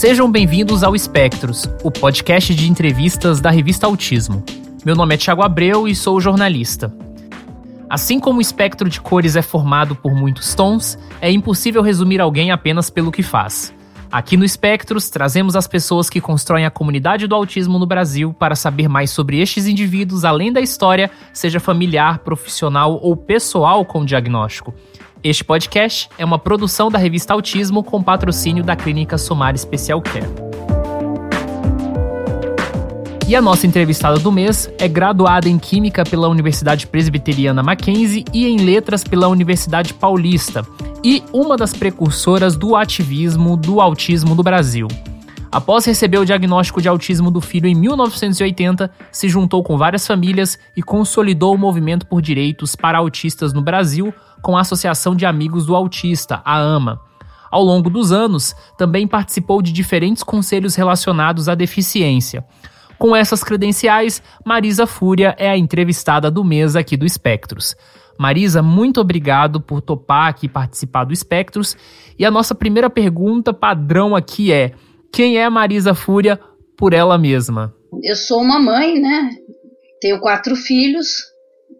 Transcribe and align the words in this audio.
Sejam 0.00 0.32
bem-vindos 0.32 0.82
ao 0.82 0.96
Espectros, 0.96 1.68
o 1.84 1.90
podcast 1.90 2.54
de 2.54 2.70
entrevistas 2.70 3.38
da 3.38 3.50
revista 3.50 3.86
Autismo. 3.86 4.42
Meu 4.82 4.96
nome 4.96 5.14
é 5.14 5.18
Thiago 5.18 5.42
Abreu 5.42 5.86
e 5.86 5.94
sou 5.94 6.18
jornalista. 6.18 6.90
Assim 7.86 8.18
como 8.18 8.38
o 8.38 8.40
espectro 8.40 8.88
de 8.88 8.98
cores 8.98 9.36
é 9.36 9.42
formado 9.42 9.94
por 9.94 10.14
muitos 10.14 10.54
tons, 10.54 10.98
é 11.20 11.30
impossível 11.30 11.82
resumir 11.82 12.18
alguém 12.18 12.50
apenas 12.50 12.88
pelo 12.88 13.12
que 13.12 13.22
faz. 13.22 13.74
Aqui 14.10 14.38
no 14.38 14.44
Espectros, 14.44 15.10
trazemos 15.10 15.54
as 15.54 15.68
pessoas 15.68 16.08
que 16.08 16.18
constroem 16.18 16.64
a 16.64 16.70
comunidade 16.70 17.26
do 17.26 17.34
autismo 17.34 17.78
no 17.78 17.84
Brasil 17.84 18.32
para 18.32 18.56
saber 18.56 18.88
mais 18.88 19.10
sobre 19.10 19.38
estes 19.38 19.66
indivíduos 19.66 20.24
além 20.24 20.50
da 20.50 20.62
história, 20.62 21.10
seja 21.30 21.60
familiar, 21.60 22.20
profissional 22.20 22.98
ou 23.02 23.14
pessoal 23.14 23.84
com 23.84 24.02
diagnóstico. 24.02 24.72
Este 25.22 25.44
podcast 25.44 26.08
é 26.16 26.24
uma 26.24 26.38
produção 26.38 26.90
da 26.90 26.98
revista 26.98 27.34
Autismo 27.34 27.84
com 27.84 28.02
patrocínio 28.02 28.64
da 28.64 28.74
Clínica 28.74 29.18
Somar 29.18 29.56
Special 29.58 30.00
Care. 30.00 30.24
E 33.28 33.36
a 33.36 33.42
nossa 33.42 33.66
entrevistada 33.66 34.18
do 34.18 34.32
mês 34.32 34.72
é 34.78 34.88
graduada 34.88 35.46
em 35.46 35.58
Química 35.58 36.04
pela 36.04 36.26
Universidade 36.26 36.86
Presbiteriana 36.86 37.62
Mackenzie 37.62 38.24
e 38.32 38.46
em 38.46 38.64
Letras 38.64 39.04
pela 39.04 39.28
Universidade 39.28 39.92
Paulista 39.92 40.66
e 41.04 41.22
uma 41.34 41.54
das 41.54 41.74
precursoras 41.74 42.56
do 42.56 42.74
ativismo 42.74 43.58
do 43.58 43.78
autismo 43.78 44.34
no 44.34 44.42
Brasil. 44.42 44.88
Após 45.52 45.84
receber 45.84 46.18
o 46.18 46.24
diagnóstico 46.24 46.80
de 46.80 46.88
autismo 46.88 47.28
do 47.28 47.40
filho 47.40 47.66
em 47.66 47.74
1980, 47.74 48.88
se 49.10 49.28
juntou 49.28 49.64
com 49.64 49.76
várias 49.76 50.06
famílias 50.06 50.56
e 50.76 50.82
consolidou 50.82 51.54
o 51.54 51.58
movimento 51.58 52.06
por 52.06 52.22
direitos 52.22 52.76
para 52.76 52.98
autistas 52.98 53.52
no 53.52 53.60
Brasil 53.60 54.14
com 54.42 54.56
a 54.56 54.60
Associação 54.60 55.14
de 55.14 55.26
Amigos 55.26 55.66
do 55.66 55.74
Autista, 55.74 56.40
a 56.44 56.58
AMA. 56.58 57.00
Ao 57.50 57.62
longo 57.62 57.90
dos 57.90 58.12
anos, 58.12 58.54
também 58.78 59.06
participou 59.06 59.60
de 59.60 59.72
diferentes 59.72 60.22
conselhos 60.22 60.76
relacionados 60.76 61.48
à 61.48 61.54
deficiência. 61.54 62.44
Com 62.98 63.16
essas 63.16 63.42
credenciais, 63.42 64.22
Marisa 64.44 64.86
Fúria 64.86 65.34
é 65.38 65.48
a 65.48 65.56
entrevistada 65.56 66.30
do 66.30 66.44
mês 66.44 66.76
aqui 66.76 66.96
do 66.96 67.06
Espectros. 67.06 67.74
Marisa, 68.18 68.62
muito 68.62 69.00
obrigado 69.00 69.60
por 69.60 69.80
topar 69.80 70.28
aqui 70.28 70.46
participar 70.46 71.04
do 71.04 71.12
Espectros. 71.12 71.76
E 72.18 72.24
a 72.26 72.30
nossa 72.30 72.54
primeira 72.54 72.90
pergunta 72.90 73.54
padrão 73.54 74.14
aqui 74.14 74.52
é: 74.52 74.72
quem 75.10 75.38
é 75.38 75.48
Marisa 75.48 75.94
Fúria 75.94 76.38
por 76.76 76.92
ela 76.92 77.16
mesma? 77.16 77.74
Eu 78.04 78.14
sou 78.14 78.42
uma 78.42 78.60
mãe, 78.60 79.00
né? 79.00 79.30
Tenho 80.00 80.20
quatro 80.20 80.54
filhos 80.54 81.29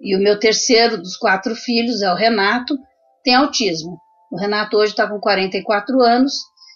e 0.00 0.16
o 0.16 0.20
meu 0.20 0.38
terceiro 0.38 0.96
dos 0.96 1.16
quatro 1.16 1.54
filhos 1.54 2.02
é 2.02 2.10
o 2.10 2.16
Renato, 2.16 2.76
tem 3.22 3.34
autismo. 3.34 3.98
O 4.32 4.38
Renato 4.38 4.76
hoje 4.76 4.92
está 4.92 5.08
com 5.08 5.20
44 5.20 6.00
anos 6.00 6.32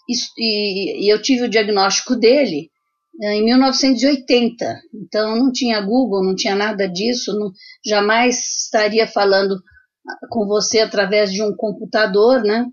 e, 0.08 0.14
e, 0.38 1.06
e 1.06 1.08
eu 1.08 1.20
tive 1.22 1.44
o 1.44 1.48
diagnóstico 1.48 2.16
dele 2.16 2.70
é, 3.22 3.34
em 3.34 3.44
1980. 3.44 4.80
Então 4.94 5.36
não 5.36 5.52
tinha 5.52 5.80
Google, 5.80 6.24
não 6.24 6.34
tinha 6.34 6.54
nada 6.54 6.86
disso, 6.88 7.32
não, 7.38 7.50
jamais 7.84 8.38
estaria 8.64 9.06
falando 9.06 9.56
com 10.28 10.46
você 10.46 10.80
através 10.80 11.32
de 11.32 11.42
um 11.42 11.54
computador, 11.56 12.42
né? 12.42 12.66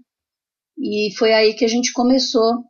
E 0.77 1.13
foi 1.17 1.31
aí 1.31 1.53
que 1.53 1.63
a 1.63 1.67
gente 1.67 1.94
começou 1.94 2.63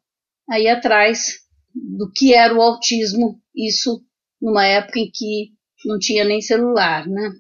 a 0.50 0.60
ir 0.60 0.68
atrás 0.68 1.40
do 1.74 2.12
que 2.14 2.34
era 2.34 2.54
o 2.54 2.62
autismo, 2.62 3.40
isso 3.56 4.04
numa 4.42 4.66
época 4.66 5.00
em 5.00 5.10
que 5.12 5.52
não 5.86 5.98
tinha 5.98 6.26
nem 6.26 6.42
celular, 6.42 7.08
né? 7.08 7.32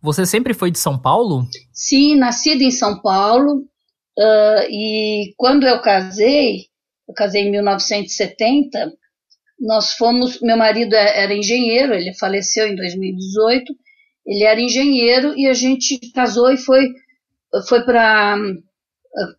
Você 0.00 0.24
sempre 0.24 0.54
foi 0.54 0.70
de 0.70 0.78
São 0.78 0.98
Paulo? 0.98 1.46
Sim, 1.72 2.16
nascida 2.16 2.62
em 2.62 2.70
São 2.70 3.00
Paulo. 3.00 3.64
Uh, 4.18 4.62
e 4.68 5.34
quando 5.36 5.66
eu 5.66 5.80
casei, 5.80 6.66
eu 7.08 7.14
casei 7.14 7.42
em 7.42 7.50
1970, 7.50 8.92
nós 9.60 9.94
fomos, 9.94 10.40
meu 10.40 10.56
marido 10.56 10.94
é, 10.94 11.22
era 11.22 11.34
engenheiro, 11.34 11.94
ele 11.94 12.14
faleceu 12.14 12.66
em 12.66 12.76
2018, 12.76 13.74
ele 14.26 14.44
era 14.44 14.60
engenheiro 14.60 15.34
e 15.36 15.46
a 15.46 15.54
gente 15.54 15.98
casou 16.12 16.50
e 16.50 16.56
foi, 16.56 16.88
foi 17.68 17.84
para 17.84 18.36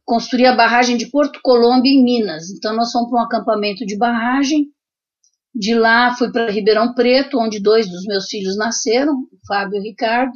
construir 0.03 0.48
a 0.48 0.56
barragem 0.56 0.98
de 0.98 1.09
Porto 1.09 1.40
Colombo 1.42 1.86
em 1.86 2.03
Minas. 2.03 2.50
Então 2.50 2.75
nós 2.75 2.92
fomos 2.92 3.09
para 3.09 3.19
um 3.22 3.24
acampamento 3.24 3.86
de 3.86 3.98
barragem, 3.98 4.68
de 5.53 5.74
lá 5.74 6.16
fui 6.16 6.31
para 6.31 6.52
Ribeirão 6.52 6.94
Preto, 6.94 7.40
onde 7.40 7.62
dois 7.62 7.90
dos 7.90 8.06
meus 8.06 8.28
filhos 8.28 8.58
nasceram, 8.58 9.14
o 9.14 9.48
Fábio 9.48 9.78
e 9.78 9.80
o 9.80 9.84
Ricardo. 9.84 10.34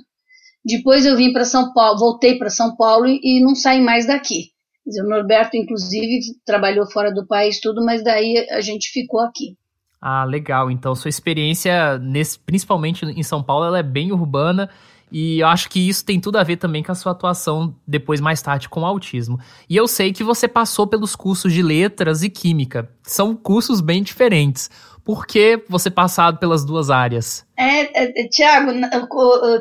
Depois 0.65 1.05
eu 1.05 1.17
vim 1.17 1.33
para 1.33 1.45
São 1.45 1.73
Paulo, 1.73 1.99
voltei 1.99 2.37
para 2.37 2.49
São 2.49 2.75
Paulo 2.75 3.05
e, 3.07 3.43
não 3.43 3.53
saí 3.53 3.81
mais 3.81 4.07
daqui. 4.07 4.51
o 4.85 5.09
Norberto, 5.09 5.57
inclusive, 5.57 6.19
trabalhou 6.45 6.89
fora 6.89 7.13
do 7.13 7.27
país, 7.27 7.59
tudo, 7.59 7.83
mas 7.83 8.03
daí 8.03 8.47
a 8.49 8.61
gente 8.61 8.89
ficou 8.91 9.19
aqui. 9.19 9.57
Ah, 10.01 10.25
legal. 10.25 10.69
Então, 10.69 10.95
sua 10.95 11.09
experiência, 11.09 11.97
nesse, 11.97 12.37
principalmente 12.39 13.05
em 13.05 13.23
São 13.23 13.41
Paulo, 13.41 13.65
ela 13.65 13.79
é 13.79 13.83
bem 13.83 14.11
urbana 14.11 14.69
e 15.13 15.41
eu 15.41 15.47
acho 15.47 15.69
que 15.69 15.79
isso 15.79 16.03
tem 16.03 16.19
tudo 16.19 16.39
a 16.39 16.43
ver 16.43 16.57
também 16.57 16.81
com 16.81 16.91
a 16.91 16.95
sua 16.95 17.11
atuação 17.11 17.75
depois, 17.87 18.19
mais 18.19 18.41
tarde, 18.41 18.67
com 18.67 18.81
o 18.81 18.85
autismo. 18.85 19.39
E 19.69 19.77
eu 19.77 19.87
sei 19.87 20.11
que 20.11 20.23
você 20.23 20.47
passou 20.47 20.87
pelos 20.87 21.15
cursos 21.15 21.53
de 21.53 21.61
letras 21.61 22.23
e 22.23 22.31
química. 22.31 22.89
São 23.03 23.35
cursos 23.35 23.79
bem 23.79 24.01
diferentes. 24.01 24.71
Por 25.03 25.27
que 25.27 25.61
você 25.67 25.89
passado 25.91 26.39
pelas 26.39 26.65
duas 26.65 26.89
áreas? 26.89 27.45
É, 27.57 28.03
é, 28.03 28.21
é 28.21 28.27
Tiago, 28.29 28.71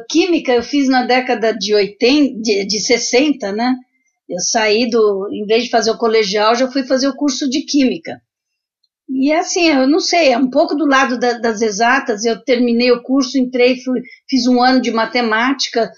química 0.09 0.53
eu 0.53 0.63
fiz 0.63 0.89
na 0.89 1.05
década 1.05 1.53
de 1.53 1.75
80, 1.75 2.41
de, 2.41 2.67
de 2.67 2.81
60, 2.81 3.53
né? 3.53 3.75
Eu 4.29 4.39
saí 4.39 4.89
do, 4.89 5.29
em 5.33 5.45
vez 5.45 5.65
de 5.65 5.71
fazer 5.71 5.91
o 5.91 5.99
colegial, 5.99 6.55
já 6.55 6.71
fui 6.71 6.85
fazer 6.85 7.09
o 7.09 7.17
curso 7.17 7.51
de 7.51 7.63
química. 7.63 8.23
E 9.09 9.33
assim, 9.33 9.69
eu 9.69 9.87
não 9.87 10.01
sei, 10.01 10.33
é 10.33 10.39
um 10.39 10.49
pouco 10.49 10.75
do 10.75 10.87
lado 10.87 11.19
da, 11.19 11.35
das 11.35 11.61
exatas. 11.61 12.25
Eu 12.25 12.43
terminei 12.43 12.91
o 12.93 13.03
curso, 13.03 13.37
entrei, 13.37 13.79
fui, 13.81 14.01
fiz 14.29 14.47
um 14.47 14.63
ano 14.63 14.81
de 14.81 14.91
matemática, 14.91 15.91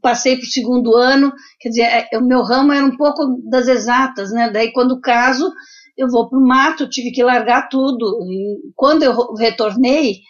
passei 0.00 0.36
para 0.36 0.44
o 0.44 0.50
segundo 0.50 0.94
ano. 0.94 1.32
Quer 1.58 1.68
dizer, 1.70 1.82
é, 1.82 2.18
o 2.18 2.22
meu 2.22 2.42
ramo 2.42 2.72
era 2.72 2.84
um 2.84 2.96
pouco 2.96 3.42
das 3.48 3.66
exatas, 3.66 4.30
né? 4.30 4.50
Daí, 4.50 4.72
quando 4.72 5.00
caso, 5.00 5.50
eu 5.96 6.08
vou 6.08 6.28
para 6.28 6.38
o 6.38 6.46
mato, 6.46 6.88
tive 6.88 7.10
que 7.10 7.22
largar 7.22 7.68
tudo. 7.68 8.18
E 8.24 8.72
quando 8.74 9.02
eu 9.02 9.34
retornei, 9.34 10.20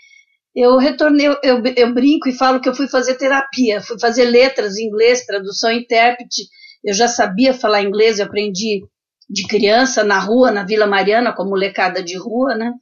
eu 0.54 0.76
retornei, 0.76 1.28
eu, 1.42 1.62
eu, 1.76 1.94
brinco 1.94 2.28
e 2.28 2.32
falo 2.32 2.60
que 2.60 2.68
eu 2.68 2.74
fui 2.74 2.88
fazer 2.88 3.16
terapia, 3.16 3.80
fui 3.80 3.98
fazer 3.98 4.24
letras 4.24 4.76
em 4.76 4.86
inglês, 4.86 5.24
tradução 5.24 5.70
intérprete. 5.70 6.42
Eu 6.84 6.92
já 6.92 7.08
sabia 7.08 7.54
falar 7.54 7.82
inglês, 7.82 8.18
eu 8.18 8.26
aprendi 8.26 8.82
de 9.30 9.46
criança 9.46 10.04
na 10.04 10.18
rua, 10.18 10.50
na 10.50 10.64
Vila 10.64 10.86
Mariana, 10.86 11.32
com 11.32 11.44
molecada 11.44 12.02
de 12.02 12.18
rua, 12.18 12.54
né? 12.54 12.72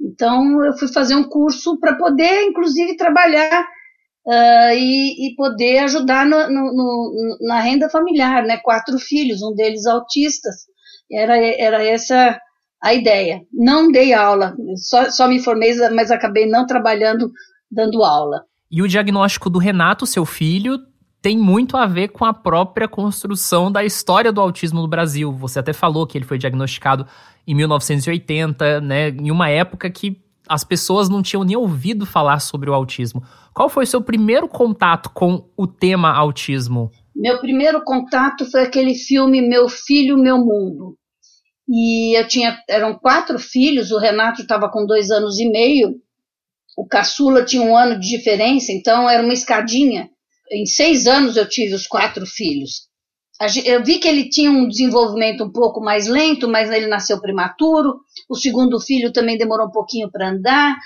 Então 0.00 0.64
eu 0.64 0.76
fui 0.76 0.88
fazer 0.88 1.14
um 1.14 1.24
curso 1.24 1.78
para 1.78 1.94
poder, 1.94 2.42
inclusive, 2.42 2.96
trabalhar 2.96 3.62
uh, 4.26 4.74
e, 4.74 5.28
e, 5.28 5.34
poder 5.36 5.78
ajudar 5.78 6.26
no, 6.26 6.48
no, 6.48 6.72
no, 6.72 7.38
na 7.42 7.60
renda 7.60 7.88
familiar, 7.88 8.42
né? 8.42 8.58
Quatro 8.58 8.98
filhos, 8.98 9.42
um 9.42 9.54
deles 9.54 9.86
autistas. 9.86 10.66
Era, 11.10 11.36
era 11.38 11.84
essa 11.84 12.38
a 12.82 12.94
ideia. 12.94 13.40
Não 13.52 13.90
dei 13.90 14.12
aula, 14.12 14.54
só, 14.76 15.10
só 15.10 15.28
me 15.28 15.42
formei, 15.42 15.74
mas 15.90 16.10
acabei 16.10 16.46
não 16.46 16.66
trabalhando 16.66 17.30
dando 17.70 18.04
aula. 18.04 18.44
E 18.70 18.82
o 18.82 18.88
diagnóstico 18.88 19.50
do 19.50 19.58
Renato, 19.58 20.06
seu 20.06 20.24
filho, 20.24 20.78
tem 21.20 21.36
muito 21.36 21.76
a 21.76 21.86
ver 21.86 22.08
com 22.08 22.24
a 22.24 22.32
própria 22.32 22.86
construção 22.86 23.70
da 23.70 23.84
história 23.84 24.32
do 24.32 24.40
autismo 24.40 24.80
no 24.80 24.88
Brasil. 24.88 25.32
Você 25.32 25.58
até 25.58 25.72
falou 25.72 26.06
que 26.06 26.16
ele 26.16 26.24
foi 26.24 26.38
diagnosticado 26.38 27.06
em 27.46 27.54
1980, 27.54 28.80
né, 28.80 29.08
em 29.08 29.30
uma 29.30 29.48
época 29.48 29.90
que 29.90 30.20
as 30.48 30.62
pessoas 30.62 31.08
não 31.08 31.22
tinham 31.22 31.42
nem 31.42 31.56
ouvido 31.56 32.06
falar 32.06 32.38
sobre 32.38 32.70
o 32.70 32.74
autismo. 32.74 33.22
Qual 33.52 33.68
foi 33.68 33.84
o 33.84 33.86
seu 33.86 34.00
primeiro 34.00 34.46
contato 34.46 35.10
com 35.10 35.48
o 35.56 35.66
tema 35.66 36.12
autismo? 36.12 36.90
Meu 37.16 37.40
primeiro 37.40 37.82
contato 37.82 38.44
foi 38.50 38.62
aquele 38.62 38.94
filme 38.94 39.40
Meu 39.40 39.68
Filho, 39.68 40.18
Meu 40.18 40.38
Mundo. 40.38 40.96
E 41.68 42.16
eu 42.16 42.28
tinha, 42.28 42.62
eram 42.68 42.94
quatro 42.98 43.38
filhos, 43.38 43.90
o 43.90 43.98
Renato 43.98 44.42
estava 44.42 44.70
com 44.70 44.86
dois 44.86 45.10
anos 45.10 45.38
e 45.40 45.48
meio, 45.48 45.96
o 46.76 46.86
caçula 46.86 47.44
tinha 47.44 47.62
um 47.62 47.76
ano 47.76 47.98
de 47.98 48.08
diferença, 48.08 48.70
então 48.70 49.10
era 49.10 49.22
uma 49.22 49.32
escadinha 49.32 50.08
em 50.50 50.66
seis 50.66 51.06
anos 51.06 51.36
eu 51.36 51.48
tive 51.48 51.74
os 51.74 51.86
quatro 51.86 52.24
filhos. 52.26 52.86
Eu 53.66 53.84
vi 53.84 53.98
que 53.98 54.08
ele 54.08 54.30
tinha 54.30 54.50
um 54.50 54.66
desenvolvimento 54.66 55.44
um 55.44 55.52
pouco 55.52 55.80
mais 55.80 56.06
lento, 56.06 56.48
mas 56.48 56.70
ele 56.70 56.86
nasceu 56.86 57.20
prematuro. 57.20 58.00
O 58.28 58.34
segundo 58.34 58.80
filho 58.80 59.12
também 59.12 59.36
demorou 59.36 59.66
um 59.66 59.70
pouquinho 59.70 60.10
para 60.10 60.30
andar. 60.30 60.76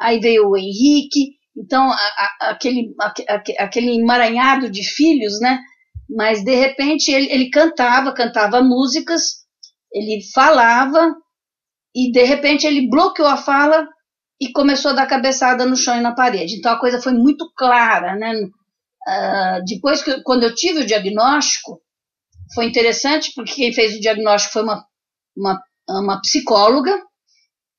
Aí 0.00 0.18
veio 0.18 0.48
o 0.48 0.56
Henrique. 0.56 1.36
Então, 1.54 1.90
a, 1.90 1.96
a, 1.96 2.50
aquele, 2.50 2.94
a, 2.98 3.64
aquele 3.64 3.94
emaranhado 3.98 4.70
de 4.70 4.82
filhos, 4.84 5.38
né? 5.40 5.60
Mas, 6.08 6.42
de 6.42 6.54
repente, 6.54 7.10
ele, 7.10 7.30
ele 7.30 7.50
cantava, 7.50 8.12
cantava 8.12 8.62
músicas, 8.62 9.22
ele 9.92 10.22
falava, 10.34 11.14
e, 11.94 12.10
de 12.10 12.24
repente, 12.24 12.66
ele 12.66 12.88
bloqueou 12.88 13.28
a 13.28 13.36
fala 13.36 13.86
e 14.40 14.52
começou 14.52 14.92
a 14.92 14.94
dar 14.94 15.06
cabeçada 15.06 15.66
no 15.66 15.76
chão 15.76 15.96
e 15.96 16.00
na 16.00 16.14
parede. 16.14 16.56
Então, 16.56 16.72
a 16.72 16.78
coisa 16.78 17.00
foi 17.00 17.12
muito 17.12 17.50
clara, 17.56 18.14
né? 18.16 18.34
Uh, 18.34 19.64
depois 19.66 20.02
que 20.02 20.22
quando 20.22 20.44
eu 20.44 20.54
tive 20.54 20.80
o 20.80 20.86
diagnóstico, 20.86 21.80
foi 22.54 22.66
interessante 22.66 23.32
porque 23.34 23.54
quem 23.54 23.72
fez 23.72 23.96
o 23.96 24.00
diagnóstico 24.00 24.52
foi 24.52 24.62
uma, 24.62 24.84
uma 25.36 25.60
uma 25.88 26.20
psicóloga. 26.20 27.00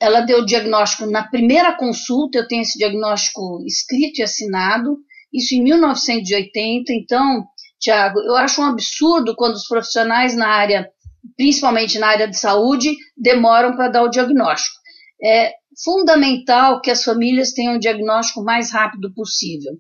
Ela 0.02 0.22
deu 0.22 0.40
o 0.40 0.46
diagnóstico 0.46 1.06
na 1.06 1.28
primeira 1.28 1.76
consulta, 1.76 2.40
eu 2.40 2.48
tenho 2.48 2.62
esse 2.62 2.78
diagnóstico 2.78 3.62
escrito 3.66 4.20
e 4.20 4.24
assinado, 4.24 4.98
isso 5.34 5.54
em 5.54 5.64
1980. 5.64 6.94
Então, 6.94 7.46
Tiago, 7.80 8.20
eu 8.20 8.36
acho 8.36 8.62
um 8.62 8.66
absurdo 8.66 9.36
quando 9.36 9.56
os 9.56 9.68
profissionais 9.68 10.36
na 10.36 10.48
área, 10.48 10.90
principalmente 11.38 11.98
na 11.98 12.08
área 12.08 12.28
de 12.28 12.38
saúde, 12.38 12.96
demoram 13.16 13.76
para 13.76 13.90
dar 13.90 14.04
o 14.04 14.10
diagnóstico. 14.10 14.76
É 15.24 15.54
fundamental 15.84 16.82
que 16.82 16.92
as 16.92 17.04
famílias 17.04 17.54
tenham 17.54 17.76
o 17.76 17.80
diagnóstico 17.80 18.42
o 18.42 18.46
mais 18.46 18.72
rápido 18.72 19.14
possível. 19.14 19.78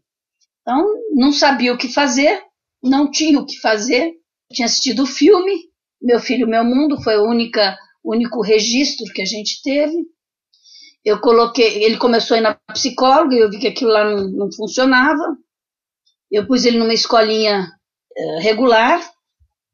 Então, 0.62 0.86
não 1.13 1.31
sabia 1.31 1.74
o 1.74 1.78
que 1.78 1.90
fazer, 1.90 2.42
não 2.81 3.12
tinha 3.12 3.40
o 3.40 3.46
que 3.46 3.60
fazer, 3.60 4.13
tinha 4.51 4.66
assistido 4.66 5.04
o 5.04 5.07
filme, 5.07 5.69
Meu 6.01 6.19
Filho, 6.19 6.48
Meu 6.48 6.63
Mundo, 6.63 7.01
foi 7.01 7.18
o 7.18 7.25
única, 7.25 7.78
único 8.04 8.42
registro 8.42 9.12
que 9.13 9.22
a 9.22 9.25
gente 9.25 9.62
teve. 9.62 9.96
Eu 11.04 11.19
coloquei, 11.19 11.84
ele 11.84 11.98
começou 11.98 12.36
a 12.36 12.38
ir 12.40 12.44
na 12.44 12.57
psicóloga, 12.72 13.36
eu 13.36 13.50
vi 13.50 13.60
que 13.60 13.68
aquilo 13.68 13.92
lá 13.92 14.04
não, 14.04 14.30
não 14.30 14.51
funcionava. 14.51 15.36
Eu 16.31 16.46
pus 16.46 16.63
ele 16.66 16.78
numa 16.78 16.94
escolinha 16.94 17.68
regular, 18.42 19.00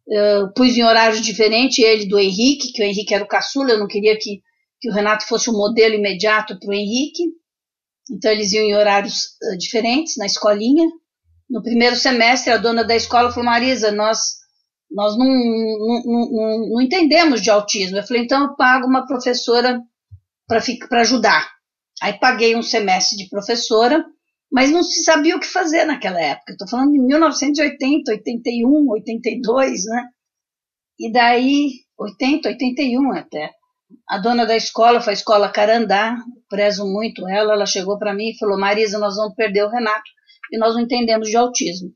uh, 0.08 0.54
pus 0.54 0.78
em 0.78 0.84
horário 0.84 1.20
diferente 1.22 1.82
ele 1.82 2.08
do 2.08 2.20
Henrique, 2.20 2.72
que 2.72 2.82
o 2.82 2.86
Henrique 2.86 3.14
era 3.14 3.24
o 3.24 3.28
caçula, 3.28 3.72
eu 3.72 3.80
não 3.80 3.88
queria 3.88 4.18
que, 4.18 4.42
que 4.80 4.90
o 4.90 4.94
Renato 4.94 5.28
fosse 5.28 5.50
o 5.50 5.54
modelo 5.54 5.96
imediato 5.96 6.60
para 6.60 6.70
o 6.70 6.74
Henrique. 6.74 7.24
Então 8.12 8.32
eles 8.32 8.52
iam 8.54 8.64
em 8.64 8.76
horários 8.76 9.38
uh, 9.42 9.58
diferentes 9.58 10.18
na 10.18 10.26
escolinha. 10.26 10.88
No 11.50 11.62
primeiro 11.62 11.96
semestre, 11.96 12.52
a 12.52 12.58
dona 12.58 12.84
da 12.84 12.96
escola 12.96 13.32
falou: 13.32 13.46
Marisa, 13.46 13.92
nós, 13.92 14.20
nós 14.92 15.18
não, 15.18 15.26
não, 15.26 16.04
não, 16.06 16.70
não 16.70 16.82
entendemos 16.82 17.42
de 17.42 17.50
autismo. 17.50 17.98
Eu 17.98 18.04
falei: 18.04 18.24
então 18.24 18.44
eu 18.44 18.56
pago 18.56 18.88
uma 18.88 19.08
professora 19.08 19.82
para 20.48 21.02
ajudar. 21.02 21.56
Aí 22.02 22.14
paguei 22.14 22.56
um 22.56 22.62
semestre 22.62 23.18
de 23.18 23.30
professora, 23.30 24.06
mas 24.51 24.71
não 24.71 24.83
se 24.83 25.03
sabia 25.03 25.36
o 25.36 25.39
que 25.39 25.47
fazer 25.47 25.86
naquela 25.86 26.21
época. 26.21 26.53
Estou 26.53 26.68
falando 26.68 26.92
de 26.92 27.00
1980, 27.00 28.12
81, 28.12 28.89
82, 28.89 29.86
né? 29.86 30.03
E 31.00 31.12
daí, 31.12 31.71
80, 31.97 32.50
81 32.50 33.12
até. 33.13 33.51
A 34.09 34.18
dona 34.18 34.45
da 34.45 34.56
escola 34.56 35.01
foi 35.01 35.13
a 35.13 35.15
escola 35.15 35.50
Carandá, 35.50 36.15
prezo 36.50 36.86
muito 36.86 37.27
ela. 37.27 37.53
Ela 37.53 37.65
chegou 37.65 37.97
para 37.97 38.13
mim 38.13 38.30
e 38.30 38.38
falou: 38.38 38.57
Marisa, 38.57 38.97
nós 38.97 39.15
vamos 39.15 39.36
perder 39.36 39.63
o 39.63 39.69
Renato 39.69 40.09
e 40.51 40.57
nós 40.57 40.74
não 40.74 40.81
entendemos 40.81 41.30
de 41.30 41.38
autismo. 41.38 41.91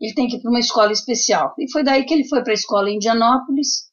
Ele 0.00 0.14
tem 0.14 0.28
que 0.28 0.36
ir 0.36 0.40
para 0.40 0.50
uma 0.50 0.60
escola 0.60 0.92
especial. 0.92 1.54
E 1.58 1.70
foi 1.70 1.82
daí 1.82 2.04
que 2.04 2.14
ele 2.14 2.28
foi 2.28 2.42
para 2.42 2.52
a 2.52 2.54
escola 2.54 2.88
em 2.88 2.96
Indianópolis. 2.96 3.88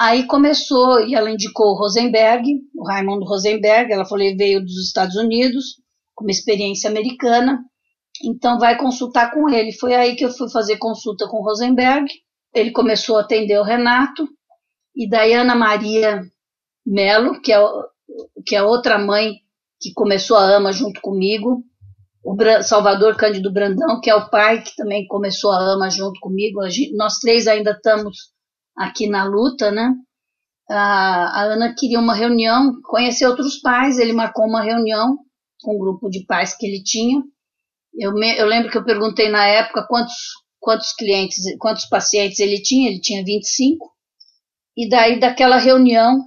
Aí 0.00 0.26
começou, 0.26 1.06
e 1.06 1.14
ela 1.14 1.30
indicou 1.30 1.72
o 1.72 1.78
Rosenberg, 1.78 2.42
o 2.74 2.88
Raimundo 2.88 3.26
Rosenberg, 3.26 3.92
ela 3.92 4.06
falou, 4.06 4.24
ele 4.24 4.34
veio 4.34 4.62
dos 4.62 4.86
Estados 4.86 5.14
Unidos, 5.14 5.76
uma 6.24 6.30
experiência 6.30 6.88
americana, 6.88 7.64
então 8.22 8.58
vai 8.58 8.76
consultar 8.76 9.32
com 9.32 9.48
ele. 9.48 9.72
Foi 9.72 9.94
aí 9.94 10.16
que 10.16 10.24
eu 10.24 10.30
fui 10.30 10.50
fazer 10.50 10.76
consulta 10.76 11.26
com 11.28 11.38
o 11.38 11.44
Rosenberg, 11.44 12.06
ele 12.54 12.70
começou 12.70 13.18
a 13.18 13.22
atender 13.22 13.58
o 13.58 13.64
Renato, 13.64 14.28
e 14.94 15.08
daí 15.08 15.32
Ana 15.32 15.54
Maria 15.54 16.22
Melo, 16.84 17.40
que 17.40 17.52
é, 17.52 17.58
que 18.44 18.56
é 18.56 18.62
outra 18.62 18.98
mãe 18.98 19.34
que 19.80 19.92
começou 19.94 20.36
a 20.36 20.56
AMA 20.56 20.72
junto 20.72 21.00
comigo, 21.00 21.64
o 22.22 22.36
Salvador 22.62 23.16
Cândido 23.16 23.52
Brandão, 23.52 24.00
que 24.00 24.10
é 24.10 24.14
o 24.14 24.28
pai 24.28 24.62
que 24.62 24.76
também 24.76 25.06
começou 25.06 25.52
a 25.52 25.72
AMA 25.72 25.88
junto 25.88 26.20
comigo. 26.20 26.68
Gente, 26.68 26.94
nós 26.94 27.18
três 27.18 27.46
ainda 27.46 27.70
estamos 27.70 28.30
aqui 28.76 29.08
na 29.08 29.24
luta, 29.24 29.70
né? 29.70 29.94
A, 30.68 31.40
a 31.40 31.42
Ana 31.44 31.74
queria 31.74 31.98
uma 31.98 32.14
reunião, 32.14 32.80
conhecer 32.82 33.26
outros 33.26 33.58
pais, 33.60 33.98
ele 33.98 34.12
marcou 34.12 34.44
uma 34.44 34.62
reunião 34.62 35.18
com 35.62 35.74
um 35.74 35.78
grupo 35.78 36.08
de 36.08 36.24
pais 36.24 36.56
que 36.56 36.66
ele 36.66 36.82
tinha. 36.82 37.22
Eu, 37.94 38.12
me, 38.12 38.36
eu 38.36 38.46
lembro 38.46 38.70
que 38.70 38.78
eu 38.78 38.84
perguntei 38.84 39.28
na 39.28 39.46
época 39.46 39.86
quantos, 39.88 40.14
quantos 40.58 40.92
clientes, 40.92 41.44
quantos 41.58 41.86
pacientes 41.86 42.38
ele 42.38 42.60
tinha, 42.62 42.88
ele 42.88 43.00
tinha 43.00 43.24
25. 43.24 43.90
E 44.76 44.88
daí, 44.88 45.18
daquela 45.18 45.56
reunião, 45.56 46.24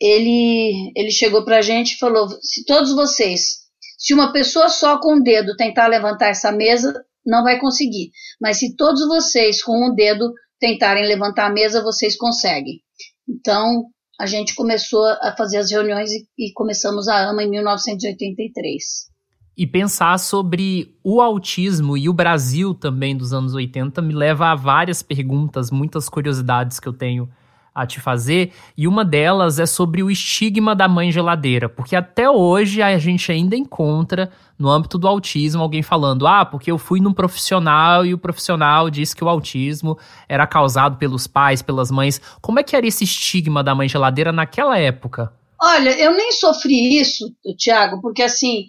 ele, 0.00 0.92
ele 0.96 1.10
chegou 1.10 1.44
para 1.44 1.58
a 1.58 1.62
gente 1.62 1.92
e 1.92 1.98
falou: 1.98 2.28
se 2.42 2.64
todos 2.64 2.94
vocês 2.94 3.68
se 3.98 4.14
uma 4.14 4.32
pessoa 4.32 4.68
só 4.68 5.00
com 5.00 5.16
o 5.16 5.20
dedo 5.20 5.56
tentar 5.56 5.88
levantar 5.88 6.28
essa 6.28 6.52
mesa, 6.52 7.04
não 7.26 7.42
vai 7.42 7.58
conseguir. 7.58 8.12
Mas 8.40 8.58
se 8.60 8.76
todos 8.76 9.04
vocês 9.08 9.60
com 9.60 9.88
o 9.88 9.94
dedo 9.94 10.32
tentarem 10.60 11.04
levantar 11.04 11.46
a 11.46 11.52
mesa, 11.52 11.82
vocês 11.82 12.16
conseguem. 12.16 12.80
Então, 13.28 13.86
a 14.18 14.26
gente 14.26 14.54
começou 14.54 15.04
a 15.22 15.34
fazer 15.36 15.58
as 15.58 15.70
reuniões 15.70 16.10
e, 16.10 16.26
e 16.38 16.52
começamos 16.52 17.06
a 17.06 17.28
AMA 17.28 17.44
em 17.44 17.50
1983. 17.50 19.08
E 19.56 19.66
pensar 19.66 20.18
sobre 20.18 20.94
o 21.02 21.20
autismo 21.20 21.96
e 21.96 22.08
o 22.08 22.12
Brasil 22.12 22.74
também 22.74 23.16
dos 23.16 23.32
anos 23.32 23.54
80 23.54 24.00
me 24.02 24.14
leva 24.14 24.48
a 24.48 24.54
várias 24.54 25.02
perguntas, 25.02 25.70
muitas 25.70 26.08
curiosidades 26.08 26.78
que 26.78 26.88
eu 26.88 26.92
tenho 26.92 27.28
a 27.78 27.86
te 27.86 28.00
fazer, 28.00 28.52
e 28.76 28.88
uma 28.88 29.04
delas 29.04 29.60
é 29.60 29.64
sobre 29.64 30.02
o 30.02 30.10
estigma 30.10 30.74
da 30.74 30.88
mãe 30.88 31.12
geladeira, 31.12 31.68
porque 31.68 31.94
até 31.94 32.28
hoje 32.28 32.82
a 32.82 32.98
gente 32.98 33.30
ainda 33.30 33.54
encontra 33.54 34.32
no 34.58 34.68
âmbito 34.68 34.98
do 34.98 35.06
autismo 35.06 35.62
alguém 35.62 35.80
falando: 35.80 36.26
"Ah, 36.26 36.44
porque 36.44 36.72
eu 36.72 36.76
fui 36.76 37.00
num 37.00 37.12
profissional 37.12 38.04
e 38.04 38.12
o 38.12 38.18
profissional 38.18 38.90
disse 38.90 39.14
que 39.14 39.22
o 39.22 39.28
autismo 39.28 39.96
era 40.28 40.44
causado 40.44 40.96
pelos 40.96 41.28
pais, 41.28 41.62
pelas 41.62 41.88
mães". 41.88 42.20
Como 42.40 42.58
é 42.58 42.64
que 42.64 42.74
era 42.74 42.86
esse 42.86 43.04
estigma 43.04 43.62
da 43.62 43.76
mãe 43.76 43.88
geladeira 43.88 44.32
naquela 44.32 44.76
época? 44.76 45.32
Olha, 45.60 45.90
eu 46.00 46.16
nem 46.16 46.32
sofri 46.32 46.98
isso, 46.98 47.32
Tiago, 47.56 48.00
porque 48.00 48.22
assim, 48.22 48.66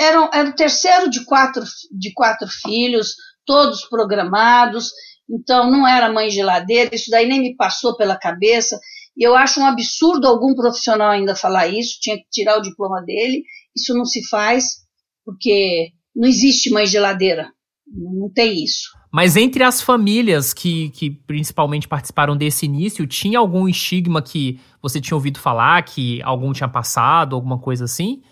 era, 0.00 0.28
era 0.32 0.48
o 0.48 0.54
terceiro 0.54 1.08
de 1.08 1.24
quatro, 1.24 1.62
de 1.92 2.12
quatro 2.12 2.48
filhos, 2.48 3.14
todos 3.46 3.84
programados, 3.84 4.90
então 5.30 5.70
não 5.70 5.86
era 5.86 6.12
mãe 6.12 6.28
geladeira, 6.28 6.94
isso 6.94 7.10
daí 7.10 7.26
nem 7.26 7.40
me 7.40 7.56
passou 7.56 7.96
pela 7.96 8.16
cabeça. 8.16 8.78
E 9.16 9.26
eu 9.26 9.36
acho 9.36 9.60
um 9.60 9.66
absurdo 9.66 10.26
algum 10.26 10.54
profissional 10.54 11.10
ainda 11.10 11.34
falar 11.36 11.68
isso, 11.68 11.98
tinha 12.00 12.16
que 12.16 12.24
tirar 12.30 12.58
o 12.58 12.62
diploma 12.62 13.00
dele. 13.02 13.44
Isso 13.76 13.94
não 13.94 14.04
se 14.04 14.26
faz, 14.28 14.76
porque 15.24 15.90
não 16.14 16.28
existe 16.28 16.70
mãe 16.70 16.86
geladeira, 16.86 17.50
não 17.86 18.30
tem 18.32 18.64
isso. 18.64 18.88
Mas 19.12 19.36
entre 19.36 19.64
as 19.64 19.82
famílias 19.82 20.52
que, 20.54 20.90
que 20.90 21.10
principalmente 21.10 21.88
participaram 21.88 22.36
desse 22.36 22.66
início, 22.66 23.06
tinha 23.06 23.38
algum 23.38 23.68
estigma 23.68 24.22
que 24.22 24.60
você 24.80 25.00
tinha 25.00 25.16
ouvido 25.16 25.40
falar, 25.40 25.82
que 25.82 26.22
algum 26.22 26.52
tinha 26.52 26.68
passado, 26.68 27.34
alguma 27.34 27.58
coisa 27.58 27.84
assim? 27.84 28.22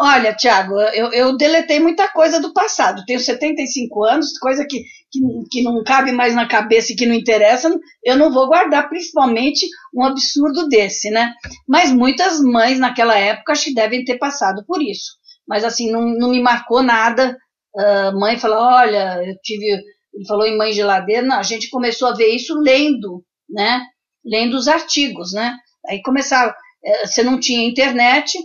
Olha, 0.00 0.32
Tiago, 0.32 0.80
eu, 0.80 1.10
eu 1.12 1.36
deletei 1.36 1.80
muita 1.80 2.06
coisa 2.08 2.40
do 2.40 2.52
passado. 2.52 3.04
Tenho 3.04 3.18
75 3.18 4.04
anos, 4.04 4.38
coisa 4.38 4.64
que, 4.64 4.84
que, 5.10 5.20
que 5.50 5.62
não 5.62 5.82
cabe 5.82 6.12
mais 6.12 6.36
na 6.36 6.46
cabeça 6.46 6.92
e 6.92 6.96
que 6.96 7.04
não 7.04 7.14
interessa, 7.14 7.68
eu 8.04 8.16
não 8.16 8.32
vou 8.32 8.46
guardar, 8.46 8.88
principalmente 8.88 9.66
um 9.92 10.04
absurdo 10.04 10.68
desse, 10.68 11.10
né? 11.10 11.34
Mas 11.66 11.90
muitas 11.90 12.40
mães 12.40 12.78
naquela 12.78 13.18
época 13.18 13.52
acho 13.52 13.64
que 13.64 13.74
devem 13.74 14.04
ter 14.04 14.18
passado 14.18 14.64
por 14.66 14.80
isso. 14.80 15.18
Mas 15.48 15.64
assim, 15.64 15.90
não, 15.90 16.02
não 16.02 16.30
me 16.30 16.40
marcou 16.40 16.80
nada. 16.80 17.36
Uh, 17.74 18.20
mãe 18.20 18.38
falou: 18.38 18.58
olha, 18.58 19.20
eu 19.24 19.34
tive. 19.42 19.66
Ele 20.14 20.26
falou 20.28 20.46
em 20.46 20.56
mãe 20.56 20.72
geladeira. 20.72 21.26
Não, 21.26 21.38
a 21.38 21.42
gente 21.42 21.68
começou 21.70 22.08
a 22.08 22.14
ver 22.14 22.28
isso 22.28 22.54
lendo, 22.60 23.24
né? 23.50 23.82
Lendo 24.24 24.54
os 24.54 24.68
artigos, 24.68 25.32
né? 25.32 25.56
Aí 25.88 26.00
começaram. 26.02 26.52
Eh, 26.84 27.06
você 27.06 27.22
não 27.22 27.40
tinha 27.40 27.66
internet 27.66 28.38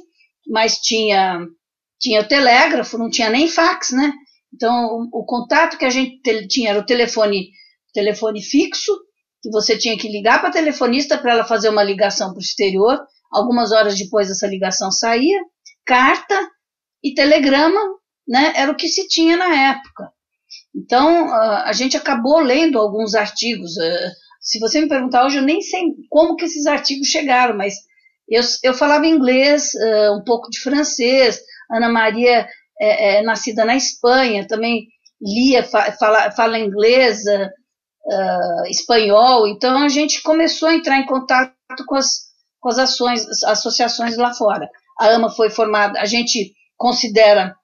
mas 0.47 0.77
tinha, 0.77 1.45
tinha 1.99 2.21
o 2.21 2.27
telégrafo, 2.27 2.97
não 2.97 3.09
tinha 3.09 3.29
nem 3.29 3.47
fax, 3.47 3.91
né? 3.91 4.13
Então, 4.53 5.09
o, 5.11 5.21
o 5.21 5.25
contato 5.25 5.77
que 5.77 5.85
a 5.85 5.89
gente 5.89 6.21
tinha 6.47 6.71
era 6.71 6.79
o 6.79 6.85
telefone, 6.85 7.49
telefone 7.93 8.41
fixo, 8.41 8.91
que 9.41 9.49
você 9.49 9.77
tinha 9.77 9.97
que 9.97 10.07
ligar 10.07 10.39
para 10.39 10.49
a 10.49 10.53
telefonista 10.53 11.17
para 11.17 11.33
ela 11.33 11.43
fazer 11.43 11.69
uma 11.69 11.83
ligação 11.83 12.29
para 12.29 12.37
o 12.37 12.41
exterior. 12.41 12.99
Algumas 13.31 13.71
horas 13.71 13.97
depois 13.97 14.29
essa 14.29 14.47
ligação 14.47 14.91
saía. 14.91 15.39
Carta 15.85 16.49
e 17.03 17.13
telegrama, 17.13 17.79
né? 18.27 18.53
Era 18.55 18.71
o 18.71 18.75
que 18.75 18.87
se 18.87 19.07
tinha 19.07 19.35
na 19.35 19.53
época. 19.71 20.11
Então, 20.73 21.33
a 21.33 21.73
gente 21.73 21.97
acabou 21.97 22.39
lendo 22.39 22.79
alguns 22.79 23.15
artigos. 23.15 23.73
Se 24.39 24.59
você 24.59 24.81
me 24.81 24.87
perguntar 24.87 25.25
hoje, 25.25 25.37
eu 25.37 25.43
nem 25.43 25.61
sei 25.61 25.81
como 26.09 26.35
que 26.35 26.45
esses 26.45 26.65
artigos 26.65 27.07
chegaram, 27.07 27.57
mas 27.57 27.75
eu, 28.29 28.41
eu 28.63 28.73
falava 28.73 29.05
inglês, 29.05 29.71
uh, 29.73 30.17
um 30.17 30.23
pouco 30.23 30.49
de 30.49 30.59
francês. 30.59 31.39
Ana 31.71 31.89
Maria 31.89 32.47
é, 32.79 33.17
é 33.17 33.21
nascida 33.23 33.65
na 33.65 33.75
Espanha, 33.75 34.47
também 34.47 34.87
lia, 35.21 35.63
fa, 35.63 35.91
fala, 35.93 36.31
fala 36.31 36.59
inglês, 36.59 37.23
uh, 37.25 38.65
espanhol. 38.67 39.47
Então 39.47 39.83
a 39.83 39.89
gente 39.89 40.21
começou 40.21 40.69
a 40.69 40.73
entrar 40.73 40.97
em 40.97 41.05
contato 41.05 41.53
com 41.87 41.95
as, 41.95 42.21
com 42.59 42.69
as 42.69 42.77
ações, 42.77 43.27
as 43.27 43.43
associações 43.43 44.17
lá 44.17 44.33
fora. 44.33 44.67
A 44.99 45.07
AMA 45.07 45.29
foi 45.29 45.49
formada, 45.49 45.99
a 45.99 46.05
gente 46.05 46.53
considera 46.77 47.55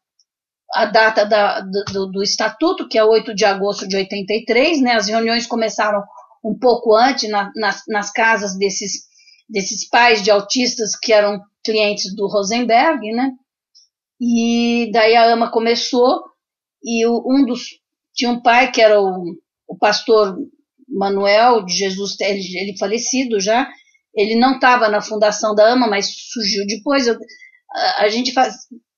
a 0.74 0.86
data 0.86 1.26
da, 1.26 1.62
do, 1.62 2.12
do, 2.12 2.24
estatuto, 2.24 2.88
que 2.88 2.98
é 2.98 3.04
8 3.04 3.34
de 3.34 3.44
agosto 3.44 3.88
de 3.88 3.96
83, 3.96 4.82
né? 4.82 4.94
As 4.94 5.08
reuniões 5.08 5.48
começaram 5.48 6.04
um 6.44 6.58
pouco 6.58 6.96
antes 6.96 7.30
na, 7.30 7.52
nas, 7.56 7.84
nas 7.88 8.12
casas 8.12 8.56
desses 8.58 9.09
desses 9.50 9.88
pais 9.90 10.22
de 10.22 10.30
autistas 10.30 10.96
que 10.96 11.12
eram 11.12 11.42
clientes 11.64 12.16
do 12.16 12.28
Rosenberg, 12.28 13.12
né? 13.12 13.32
E 14.22 14.92
daí 14.92 15.16
a 15.16 15.34
AMA 15.34 15.52
começou 15.52 16.24
e 16.84 17.08
um 17.08 17.46
dos 17.46 17.80
tinha 18.14 18.32
um 18.32 18.42
pai 18.42 18.72
que 18.72 18.82
era 18.82 19.02
o, 19.02 19.36
o 19.68 19.78
pastor 19.78 20.38
Manuel 20.88 21.64
de 21.64 21.74
Jesus, 21.74 22.20
ele, 22.20 22.42
ele 22.58 22.78
falecido 22.78 23.40
já, 23.40 23.70
ele 24.14 24.36
não 24.36 24.56
estava 24.56 24.90
na 24.90 25.02
fundação 25.02 25.56
da 25.56 25.72
AMA, 25.72 25.88
mas 25.88 26.08
surgiu 26.34 26.66
depois. 26.68 27.08
Eu, 27.08 27.18
a, 27.72 28.04
a, 28.04 28.10
gente 28.10 28.34
faz, 28.34 28.56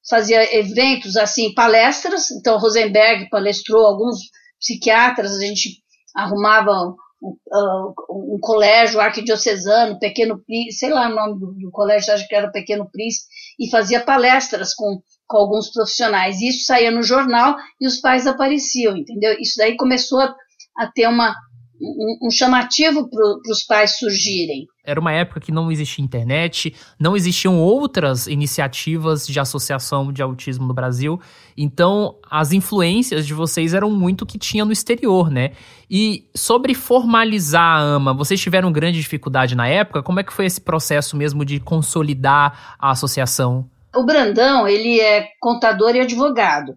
fazia 0.10 0.58
eventos 0.58 1.18
assim, 1.18 1.54
palestras, 1.54 2.32
então 2.32 2.58
Rosenberg 2.58 3.30
palestrou, 3.30 3.86
alguns 3.86 4.18
psiquiatras, 4.60 5.34
a 5.34 5.42
gente 5.42 5.82
arrumava 6.16 6.96
um, 7.22 7.94
um, 8.10 8.40
colégio 8.42 9.00
arquidiocesano, 9.00 10.00
Pequeno 10.00 10.40
Príncipe, 10.44 10.74
sei 10.74 10.90
lá 10.90 11.08
o 11.08 11.16
nome 11.16 11.40
do, 11.40 11.54
do, 11.54 11.72
colégio, 11.72 12.14
acho 12.14 12.28
que 12.28 12.36
era 12.36 12.52
Pequeno 12.52 12.90
Príncipe, 12.92 13.28
e 13.60 13.70
fazia 13.70 14.04
palestras 14.04 14.74
com, 14.74 15.02
com 15.28 15.38
alguns 15.38 15.72
profissionais. 15.72 16.42
Isso 16.42 16.66
saía 16.66 16.90
no 16.90 17.04
jornal 17.04 17.56
e 17.80 17.86
os 17.86 18.02
pais 18.02 18.26
apareciam, 18.26 18.98
entendeu? 18.98 19.36
Isso 19.40 19.56
daí 19.58 19.78
começou 19.78 20.20
a, 20.20 20.36
a 20.78 20.88
ter 20.88 21.08
uma, 21.08 21.36
um, 21.82 22.28
um 22.28 22.32
chamativo 22.32 23.10
para 23.10 23.52
os 23.52 23.64
pais 23.64 23.98
surgirem. 23.98 24.68
Era 24.84 25.00
uma 25.00 25.12
época 25.12 25.40
que 25.40 25.52
não 25.52 25.72
existia 25.72 26.04
internet, 26.04 26.74
não 27.00 27.16
existiam 27.16 27.60
outras 27.60 28.28
iniciativas 28.28 29.28
de 29.28 29.40
associação 29.40 30.12
de 30.12 30.22
autismo 30.22 30.68
no 30.68 30.74
Brasil, 30.74 31.20
então 31.58 32.16
as 32.30 32.52
influências 32.52 33.26
de 33.26 33.34
vocês 33.34 33.74
eram 33.74 33.92
muito 33.92 34.26
que 34.26 34.38
tinha 34.38 34.66
no 34.66 34.72
exterior, 34.72 35.30
né? 35.30 35.52
E 35.90 36.30
sobre 36.36 36.74
formalizar 36.74 37.78
a 37.78 37.96
AMA, 37.96 38.14
vocês 38.14 38.40
tiveram 38.40 38.72
grande 38.72 39.00
dificuldade 39.00 39.56
na 39.56 39.68
época? 39.68 40.04
Como 40.04 40.20
é 40.20 40.24
que 40.24 40.34
foi 40.34 40.46
esse 40.46 40.62
processo 40.62 41.16
mesmo 41.18 41.44
de 41.44 41.60
consolidar 41.60 42.76
a 42.80 42.92
associação? 42.92 43.70
O 43.96 44.06
Brandão, 44.06 44.68
ele 44.68 45.00
é 45.00 45.28
contador 45.40 45.96
e 45.96 46.00
advogado. 46.00 46.74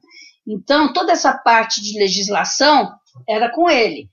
Então, 0.46 0.92
toda 0.92 1.12
essa 1.12 1.32
parte 1.32 1.80
de 1.80 1.98
legislação 1.98 2.90
era 3.28 3.50
com 3.50 3.70
ele. 3.70 4.08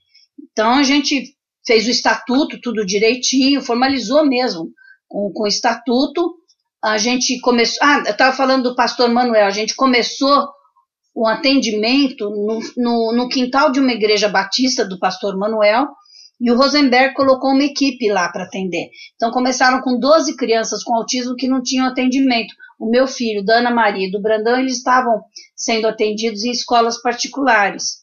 Então 0.52 0.74
a 0.74 0.82
gente 0.82 1.34
fez 1.66 1.86
o 1.86 1.90
estatuto, 1.90 2.60
tudo 2.60 2.84
direitinho, 2.84 3.62
formalizou 3.62 4.26
mesmo 4.26 4.70
com, 5.08 5.30
com 5.32 5.44
o 5.44 5.48
estatuto. 5.48 6.34
A 6.82 6.98
gente 6.98 7.38
começou. 7.40 7.78
Ah, 7.82 8.02
eu 8.06 8.12
estava 8.12 8.36
falando 8.36 8.70
do 8.70 8.76
pastor 8.76 9.08
Manuel, 9.10 9.46
a 9.46 9.50
gente 9.50 9.74
começou 9.74 10.48
o 11.14 11.26
atendimento 11.26 12.30
no, 12.30 12.60
no, 12.76 13.12
no, 13.12 13.28
quintal 13.28 13.70
de 13.70 13.78
uma 13.78 13.92
igreja 13.92 14.28
batista 14.28 14.84
do 14.84 14.98
pastor 14.98 15.36
Manuel, 15.36 15.88
e 16.40 16.50
o 16.50 16.56
Rosenberg 16.56 17.14
colocou 17.14 17.50
uma 17.50 17.62
equipe 17.62 18.10
lá 18.10 18.28
para 18.30 18.44
atender. 18.44 18.88
Então 19.14 19.30
começaram 19.30 19.80
com 19.80 19.98
12 19.98 20.34
crianças 20.36 20.82
com 20.82 20.94
autismo 20.94 21.36
que 21.36 21.46
não 21.46 21.62
tinham 21.62 21.86
atendimento. 21.86 22.52
O 22.80 22.90
meu 22.90 23.06
filho, 23.06 23.44
da 23.44 23.58
Ana 23.58 23.70
Maria 23.70 24.08
e 24.08 24.10
do 24.10 24.20
Brandão, 24.20 24.58
eles 24.58 24.78
estavam 24.78 25.22
sendo 25.54 25.86
atendidos 25.86 26.42
em 26.42 26.50
escolas 26.50 27.00
particulares. 27.00 28.01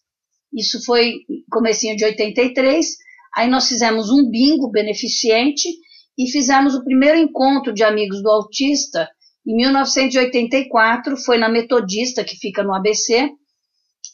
Isso 0.54 0.84
foi 0.84 1.14
comecinho 1.52 1.96
de 1.96 2.06
83. 2.06 2.88
Aí 3.36 3.48
nós 3.48 3.68
fizemos 3.68 4.10
um 4.10 4.30
bingo 4.30 4.70
beneficente 4.70 5.70
e 6.18 6.30
fizemos 6.30 6.76
o 6.76 6.84
primeiro 6.84 7.18
encontro 7.18 7.74
de 7.74 7.84
amigos 7.84 8.22
do 8.22 8.30
autista 8.30 9.10
em 9.48 9.56
1984. 9.56 11.18
Foi 11.18 11.38
na 11.38 11.50
Metodista, 11.50 12.24
que 12.24 12.36
fica 12.36 12.64
no 12.64 12.74
ABC, 12.74 13.30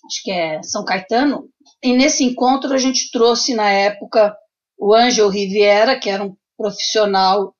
acho 0.06 0.24
que 0.24 0.32
é 0.32 0.62
São 0.62 0.84
Caetano. 0.84 1.50
E 1.84 1.94
nesse 1.94 2.24
encontro 2.24 2.74
a 2.74 2.78
gente 2.78 3.10
trouxe 3.12 3.56
na 3.56 3.70
época 3.70 4.36
o 4.78 4.94
Ângelo 4.94 5.30
Riviera, 5.30 6.00
que 6.00 6.10
era 6.10 6.24
um 6.24 6.36
profissional 6.58 7.54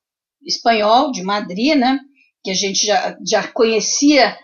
espanhol 0.44 1.10
de 1.10 1.22
Madrid, 1.22 1.76
né? 1.76 1.98
Que 2.44 2.50
a 2.50 2.54
gente 2.54 2.86
já, 2.86 3.16
já 3.26 3.48
conhecia 3.48 4.36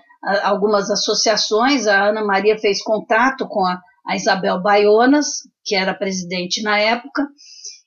algumas 0.42 0.90
associações. 0.90 1.86
A 1.86 2.08
Ana 2.08 2.24
Maria 2.24 2.58
fez 2.58 2.82
contato 2.82 3.46
com 3.48 3.64
a 3.64 3.80
a 4.06 4.16
Isabel 4.16 4.60
Baionas, 4.60 5.28
que 5.64 5.74
era 5.74 5.94
presidente 5.94 6.62
na 6.62 6.78
época, 6.78 7.26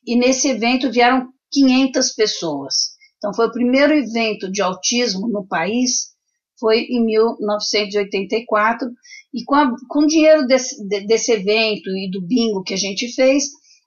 e 0.05 0.15
nesse 0.15 0.49
evento 0.49 0.91
vieram 0.91 1.27
500 1.51 2.11
pessoas. 2.11 2.95
Então 3.17 3.33
foi 3.33 3.47
o 3.47 3.51
primeiro 3.51 3.93
evento 3.93 4.51
de 4.51 4.61
autismo 4.61 5.27
no 5.27 5.47
país, 5.47 6.13
foi 6.59 6.81
em 6.81 7.03
1984, 7.03 8.87
e 9.33 9.43
com, 9.43 9.55
a, 9.55 9.71
com 9.89 9.99
o 9.99 10.07
dinheiro 10.07 10.45
desse, 10.47 10.87
desse 10.87 11.31
evento 11.33 11.89
e 11.89 12.09
do 12.09 12.25
bingo 12.25 12.63
que 12.63 12.73
a 12.73 12.77
gente 12.77 13.13
fez, 13.13 13.45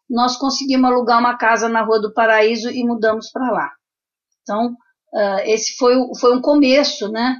nós 0.08 0.36
conseguimos 0.36 0.90
alugar 0.90 1.18
uma 1.18 1.36
casa 1.36 1.68
na 1.68 1.82
Rua 1.82 2.00
do 2.00 2.12
Paraíso 2.12 2.70
e 2.70 2.84
mudamos 2.84 3.30
para 3.30 3.50
lá. 3.50 3.70
Então, 4.42 4.72
uh, 5.14 5.40
esse 5.44 5.76
foi, 5.76 5.94
foi 6.18 6.36
um 6.36 6.40
começo, 6.40 7.08
né? 7.08 7.36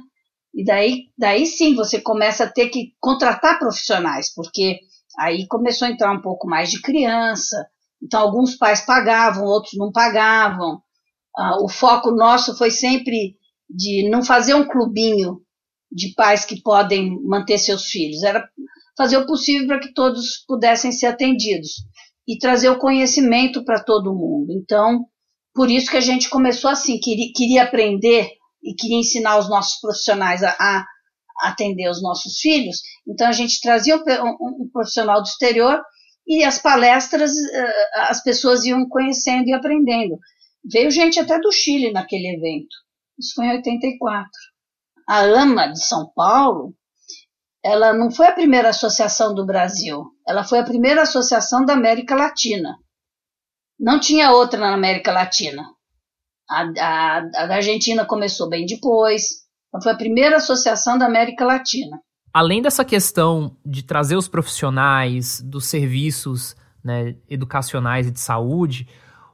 E 0.53 0.63
daí, 0.63 1.05
daí 1.17 1.45
sim 1.45 1.75
você 1.75 2.01
começa 2.01 2.43
a 2.43 2.51
ter 2.51 2.69
que 2.69 2.93
contratar 2.99 3.59
profissionais, 3.59 4.33
porque 4.33 4.79
aí 5.17 5.47
começou 5.47 5.87
a 5.87 5.91
entrar 5.91 6.11
um 6.11 6.21
pouco 6.21 6.47
mais 6.47 6.69
de 6.71 6.81
criança. 6.81 7.67
Então, 8.01 8.21
alguns 8.21 8.55
pais 8.55 8.81
pagavam, 8.81 9.45
outros 9.45 9.77
não 9.77 9.91
pagavam. 9.91 10.81
Ah, 11.37 11.61
o 11.61 11.69
foco 11.69 12.11
nosso 12.11 12.57
foi 12.57 12.71
sempre 12.71 13.37
de 13.69 14.09
não 14.09 14.23
fazer 14.23 14.53
um 14.55 14.67
clubinho 14.67 15.41
de 15.91 16.13
pais 16.13 16.45
que 16.45 16.61
podem 16.61 17.19
manter 17.23 17.57
seus 17.57 17.85
filhos, 17.85 18.23
era 18.23 18.47
fazer 18.97 19.17
o 19.17 19.25
possível 19.25 19.67
para 19.67 19.79
que 19.79 19.93
todos 19.93 20.43
pudessem 20.47 20.91
ser 20.91 21.07
atendidos 21.07 21.83
e 22.27 22.37
trazer 22.37 22.69
o 22.69 22.77
conhecimento 22.77 23.63
para 23.63 23.83
todo 23.83 24.13
mundo. 24.13 24.51
Então, 24.51 25.05
por 25.53 25.69
isso 25.69 25.89
que 25.89 25.97
a 25.97 26.01
gente 26.01 26.29
começou 26.29 26.69
assim, 26.69 26.99
queria, 26.99 27.31
queria 27.33 27.63
aprender 27.63 28.29
e 28.63 28.73
queria 28.73 28.99
ensinar 28.99 29.37
os 29.37 29.49
nossos 29.49 29.79
profissionais 29.79 30.43
a, 30.43 30.55
a 30.59 30.85
atender 31.41 31.89
os 31.89 32.01
nossos 32.01 32.37
filhos, 32.39 32.81
então 33.07 33.27
a 33.27 33.31
gente 33.31 33.61
trazia 33.61 33.95
um, 33.95 34.01
um, 34.01 34.63
um, 34.63 34.69
profissional 34.71 35.21
do 35.21 35.27
exterior 35.27 35.81
e 36.27 36.43
as 36.43 36.59
palestras 36.59 37.31
uh, 37.31 37.99
as 38.09 38.21
pessoas 38.21 38.65
iam 38.65 38.87
conhecendo 38.87 39.47
e 39.47 39.53
aprendendo. 39.53 40.17
Veio 40.69 40.91
gente 40.91 41.19
até 41.19 41.39
do 41.39 41.51
Chile 41.51 41.91
naquele 41.91 42.35
evento. 42.35 42.75
Isso 43.17 43.33
foi 43.35 43.45
em 43.45 43.57
84. 43.57 44.29
A 45.07 45.21
AMA 45.21 45.71
de 45.71 45.83
São 45.83 46.11
Paulo, 46.13 46.75
ela 47.63 47.93
não 47.93 48.11
foi 48.11 48.27
a 48.27 48.33
primeira 48.33 48.69
associação 48.69 49.33
do 49.33 49.45
Brasil, 49.45 50.05
ela 50.27 50.43
foi 50.43 50.59
a 50.59 50.65
primeira 50.65 51.01
associação 51.01 51.65
da 51.65 51.73
América 51.73 52.15
Latina. 52.15 52.77
Não 53.79 53.99
tinha 53.99 54.31
outra 54.31 54.59
na 54.59 54.73
América 54.73 55.11
Latina. 55.11 55.65
A, 56.49 56.63
a, 56.63 57.17
a 57.35 57.55
Argentina 57.55 58.05
começou 58.05 58.49
bem 58.49 58.65
depois. 58.65 59.47
Então 59.69 59.81
foi 59.81 59.91
a 59.91 59.97
primeira 59.97 60.37
associação 60.37 60.97
da 60.97 61.05
América 61.05 61.45
Latina. 61.45 61.99
Além 62.33 62.61
dessa 62.61 62.85
questão 62.85 63.55
de 63.65 63.83
trazer 63.83 64.15
os 64.15 64.27
profissionais 64.27 65.41
dos 65.41 65.65
serviços 65.65 66.55
né, 66.83 67.15
educacionais 67.29 68.07
e 68.07 68.11
de 68.11 68.19
saúde, 68.19 68.87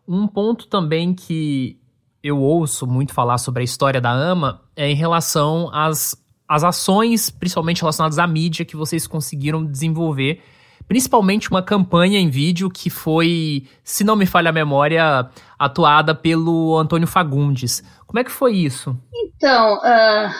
um 0.07 0.27
ponto 0.27 0.67
também 0.67 1.13
que 1.13 1.79
eu 2.23 2.39
ouço 2.39 2.87
muito 2.87 3.13
falar 3.13 3.37
sobre 3.37 3.61
a 3.61 3.63
história 3.63 4.01
da 4.01 4.11
AMA 4.11 4.61
é 4.75 4.89
em 4.89 4.95
relação 4.95 5.69
às, 5.73 6.15
às 6.47 6.63
ações, 6.63 7.29
principalmente 7.29 7.81
relacionadas 7.81 8.17
à 8.17 8.25
mídia, 8.25 8.65
que 8.65 8.75
vocês 8.75 9.05
conseguiram 9.05 9.65
desenvolver 9.65 10.41
principalmente 10.87 11.49
uma 11.49 11.63
campanha 11.63 12.19
em 12.19 12.29
vídeo 12.29 12.69
que 12.69 12.89
foi, 12.89 13.67
se 13.83 14.03
não 14.03 14.15
me 14.15 14.25
falha 14.25 14.49
a 14.49 14.53
memória, 14.53 15.29
atuada 15.57 16.13
pelo 16.13 16.77
Antônio 16.77 17.07
Fagundes. 17.07 17.83
Como 18.05 18.19
é 18.19 18.23
que 18.23 18.31
foi 18.31 18.55
isso? 18.55 18.97
Então, 19.13 19.77
uh, 19.77 20.31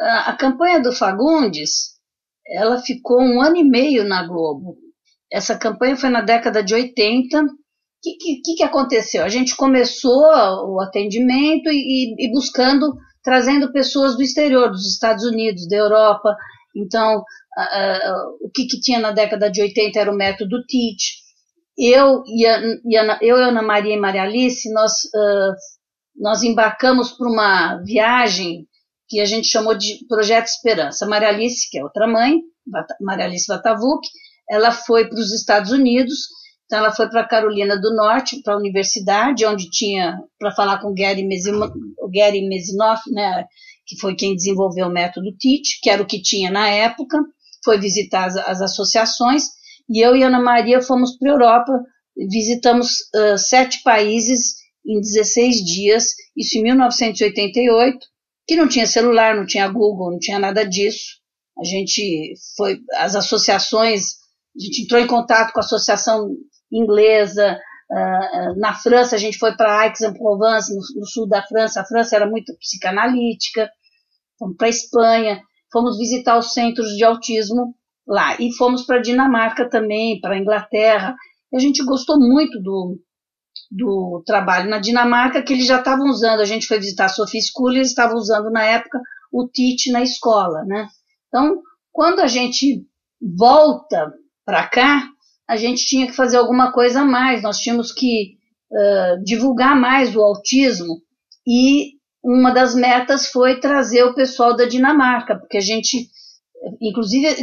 a 0.00 0.32
campanha 0.34 0.80
do 0.80 0.92
Fagundes, 0.92 1.96
ela 2.46 2.78
ficou 2.78 3.20
um 3.20 3.40
ano 3.40 3.56
e 3.56 3.64
meio 3.64 4.04
na 4.04 4.26
Globo. 4.26 4.76
Essa 5.30 5.58
campanha 5.58 5.96
foi 5.96 6.08
na 6.08 6.20
década 6.20 6.62
de 6.62 6.74
80. 6.74 7.42
O 7.42 7.46
que, 8.02 8.40
que, 8.44 8.54
que 8.56 8.62
aconteceu? 8.62 9.24
A 9.24 9.28
gente 9.28 9.56
começou 9.56 10.22
o 10.22 10.80
atendimento 10.80 11.68
e, 11.70 12.14
e 12.18 12.30
buscando, 12.30 12.96
trazendo 13.22 13.72
pessoas 13.72 14.16
do 14.16 14.22
exterior, 14.22 14.70
dos 14.70 14.86
Estados 14.90 15.24
Unidos, 15.24 15.68
da 15.68 15.76
Europa. 15.76 16.36
Então, 16.76 17.18
uh, 17.18 18.46
o 18.46 18.50
que, 18.50 18.66
que, 18.66 18.80
tinha 18.80 19.00
na 19.00 19.10
década 19.10 19.50
de 19.50 19.60
80 19.60 19.98
era 19.98 20.10
o 20.10 20.16
método 20.16 20.64
TEACH. 20.66 21.28
Eu 21.76 22.22
e, 22.26 22.46
a, 22.46 22.60
e 22.84 22.96
a, 22.96 23.18
eu, 23.22 23.36
Ana 23.36 23.62
Maria 23.62 23.94
e 23.94 23.98
Maria 23.98 24.22
Alice, 24.22 24.72
nós, 24.72 24.92
uh, 25.14 25.54
nós 26.16 26.42
embarcamos 26.42 27.12
para 27.12 27.28
uma 27.28 27.76
viagem 27.84 28.66
que 29.08 29.20
a 29.20 29.24
gente 29.24 29.48
chamou 29.48 29.74
de 29.74 30.04
Projeto 30.08 30.46
Esperança. 30.46 31.06
Maria 31.06 31.28
Alice, 31.28 31.68
que 31.70 31.78
é 31.78 31.84
outra 31.84 32.06
mãe, 32.06 32.40
Maria 33.00 33.24
Alice 33.24 33.46
Vatavuk, 33.48 34.06
ela 34.50 34.70
foi 34.70 35.08
para 35.08 35.18
os 35.18 35.32
Estados 35.32 35.72
Unidos, 35.72 36.18
então 36.66 36.78
ela 36.78 36.92
foi 36.92 37.08
para 37.08 37.22
a 37.22 37.28
Carolina 37.28 37.80
do 37.80 37.94
Norte, 37.94 38.42
para 38.42 38.54
a 38.54 38.58
universidade, 38.58 39.46
onde 39.46 39.70
tinha, 39.70 40.18
para 40.38 40.52
falar 40.52 40.78
com 40.78 40.88
o 40.90 40.94
Gary, 40.94 41.22
Mesinoff, 41.26 43.10
né, 43.10 43.46
que 43.88 43.98
foi 43.98 44.14
quem 44.14 44.36
desenvolveu 44.36 44.86
o 44.86 44.92
método 44.92 45.34
TEACH, 45.38 45.80
que 45.82 45.88
era 45.88 46.02
o 46.02 46.06
que 46.06 46.20
tinha 46.20 46.50
na 46.50 46.68
época, 46.68 47.18
foi 47.64 47.80
visitar 47.80 48.26
as, 48.26 48.36
as 48.36 48.60
associações, 48.60 49.44
e 49.88 50.04
eu 50.04 50.14
e 50.14 50.22
Ana 50.22 50.38
Maria 50.38 50.82
fomos 50.82 51.16
para 51.16 51.30
a 51.30 51.32
Europa, 51.32 51.72
visitamos 52.30 52.88
uh, 53.14 53.38
sete 53.38 53.82
países 53.82 54.56
em 54.86 55.00
16 55.00 55.56
dias, 55.64 56.14
isso 56.36 56.58
em 56.58 56.62
1988, 56.62 57.98
que 58.46 58.56
não 58.56 58.68
tinha 58.68 58.86
celular, 58.86 59.34
não 59.34 59.46
tinha 59.46 59.68
Google, 59.68 60.12
não 60.12 60.18
tinha 60.18 60.38
nada 60.38 60.64
disso. 60.64 61.18
A 61.58 61.64
gente 61.64 62.34
foi, 62.56 62.78
as 62.96 63.14
associações, 63.14 64.14
a 64.56 64.62
gente 64.62 64.82
entrou 64.82 65.00
em 65.00 65.06
contato 65.06 65.52
com 65.52 65.60
a 65.60 65.64
associação 65.64 66.28
inglesa, 66.70 67.58
uh, 67.90 68.58
na 68.58 68.74
França 68.74 69.16
a 69.16 69.18
gente 69.18 69.38
foi 69.38 69.56
para 69.56 69.80
Aix-en-Provence, 69.80 70.74
no, 70.74 71.00
no, 71.00 71.06
sul 71.06 71.26
da 71.26 71.42
França, 71.42 71.80
a 71.80 71.86
França 71.86 72.16
era 72.16 72.28
muito 72.28 72.54
psicanalítica, 72.58 73.70
fomos 74.38 74.56
para 74.56 74.66
a 74.66 74.70
Espanha, 74.70 75.42
fomos 75.72 75.98
visitar 75.98 76.38
os 76.38 76.52
centros 76.52 76.96
de 76.96 77.04
autismo 77.04 77.74
lá, 78.06 78.36
e 78.40 78.52
fomos 78.54 78.84
para 78.84 78.96
a 78.96 79.02
Dinamarca 79.02 79.68
também, 79.68 80.20
para 80.20 80.34
a 80.34 80.38
Inglaterra, 80.38 81.14
e 81.52 81.56
a 81.56 81.60
gente 81.60 81.84
gostou 81.84 82.18
muito 82.18 82.60
do, 82.60 82.98
do 83.70 84.22
trabalho 84.24 84.70
na 84.70 84.78
Dinamarca, 84.78 85.42
que 85.42 85.52
eles 85.52 85.66
já 85.66 85.78
estavam 85.78 86.08
usando, 86.08 86.40
a 86.40 86.46
gente 86.46 86.66
foi 86.66 86.78
visitar 86.78 87.06
a 87.06 87.10
Sophie 87.10 87.40
School, 87.42 87.72
eles 87.72 87.88
estavam 87.88 88.16
usando 88.16 88.50
na 88.50 88.64
época 88.64 89.00
o 89.32 89.46
TIT 89.46 89.90
na 89.92 90.02
escola, 90.02 90.64
né? 90.64 90.88
Então, 91.28 91.60
quando 91.92 92.20
a 92.20 92.26
gente 92.26 92.86
volta 93.20 94.12
para 94.44 94.66
cá, 94.66 95.06
a 95.46 95.56
gente 95.56 95.84
tinha 95.84 96.06
que 96.06 96.12
fazer 96.12 96.36
alguma 96.36 96.72
coisa 96.72 97.00
a 97.00 97.04
mais, 97.04 97.42
nós 97.42 97.58
tínhamos 97.58 97.92
que 97.92 98.36
uh, 98.70 99.22
divulgar 99.24 99.76
mais 99.76 100.14
o 100.14 100.20
autismo 100.20 101.02
e 101.46 101.97
uma 102.22 102.50
das 102.50 102.74
metas 102.74 103.28
foi 103.28 103.60
trazer 103.60 104.04
o 104.04 104.14
pessoal 104.14 104.56
da 104.56 104.64
Dinamarca, 104.64 105.36
porque 105.36 105.56
a 105.56 105.60
gente, 105.62 106.08
inclusive 106.80 107.42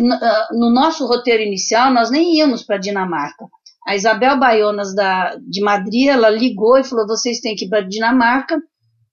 no 0.52 0.70
nosso 0.70 1.06
roteiro 1.08 1.44
inicial, 1.44 1.94
nós 1.94 2.10
nem 2.12 2.38
íamos 2.38 2.64
para 2.64 2.76
a 2.76 2.80
Dinamarca. 2.80 3.46
A 3.88 3.96
Isabel 3.96 4.40
Baionas 4.40 4.96
da, 4.96 5.36
de 5.48 5.62
Madrid, 5.62 6.08
ela 6.08 6.30
ligou 6.30 6.78
e 6.78 6.84
falou: 6.84 7.08
vocês 7.08 7.40
têm 7.40 7.56
que 7.56 7.66
ir 7.66 7.70
para 7.70 7.80
a 7.80 7.88
Dinamarca, 7.88 8.60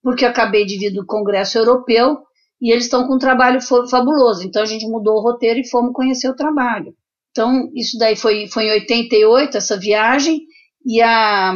porque 0.03 0.25
eu 0.25 0.31
acabei 0.31 0.65
de 0.65 0.79
vir 0.79 0.91
do 0.91 1.07
Congresso 1.07 1.59
Europeu 1.59 2.19
e 2.61 2.73
eles 2.73 2.85
estão 2.85 3.07
com 3.07 3.17
um 3.17 3.19
trabalho 3.19 3.61
fabuloso. 3.61 4.47
Então 4.47 4.63
a 4.63 4.67
gente 4.67 4.87
mudou 4.87 5.17
o 5.17 5.23
roteiro 5.23 5.61
e 5.61 5.69
fomos 5.69 5.93
conhecer 5.93 6.29
o 6.29 6.37
trabalho. 6.37 6.95
Então 7.31 7.71
isso 7.75 7.99
daí 7.99 8.17
foi, 8.17 8.47
foi 8.49 8.67
em 8.67 8.73
88, 8.73 9.57
essa 9.57 9.77
viagem, 9.79 10.41
e 10.87 11.03
a, 11.03 11.55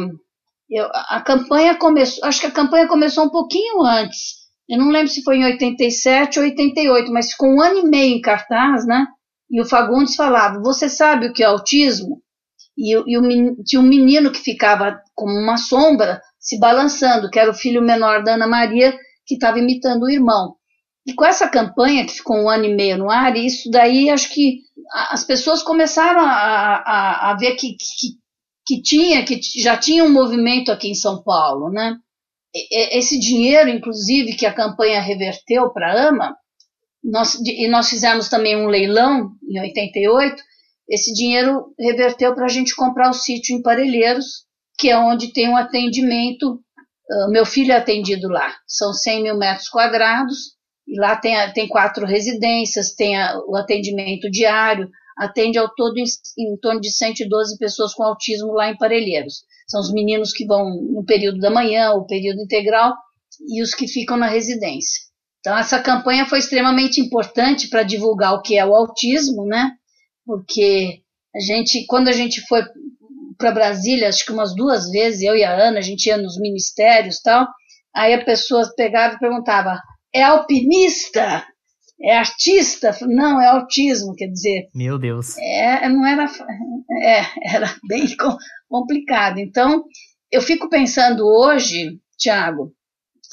eu, 0.69 0.87
a 0.91 1.21
campanha 1.21 1.75
começou, 1.75 2.25
acho 2.25 2.41
que 2.41 2.47
a 2.47 2.51
campanha 2.51 2.87
começou 2.87 3.25
um 3.25 3.29
pouquinho 3.29 3.83
antes. 3.83 4.47
Eu 4.69 4.77
não 4.77 4.89
lembro 4.89 5.07
se 5.07 5.23
foi 5.23 5.37
em 5.37 5.45
87 5.45 6.39
ou 6.39 6.45
88, 6.45 7.11
mas 7.11 7.31
ficou 7.31 7.49
um 7.49 7.61
ano 7.61 7.79
e 7.79 7.83
meio 7.83 8.17
em 8.17 8.21
cartaz, 8.21 8.85
né? 8.85 9.07
E 9.49 9.61
o 9.61 9.65
Fagundes 9.65 10.15
falava: 10.15 10.59
Você 10.61 10.89
sabe 10.89 11.27
o 11.27 11.33
que 11.33 11.41
é 11.41 11.45
autismo? 11.45 12.21
E, 12.77 12.91
e 12.93 13.17
o, 13.17 13.63
tinha 13.63 13.81
um 13.81 13.87
menino 13.87 14.31
que 14.31 14.39
ficava 14.39 14.99
como 15.15 15.33
uma 15.33 15.57
sombra 15.57 16.21
se 16.39 16.59
balançando, 16.59 17.29
que 17.29 17.39
era 17.39 17.49
o 17.49 17.55
filho 17.55 17.81
menor 17.81 18.23
da 18.23 18.35
Ana 18.35 18.47
Maria, 18.47 18.97
que 19.25 19.35
estava 19.35 19.59
imitando 19.59 20.03
o 20.03 20.09
irmão. 20.09 20.55
E 21.05 21.13
com 21.13 21.25
essa 21.25 21.47
campanha, 21.47 22.05
que 22.05 22.13
ficou 22.13 22.37
um 22.37 22.49
ano 22.49 22.65
e 22.65 22.75
meio 22.75 22.97
no 22.97 23.09
ar, 23.09 23.35
isso 23.37 23.71
daí 23.71 24.09
acho 24.09 24.33
que 24.33 24.59
as 25.09 25.23
pessoas 25.23 25.63
começaram 25.63 26.19
a, 26.19 26.25
a, 26.25 27.31
a 27.31 27.37
ver 27.37 27.55
que, 27.55 27.69
que, 27.69 28.17
que, 28.67 28.81
tinha, 28.81 29.23
que 29.23 29.39
já 29.61 29.77
tinha 29.77 30.03
um 30.03 30.11
movimento 30.11 30.71
aqui 30.71 30.89
em 30.89 30.95
São 30.95 31.23
Paulo, 31.23 31.71
né? 31.71 31.95
Esse 32.71 33.17
dinheiro, 33.17 33.69
inclusive, 33.69 34.35
que 34.35 34.45
a 34.45 34.53
campanha 34.53 34.99
reverteu 34.99 35.71
para 35.71 35.91
a 35.91 36.09
AMA, 36.09 36.35
nós, 37.03 37.35
e 37.35 37.67
nós 37.69 37.89
fizemos 37.89 38.27
também 38.27 38.57
um 38.57 38.67
leilão 38.67 39.31
em 39.49 39.61
88, 39.61 40.35
esse 40.89 41.13
dinheiro 41.13 41.73
reverteu 41.79 42.35
para 42.35 42.45
a 42.45 42.49
gente 42.49 42.75
comprar 42.75 43.09
o 43.09 43.13
sítio 43.13 43.55
em 43.55 43.61
Parelheiros, 43.61 44.45
que 44.77 44.89
é 44.89 44.97
onde 44.97 45.31
tem 45.31 45.47
um 45.47 45.57
atendimento. 45.57 46.59
Meu 47.29 47.45
filho 47.45 47.71
é 47.71 47.77
atendido 47.77 48.27
lá, 48.27 48.53
são 48.67 48.91
100 48.91 49.23
mil 49.23 49.37
metros 49.37 49.69
quadrados, 49.69 50.57
e 50.85 50.99
lá 50.99 51.15
tem, 51.15 51.35
tem 51.53 51.67
quatro 51.67 52.05
residências, 52.05 52.93
tem 52.95 53.17
a, 53.17 53.37
o 53.47 53.55
atendimento 53.55 54.29
diário, 54.29 54.89
atende 55.17 55.57
ao 55.57 55.73
todo 55.73 55.97
em, 55.97 56.57
torno 56.61 56.79
de 56.79 56.91
112 56.91 57.57
pessoas 57.57 57.93
com 57.93 58.03
autismo 58.03 58.53
lá 58.53 58.69
em 58.69 58.77
Parelheiros. 58.77 59.43
São 59.67 59.81
os 59.81 59.91
meninos 59.91 60.31
que 60.31 60.45
vão 60.45 60.69
no 60.69 61.03
período 61.03 61.39
da 61.39 61.49
manhã, 61.49 61.91
o 61.91 62.05
período 62.05 62.41
integral, 62.41 62.93
e 63.49 63.61
os 63.61 63.73
que 63.73 63.87
ficam 63.87 64.17
na 64.17 64.27
residência. 64.27 65.01
Então, 65.39 65.57
essa 65.57 65.81
campanha 65.81 66.25
foi 66.25 66.39
extremamente 66.39 66.99
importante 66.99 67.69
para 67.69 67.83
divulgar 67.83 68.33
o 68.33 68.41
que 68.41 68.57
é 68.57 68.65
o 68.65 68.75
autismo, 68.75 69.45
né? 69.45 69.71
Porque 70.25 71.01
a 71.35 71.39
gente, 71.39 71.85
quando 71.85 72.07
a 72.07 72.11
gente 72.11 72.41
foi 72.47 72.63
para 73.37 73.51
Brasília, 73.51 74.09
acho 74.09 74.25
que 74.25 74.31
umas 74.31 74.55
duas 74.55 74.89
vezes, 74.89 75.21
eu 75.21 75.35
e 75.35 75.43
a 75.43 75.53
Ana, 75.53 75.79
a 75.79 75.81
gente 75.81 76.07
ia 76.07 76.17
nos 76.17 76.39
ministérios 76.39 77.21
tal, 77.21 77.47
aí 77.95 78.13
a 78.13 78.25
pessoa 78.25 78.69
pegava 78.75 79.15
e 79.15 79.19
perguntava, 79.19 79.79
é 80.13 80.23
alpinista, 80.23 81.45
é 82.01 82.17
artista, 82.17 82.95
não, 83.01 83.41
é 83.41 83.47
autismo, 83.47 84.13
quer 84.15 84.27
dizer. 84.27 84.69
Meu 84.73 84.97
Deus. 84.99 85.37
É, 85.37 85.89
não 85.89 86.05
era, 86.05 86.25
é, 87.01 87.55
era 87.55 87.75
bem 87.87 88.05
complicado. 88.69 89.39
Então, 89.39 89.83
eu 90.31 90.41
fico 90.41 90.69
pensando 90.69 91.25
hoje, 91.25 91.99
Tiago, 92.17 92.73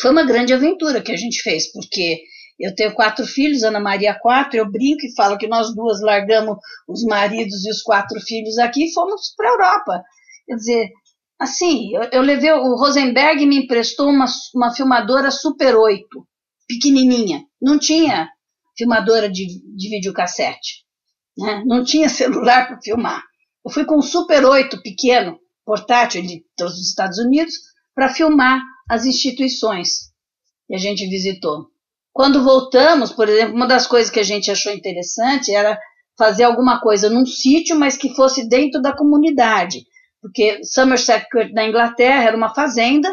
foi 0.01 0.11
uma 0.11 0.25
grande 0.25 0.53
aventura 0.53 1.03
que 1.03 1.13
a 1.13 1.17
gente 1.17 1.43
fez, 1.43 1.71
porque 1.71 2.23
eu 2.59 2.75
tenho 2.75 2.95
quatro 2.95 3.27
filhos, 3.27 3.63
Ana 3.63 3.81
Maria 3.81 4.19
quatro, 4.19 4.57
eu 4.59 4.71
brinco 4.71 5.05
e 5.05 5.15
falo 5.15 5.37
que 5.37 5.49
nós 5.49 5.75
duas 5.75 6.01
largamos 6.01 6.57
os 6.89 7.03
maridos 7.05 7.65
e 7.65 7.71
os 7.71 7.83
quatro 7.83 8.19
filhos 8.21 8.59
aqui 8.59 8.85
e 8.85 8.93
fomos 8.93 9.35
para 9.37 9.49
a 9.49 9.53
Europa. 9.53 10.03
Quer 10.47 10.55
dizer, 10.55 10.91
assim, 11.39 11.95
eu, 11.95 12.03
eu, 12.13 12.23
levei, 12.23 12.53
o 12.53 12.77
Rosenberg 12.77 13.45
me 13.45 13.65
emprestou 13.65 14.09
uma, 14.09 14.27
uma 14.55 14.73
filmadora 14.73 15.31
Super 15.31 15.77
8, 15.77 16.07
pequenininha. 16.69 17.43
Não 17.61 17.79
tinha 17.79 18.29
filmadora 18.77 19.29
de, 19.29 19.47
de 19.77 19.89
videocassete. 19.89 20.85
Né? 21.37 21.63
Não 21.67 21.85
tinha 21.85 22.09
celular 22.09 22.67
para 22.67 22.81
filmar. 22.81 23.23
Eu 23.65 23.71
fui 23.71 23.85
com 23.85 23.99
um 23.99 24.03
Super 24.03 24.45
8 24.45 24.83
pequeno, 24.83 25.39
portátil 25.65 26.23
de, 26.23 26.45
dos 26.59 26.79
Estados 26.81 27.19
Unidos, 27.19 27.55
para 27.95 28.13
filmar 28.13 28.61
as 28.89 29.07
instituições 29.07 30.13
que 30.67 30.75
a 30.75 30.79
gente 30.79 31.07
visitou. 31.09 31.69
Quando 32.13 32.45
voltamos, 32.45 33.13
por 33.13 33.29
exemplo, 33.29 33.55
uma 33.55 33.67
das 33.67 33.87
coisas 33.87 34.11
que 34.11 34.21
a 34.21 34.25
gente 34.25 34.51
achou 34.51 34.73
interessante 34.73 35.53
era 35.53 35.79
fazer 36.17 36.45
alguma 36.45 36.81
coisa 36.81 37.11
num 37.11 37.27
sítio, 37.27 37.77
mas 37.77 37.97
que 37.97 38.15
fosse 38.15 38.49
dentro 38.49 38.81
da 38.81 38.95
comunidade. 38.97 39.85
Porque 40.21 40.65
Somerset 40.65 41.27
na 41.53 41.67
Inglaterra, 41.67 42.23
era 42.25 42.37
uma 42.37 42.55
fazenda 42.55 43.09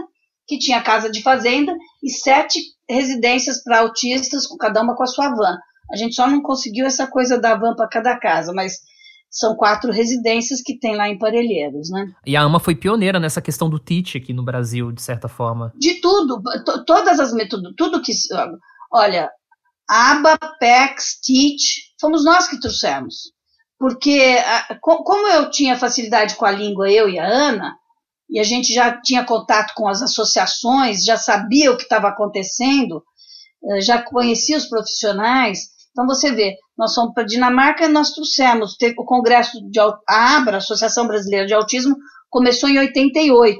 que 0.52 0.60
tinha 0.60 0.82
casa 0.82 1.10
de 1.10 1.24
fazenda 1.24 1.74
e 2.04 2.10
sete 2.10 2.60
residências 2.90 3.64
para 3.64 3.80
autistas, 3.80 4.44
cada 4.60 4.82
uma 4.82 4.98
com 4.98 5.04
a 5.04 5.08
sua 5.08 5.30
van. 5.30 5.58
A 5.90 5.96
gente 5.96 6.14
só 6.14 6.28
não 6.28 6.42
conseguiu 6.42 6.86
essa 6.86 7.08
coisa 7.08 7.40
da 7.40 7.56
van 7.56 7.74
para 7.74 7.88
cada 7.88 8.20
casa, 8.20 8.52
mas 8.54 8.80
são 9.30 9.56
quatro 9.56 9.94
residências 9.94 10.62
que 10.62 10.78
tem 10.78 10.94
lá 10.94 11.08
em 11.08 11.18
Parelheiros, 11.18 11.90
né? 11.90 12.06
E 12.26 12.36
a 12.36 12.42
AMA 12.42 12.60
foi 12.60 12.76
pioneira 12.76 13.18
nessa 13.18 13.42
questão 13.42 13.70
do 13.70 13.80
TIT 13.80 14.18
aqui 14.18 14.34
no 14.34 14.44
Brasil, 14.44 14.92
de 14.92 15.02
certa 15.02 15.30
forma. 15.30 15.72
De 15.78 16.02
tudo, 16.02 16.44
todas 16.86 17.18
as 17.18 17.32
metodologias, 17.34 17.78
tudo 17.78 18.02
que... 18.02 18.12
Olha, 18.92 19.32
ABA, 19.90 20.38
PEX, 20.60 21.18
TIT, 21.24 21.94
fomos 21.98 22.26
nós 22.26 22.50
que 22.50 22.60
trouxemos. 22.60 23.32
Porque, 23.80 24.36
como 24.82 25.30
eu 25.30 25.50
tinha 25.50 25.78
facilidade 25.78 26.36
com 26.36 26.46
a 26.46 26.52
língua, 26.52 26.92
eu 26.92 27.08
e 27.08 27.18
a 27.18 27.26
Ana, 27.26 27.74
e 28.32 28.40
a 28.40 28.44
gente 28.44 28.74
já 28.74 29.00
tinha 29.02 29.26
contato 29.26 29.74
com 29.76 29.90
as 29.90 30.02
associações, 30.02 31.04
já 31.04 31.18
sabia 31.18 31.70
o 31.70 31.76
que 31.76 31.84
estava 31.84 32.08
acontecendo, 32.08 33.04
eh, 33.70 33.82
já 33.82 34.02
conhecia 34.02 34.58
os 34.58 34.68
profissionais. 34.68 35.68
Então 35.92 36.06
você 36.06 36.32
vê, 36.32 36.56
nós 36.78 36.96
fomos 36.96 37.14
para 37.14 37.24
a 37.24 37.26
Dinamarca 37.26 37.86
e 37.86 37.90
nós 37.90 38.12
trouxemos, 38.12 38.78
teve 38.78 38.96
o 38.98 39.04
congresso 39.04 39.60
de 39.70 39.80
a 39.82 40.38
ABRA, 40.38 40.58
Associação 40.58 41.06
Brasileira 41.06 41.46
de 41.46 41.54
Autismo, 41.54 41.98
começou 42.30 42.70
em 42.70 42.80
88. 42.80 43.60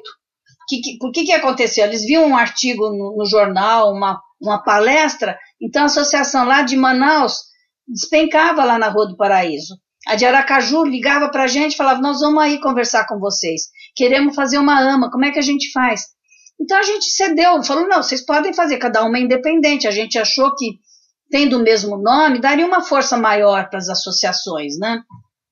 Que, 0.70 0.80
que, 0.80 0.98
por 0.98 1.12
que 1.12 1.26
que 1.26 1.34
aconteceu? 1.34 1.84
Eles 1.84 2.06
viam 2.06 2.26
um 2.26 2.38
artigo 2.38 2.90
no, 2.92 3.18
no 3.18 3.26
jornal, 3.26 3.92
uma, 3.92 4.22
uma 4.42 4.64
palestra, 4.64 5.38
então 5.62 5.84
a 5.84 5.88
associação 5.88 6.46
lá 6.46 6.62
de 6.62 6.78
Manaus 6.78 7.42
despencava 7.86 8.64
lá 8.64 8.80
na 8.80 8.88
Rua 8.88 9.08
do 9.08 9.18
Paraíso. 9.18 9.76
A 10.08 10.16
de 10.16 10.26
Aracaju 10.26 10.86
ligava 10.86 11.30
para 11.30 11.44
a 11.44 11.48
gente 11.48 11.74
e 11.74 11.78
falava: 11.78 12.00
Nós 12.00 12.22
vamos 12.22 12.42
aí 12.42 12.60
conversar 12.62 13.06
com 13.06 13.20
vocês 13.20 13.64
queremos 14.02 14.34
fazer 14.34 14.58
uma 14.58 14.82
ama, 14.82 15.12
como 15.12 15.26
é 15.26 15.32
que 15.32 15.38
a 15.38 15.44
gente 15.44 15.72
faz? 15.72 16.06
Então 16.60 16.76
a 16.76 16.82
gente 16.82 17.06
cedeu, 17.12 17.62
falou, 17.62 17.88
não, 17.88 18.02
vocês 18.02 18.26
podem 18.26 18.52
fazer, 18.52 18.78
cada 18.78 19.04
uma 19.04 19.16
é 19.20 19.22
independente. 19.22 19.88
A 19.88 19.92
gente 19.92 20.18
achou 20.18 20.56
que, 20.56 20.80
tendo 21.30 21.60
o 21.60 21.62
mesmo 21.62 22.02
nome, 22.02 22.42
daria 22.42 22.66
uma 22.66 22.82
força 22.82 23.16
maior 23.16 23.70
para 23.70 23.78
as 23.78 23.90
associações, 23.90 24.80
né? 24.80 25.02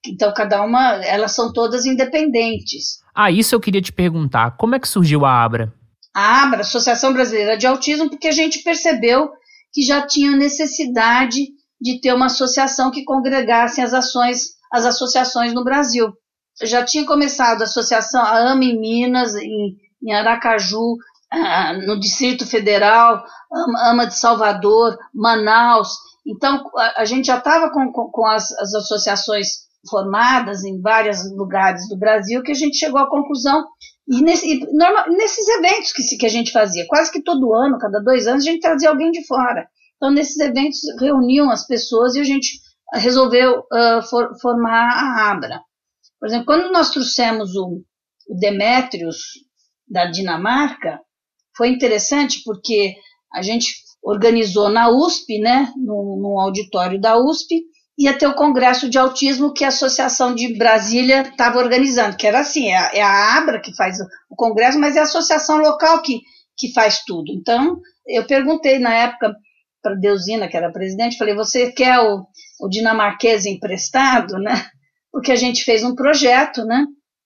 Então, 0.04 0.34
cada 0.34 0.64
uma, 0.64 0.96
elas 1.06 1.34
são 1.34 1.54
todas 1.54 1.86
independentes. 1.86 2.98
Ah, 3.14 3.30
isso 3.30 3.54
eu 3.54 3.60
queria 3.60 3.84
te 3.84 3.94
perguntar. 3.94 4.58
Como 4.58 4.74
é 4.74 4.80
que 4.80 4.88
surgiu 4.88 5.26
a 5.26 5.44
ABRA? 5.44 5.72
A 6.16 6.44
ABRA, 6.44 6.62
Associação 6.62 7.14
Brasileira 7.14 7.56
de 7.56 7.68
Autismo, 7.68 8.10
porque 8.10 8.30
a 8.30 8.32
gente 8.32 8.64
percebeu 8.64 9.30
que 9.72 9.84
já 9.84 10.02
tinha 10.08 10.36
necessidade 10.36 11.40
de 11.80 12.02
ter 12.02 12.14
uma 12.14 12.26
associação 12.26 12.90
que 12.90 13.04
congregasse 13.04 13.80
as 13.80 13.94
ações, 13.94 14.56
as 14.74 14.86
associações 14.86 15.54
no 15.54 15.64
Brasil 15.64 16.12
já 16.64 16.84
tinha 16.84 17.06
começado 17.06 17.62
a 17.62 17.66
associação, 17.66 18.22
a 18.22 18.52
AMA 18.52 18.64
em 18.64 18.80
Minas, 18.80 19.36
em, 19.36 19.78
em 20.04 20.14
Aracaju, 20.14 20.98
ah, 21.32 21.74
no 21.74 22.00
Distrito 22.00 22.46
Federal, 22.46 23.24
Ama 23.86 24.08
de 24.08 24.18
Salvador, 24.18 24.98
Manaus. 25.14 25.90
Então, 26.26 26.64
a, 26.98 27.06
gente 27.06 27.26
já 27.26 27.38
estava 27.38 27.72
com, 27.72 27.92
com, 27.92 28.10
com 28.10 28.26
as, 28.26 28.52
as 28.54 28.74
associações 28.74 29.70
formadas 29.90 30.64
em 30.64 30.82
vários 30.82 31.20
lugares 31.32 31.88
do 31.88 31.98
Brasil 31.98 32.44
que 32.44 32.52
a 32.52 32.56
gente 32.56 32.78
chegou 32.78 33.00
à 33.00 33.10
conclusão 33.10 33.66
e, 34.08 34.22
nesse, 34.22 34.54
e 34.54 34.74
normal, 34.76 35.10
nesses 35.10 35.48
eventos 35.48 35.94
que, 35.94 36.18
que 36.18 36.26
a 36.26 36.30
gente 36.30 36.52
fazia, 36.52 36.86
quase 36.88 37.12
que 37.12 37.22
todo 37.22 37.54
ano, 37.54 37.78
cada 37.78 38.00
dois 38.00 38.28
anos, 38.28 38.44
a 38.44 38.52
gente 38.52 38.62
trazia 38.62 38.90
alguém 38.90 39.12
de 39.12 39.26
fora. 39.26 39.68
Então, 39.96 40.12
nesses 40.12 40.40
eventos, 40.40 40.80
reuniam 41.00 41.50
as 41.50 41.66
pessoas 41.68 42.16
e 42.16 42.20
a 42.20 42.24
gente 42.24 42.60
resolveu 42.94 43.60
uh, 43.60 44.02
for, 44.10 44.36
formar 44.42 44.90
a 44.90 45.32
Abra. 45.32 45.62
Por 46.20 46.28
exemplo, 46.28 46.46
quando 46.46 46.72
nós 46.72 46.90
trouxemos 46.90 47.56
o, 47.56 47.82
o 48.30 48.36
Demétrios 48.40 49.18
da 49.88 50.06
Dinamarca, 50.06 51.00
foi 51.56 51.70
interessante 51.70 52.42
porque 52.44 52.96
a 53.34 53.42
gente 53.42 53.74
organizou 54.04 54.70
na 54.70 54.90
USP, 54.90 55.40
né, 55.40 55.72
no 55.76 56.40
auditório 56.40 57.00
da 57.00 57.18
USP, 57.18 57.64
ia 58.00 58.18
ter 58.18 58.28
o 58.28 58.34
congresso 58.34 58.90
de 58.90 58.98
autismo 58.98 59.54
que 59.54 59.66
a 59.66 59.68
Associação 59.68 60.34
de 60.34 60.58
Brasília 60.58 61.22
estava 61.24 61.60
organizando, 61.60 62.16
que 62.16 62.26
era 62.26 62.40
assim, 62.40 62.70
é 62.70 62.78
a, 62.78 62.92
é 62.94 63.02
a, 63.02 63.38
Abra 63.38 63.60
que 63.60 63.76
faz 63.76 63.98
o 64.30 64.36
congresso, 64.38 64.80
mas 64.80 64.96
é 64.96 65.00
a 65.02 65.04
associação 65.04 65.58
local 65.58 66.02
que, 66.02 66.22
que 66.58 66.72
faz 66.72 67.04
tudo. 67.04 67.26
Então, 67.34 67.78
eu 68.08 68.26
perguntei 68.26 68.80
na 68.80 68.94
época 68.94 69.36
para 69.82 69.96
Deusina, 69.96 70.48
que 70.48 70.56
era 70.56 70.72
presidente, 70.72 71.18
falei, 71.18 71.36
você 71.36 71.74
quer 71.74 72.00
o, 72.00 72.26
o 72.62 72.70
dinamarquês 72.70 73.46
emprestado, 73.46 74.38
né? 74.38 74.54
Porque 75.12 75.32
a 75.32 75.36
gente 75.36 75.64
fez 75.64 75.84
um 75.84 75.96
projeto, 75.96 76.64
né? 76.66 76.86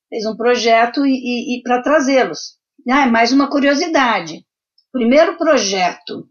Fez 0.10 0.26
um 0.26 0.36
projeto 0.36 1.06
e, 1.06 1.12
e, 1.12 1.58
e 1.58 1.64
para 1.64 1.82
trazê-los. 1.82 2.58
Ah, 2.90 3.04
é 3.04 3.10
mais 3.10 3.32
uma 3.32 3.50
curiosidade. 3.50 4.46
Primeiro 4.92 5.38
projeto 5.38 6.28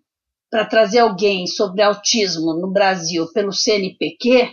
para 0.51 0.67
trazer 0.67 0.99
alguém 0.99 1.47
sobre 1.47 1.83
autismo 1.83 2.55
no 2.55 2.71
Brasil 2.71 3.27
pelo 3.33 3.53
CNPq 3.53 4.53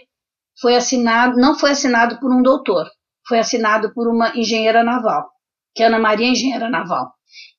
foi 0.59 0.75
assinado, 0.75 1.37
não 1.37 1.57
foi 1.57 1.71
assinado 1.71 2.19
por 2.19 2.31
um 2.31 2.41
doutor, 2.41 2.89
foi 3.27 3.39
assinado 3.39 3.93
por 3.93 4.07
uma 4.07 4.35
engenheira 4.35 4.83
naval, 4.83 5.29
que 5.75 5.83
é 5.83 5.87
Ana 5.87 5.99
Maria 5.99 6.27
Engenheira 6.27 6.69
Naval. 6.69 7.11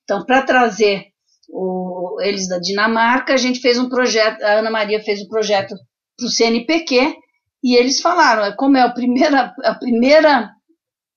Então, 0.03 0.24
para 0.24 0.42
trazer 0.42 1.07
o, 1.48 2.18
eles 2.20 2.48
da 2.48 2.59
Dinamarca, 2.59 3.35
a 3.35 3.37
gente 3.37 3.61
fez 3.61 3.79
um 3.79 3.88
projeto, 3.88 4.42
a 4.42 4.55
Ana 4.59 4.70
Maria 4.70 5.03
fez 5.03 5.22
um 5.22 5.29
projeto 5.29 5.74
para 6.16 6.26
o 6.26 6.31
CNPq, 6.31 7.14
e 7.62 7.77
eles 7.77 8.01
falaram, 8.01 8.55
como 8.57 8.77
é 8.77 8.85
o 8.85 8.94
primeira, 8.94 9.55
a 9.64 9.75
primeira 9.75 10.51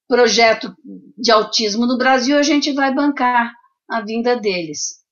projeto 0.07 0.75
de 1.17 1.31
autismo 1.31 1.85
no 1.85 1.97
Brasil, 1.97 2.37
a 2.37 2.43
gente 2.43 2.71
vai 2.73 2.93
bancar 2.93 3.51
a 3.89 4.01
vinda 4.01 4.35
deles. 4.35 5.03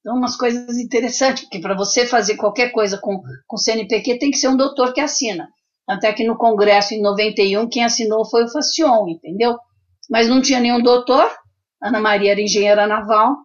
Então, 0.00 0.16
umas 0.16 0.36
coisas 0.36 0.76
interessantes, 0.78 1.44
porque 1.44 1.60
para 1.60 1.76
você 1.76 2.04
fazer 2.04 2.36
qualquer 2.36 2.70
coisa 2.72 2.98
com, 2.98 3.22
com 3.46 3.56
CNPq 3.56 4.18
tem 4.18 4.30
que 4.30 4.36
ser 4.36 4.48
um 4.48 4.56
doutor 4.56 4.92
que 4.92 5.00
assina. 5.00 5.48
Até 5.88 6.12
que 6.12 6.26
no 6.26 6.36
Congresso, 6.36 6.94
em 6.94 7.00
91, 7.00 7.68
quem 7.68 7.84
assinou 7.84 8.24
foi 8.24 8.44
o 8.44 8.48
Facion, 8.48 9.08
entendeu? 9.08 9.56
Mas 10.10 10.28
não 10.28 10.42
tinha 10.42 10.58
nenhum 10.58 10.82
doutor, 10.82 11.30
Ana 11.82 12.00
Maria 12.00 12.32
era 12.32 12.40
engenheira 12.40 12.86
naval, 12.86 13.36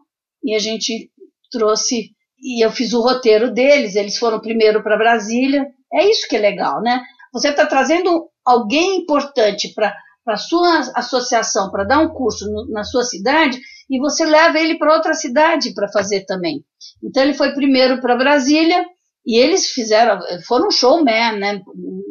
e 0.44 0.56
a 0.56 0.60
gente 0.60 1.12
trouxe, 1.52 2.12
e 2.40 2.64
eu 2.64 2.72
fiz 2.72 2.94
o 2.94 3.02
roteiro 3.02 3.54
deles, 3.54 3.96
eles 3.96 4.18
foram 4.18 4.40
primeiro 4.40 4.82
para 4.82 4.98
Brasília. 4.98 5.66
É 5.94 6.10
isso 6.10 6.28
que 6.28 6.36
é 6.36 6.40
legal, 6.40 6.82
né? 6.82 7.02
Você 7.34 7.50
está 7.50 7.66
trazendo 7.66 8.30
alguém 8.46 8.98
importante 8.98 9.74
para 9.74 9.94
para 10.28 10.36
sua 10.36 10.80
associação 10.94 11.72
para 11.72 11.86
dar 11.86 12.00
um 12.00 12.10
curso 12.10 12.52
no, 12.52 12.70
na 12.70 12.84
sua 12.84 13.02
cidade 13.06 13.62
e 13.90 13.98
você 13.98 14.26
leva 14.26 14.60
ele 14.60 14.78
para 14.78 14.94
outra 14.94 15.14
cidade 15.14 15.74
para 15.74 15.88
fazer 15.88 16.26
também. 16.26 16.66
Então 17.02 17.24
ele 17.24 17.34
foi 17.34 17.54
primeiro 17.54 18.02
para 18.02 18.18
Brasília 18.18 18.86
e 19.26 19.38
eles 19.38 19.68
fizeram, 19.68 20.20
foram 20.46 20.68
um 20.68 20.72
showman, 20.72 21.40
né? 21.40 21.62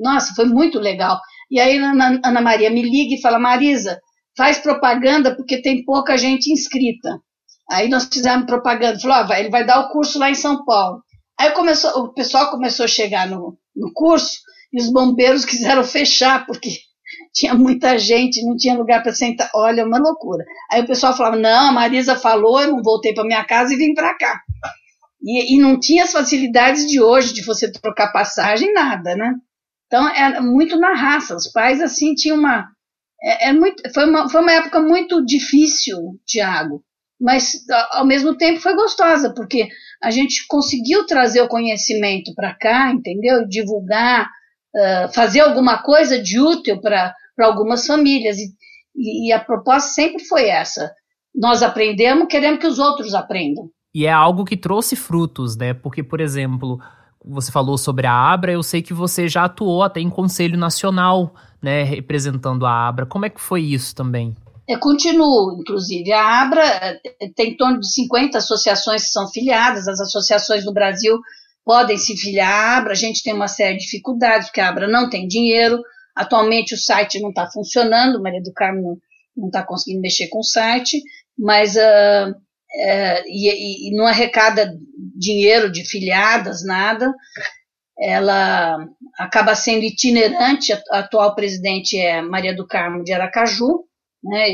Nossa, 0.03 0.33
foi 0.35 0.47
muito 0.47 0.79
legal. 0.79 1.21
E 1.51 1.61
aí 1.61 1.79
a 1.79 1.91
Ana, 1.91 2.19
Ana 2.25 2.41
Maria 2.41 2.71
me 2.71 2.81
liga 2.81 3.17
e 3.17 3.21
fala, 3.21 3.39
Marisa, 3.39 4.01
faz 4.35 4.57
propaganda 4.61 5.37
porque 5.37 5.61
tem 5.61 5.85
pouca 5.85 6.17
gente 6.17 6.51
inscrita. 6.51 7.21
Aí 7.71 7.87
nós 7.87 8.09
fizemos 8.11 8.47
propaganda, 8.47 8.99
falou, 8.99 9.27
oh, 9.29 9.33
ele 9.35 9.51
vai 9.51 9.67
dar 9.67 9.81
o 9.81 9.91
curso 9.91 10.19
lá 10.19 10.31
em 10.31 10.35
São 10.35 10.65
Paulo. 10.65 11.03
Aí 11.39 11.51
começou, 11.51 11.91
o 12.05 12.15
pessoal 12.15 12.51
começou 12.51 12.85
a 12.85 12.89
chegar 12.89 13.29
no, 13.29 13.59
no 13.77 13.93
curso 13.93 14.39
e 14.77 14.81
os 14.81 14.93
bombeiros 14.93 15.47
quiseram 15.47 15.83
fechar, 15.83 16.45
porque 16.45 16.69
tinha 17.33 17.55
muita 17.55 17.97
gente, 17.97 18.45
não 18.45 18.55
tinha 18.57 18.77
lugar 18.77 19.03
para 19.03 19.13
sentar. 19.13 19.51
Olha, 19.55 19.87
uma 19.87 19.99
loucura. 19.99 20.45
Aí 20.71 20.83
o 20.83 20.87
pessoal 20.87 21.17
falava: 21.17 21.37
não, 21.37 21.71
a 21.71 21.73
Marisa 21.73 22.15
falou, 22.15 22.61
eu 22.61 22.73
não 22.73 22.83
voltei 22.83 23.15
para 23.15 23.25
minha 23.25 23.43
casa 23.45 23.73
e 23.73 23.77
vim 23.77 23.95
para 23.95 24.15
cá. 24.19 24.39
E, 25.23 25.55
e, 25.57 25.59
não 25.59 25.81
tinha 25.81 26.05
as 26.05 26.13
facilidades 26.13 26.87
de 26.87 27.01
hoje, 27.01 27.33
de 27.33 27.43
você 27.43 27.73
trocar 27.73 28.13
passagem, 28.13 28.73
nada, 28.75 29.17
né? 29.17 29.33
Então, 29.87 30.07
era 30.15 30.43
muito 30.43 30.79
na 30.79 30.95
raça. 30.95 31.35
Os 31.35 31.51
pais, 31.51 31.81
assim, 31.81 32.15
tinham 32.15 32.39
uma. 32.39 32.69
É, 33.23 33.49
é 33.49 33.53
muito, 33.53 33.83
foi, 33.95 34.05
uma, 34.05 34.29
foi 34.29 34.43
uma 34.43 34.53
época 34.53 34.79
muito 34.81 35.25
difícil, 35.25 35.97
Tiago, 36.27 36.85
mas 37.19 37.53
ao 37.93 38.07
mesmo 38.07 38.37
tempo 38.37 38.61
foi 38.61 38.75
gostosa, 38.75 39.33
porque 39.35 39.69
a 40.03 40.11
gente 40.11 40.47
conseguiu 40.47 41.07
trazer 41.07 41.41
o 41.41 41.49
conhecimento 41.49 42.35
para 42.35 42.55
cá, 42.55 42.93
entendeu? 42.93 43.49
Divulgar, 43.49 44.29
uh, 44.77 45.13
fazer 45.13 45.41
alguma 45.41 45.83
coisa 45.83 46.23
de 46.23 46.39
útil 46.39 46.81
para 46.81 47.15
para 47.37 47.47
algumas 47.47 47.87
famílias. 47.87 48.39
E, 48.39 49.29
e, 49.29 49.33
a 49.33 49.39
proposta 49.39 49.91
sempre 49.91 50.25
foi 50.25 50.49
essa. 50.49 50.91
Nós 51.35 51.63
aprendemos, 51.63 52.27
queremos 52.29 52.59
que 52.59 52.67
os 52.67 52.79
outros 52.79 53.15
aprendam. 53.15 53.69
E 53.95 54.07
é 54.07 54.13
algo 54.13 54.45
que 54.45 54.57
trouxe 54.57 54.97
frutos, 54.97 55.55
né? 55.57 55.75
Porque, 55.75 56.03
por 56.03 56.21
exemplo, 56.21 56.81
você 57.23 57.53
falou 57.53 57.77
sobre 57.77 58.07
a 58.07 58.13
Abra, 58.13 58.53
eu 58.53 58.63
sei 58.63 58.81
que 58.81 58.95
você 58.95 59.29
já 59.29 59.45
atuou 59.45 59.83
até 59.83 60.01
em 60.01 60.09
Conselho 60.09 60.59
Nacional, 60.59 61.35
né, 61.63 61.83
representando 61.83 62.65
a 62.65 62.89
Abra. 62.89 63.05
Como 63.05 63.27
é 63.27 63.31
que 63.31 63.41
foi 63.41 63.63
isso 63.63 63.95
também? 63.95 64.35
Eu 64.69 64.79
continuo, 64.81 65.59
inclusive. 65.61 66.13
A 66.13 66.43
Abra 66.43 66.65
eh, 66.65 67.01
tem 67.35 67.53
em 67.53 67.57
torno 67.57 67.79
de 67.79 67.93
50 67.93 68.39
associações 68.39 69.05
que 69.05 69.11
são 69.11 69.29
filiadas, 69.29 69.87
as 69.87 70.01
associações 70.01 70.65
no 70.65 70.73
Brasil 70.73 71.19
podem 71.67 71.99
se 71.99 72.17
filiar 72.17 72.49
à 72.49 72.77
Abra, 72.79 72.93
a 72.93 72.97
gente 72.97 73.23
tem 73.23 73.35
uma 73.35 73.49
série 73.49 73.77
de 73.77 73.85
dificuldades, 73.85 74.47
porque 74.47 74.61
a 74.63 74.69
Abra 74.69 74.89
não 74.89 75.11
tem 75.11 75.29
dinheiro, 75.29 75.83
Atualmente 76.17 76.75
o 76.75 76.79
site 76.79 77.21
não 77.21 77.29
está 77.29 77.47
funcionando, 77.47 78.23
Maria 78.23 78.43
do 78.43 78.53
Carmo 78.55 78.99
não 79.37 79.49
está 79.49 79.63
conseguindo 79.63 80.01
mexer 80.01 80.29
com 80.29 80.39
o 80.39 80.45
site, 80.45 81.03
mas 81.39 81.77
uh, 81.77 82.35
e, 83.27 83.91
e, 83.91 83.95
não 83.95 84.07
arrecada 84.07 84.75
dinheiro 85.15 85.71
de 85.71 85.85
filiadas, 85.85 86.65
nada. 86.65 87.13
Ela 87.99 88.79
acaba 89.19 89.55
sendo 89.55 89.85
itinerante, 89.85 90.73
a, 90.73 90.81
atual 90.93 91.35
presidente 91.35 91.99
é 91.99 92.23
Maria 92.23 92.57
do 92.57 92.67
Carmo 92.67 93.05
de 93.05 93.13
Aracaju, 93.13 93.85
né? 94.25 94.49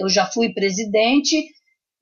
eu 0.00 0.08
já 0.08 0.26
fui 0.26 0.52
presidente 0.52 1.46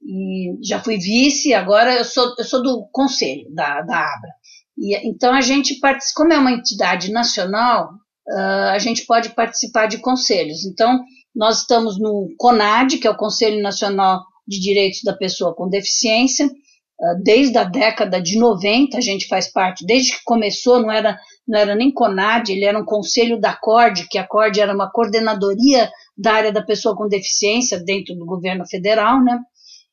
e 0.02 0.56
já 0.62 0.80
fui 0.80 0.96
vice, 0.96 1.52
agora 1.52 1.94
eu 1.94 2.04
sou, 2.04 2.34
eu 2.38 2.44
sou 2.44 2.62
do 2.62 2.88
conselho 2.90 3.46
da, 3.54 3.82
da 3.82 3.98
ABRA. 3.98 4.32
E, 4.78 4.96
então 5.08 5.34
a 5.34 5.40
gente 5.40 5.78
participa, 5.78 6.22
como 6.22 6.32
é 6.32 6.38
uma 6.38 6.52
entidade 6.52 7.12
nacional, 7.12 7.90
uh, 8.28 8.70
a 8.72 8.78
gente 8.78 9.04
pode 9.04 9.30
participar 9.30 9.86
de 9.86 9.98
conselhos. 9.98 10.64
Então, 10.64 11.00
nós 11.34 11.60
estamos 11.60 11.98
no 11.98 12.28
CONAD, 12.38 12.98
que 12.98 13.06
é 13.06 13.10
o 13.10 13.16
Conselho 13.16 13.62
Nacional 13.62 14.24
de 14.48 14.58
Direitos 14.58 15.02
da 15.04 15.12
Pessoa 15.12 15.54
com 15.54 15.68
Deficiência, 15.68 16.46
uh, 16.46 17.22
desde 17.22 17.58
a 17.58 17.64
década 17.64 18.22
de 18.22 18.38
90 18.38 18.96
a 18.96 19.02
gente 19.02 19.28
faz 19.28 19.52
parte, 19.52 19.84
desde 19.84 20.12
que 20.12 20.24
começou, 20.24 20.80
não 20.80 20.90
era, 20.90 21.18
não 21.46 21.58
era 21.58 21.74
nem 21.74 21.92
CONAD, 21.92 22.50
ele 22.50 22.64
era 22.64 22.78
um 22.78 22.86
conselho 22.86 23.38
da 23.38 23.52
CORD, 23.52 24.08
que 24.08 24.18
a 24.18 24.26
CORD 24.26 24.60
era 24.60 24.74
uma 24.74 24.90
coordenadoria 24.90 25.90
da 26.16 26.32
área 26.32 26.52
da 26.52 26.62
pessoa 26.62 26.96
com 26.96 27.06
deficiência 27.06 27.78
dentro 27.78 28.14
do 28.14 28.24
governo 28.24 28.66
federal, 28.66 29.22
né? 29.22 29.38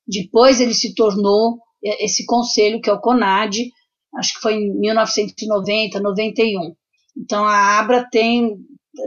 Depois 0.08 0.60
ele 0.62 0.74
se 0.74 0.96
tornou 0.96 1.60
esse 1.84 2.26
conselho, 2.26 2.82
que 2.82 2.90
é 2.90 2.94
o 2.94 3.00
CONAD, 3.00 3.72
acho 4.16 4.34
que 4.36 4.42
foi 4.42 4.56
em 4.56 4.80
1990, 4.80 6.00
91. 6.00 6.76
Então 7.16 7.46
a 7.46 7.80
Abra 7.80 8.08
tem 8.10 8.58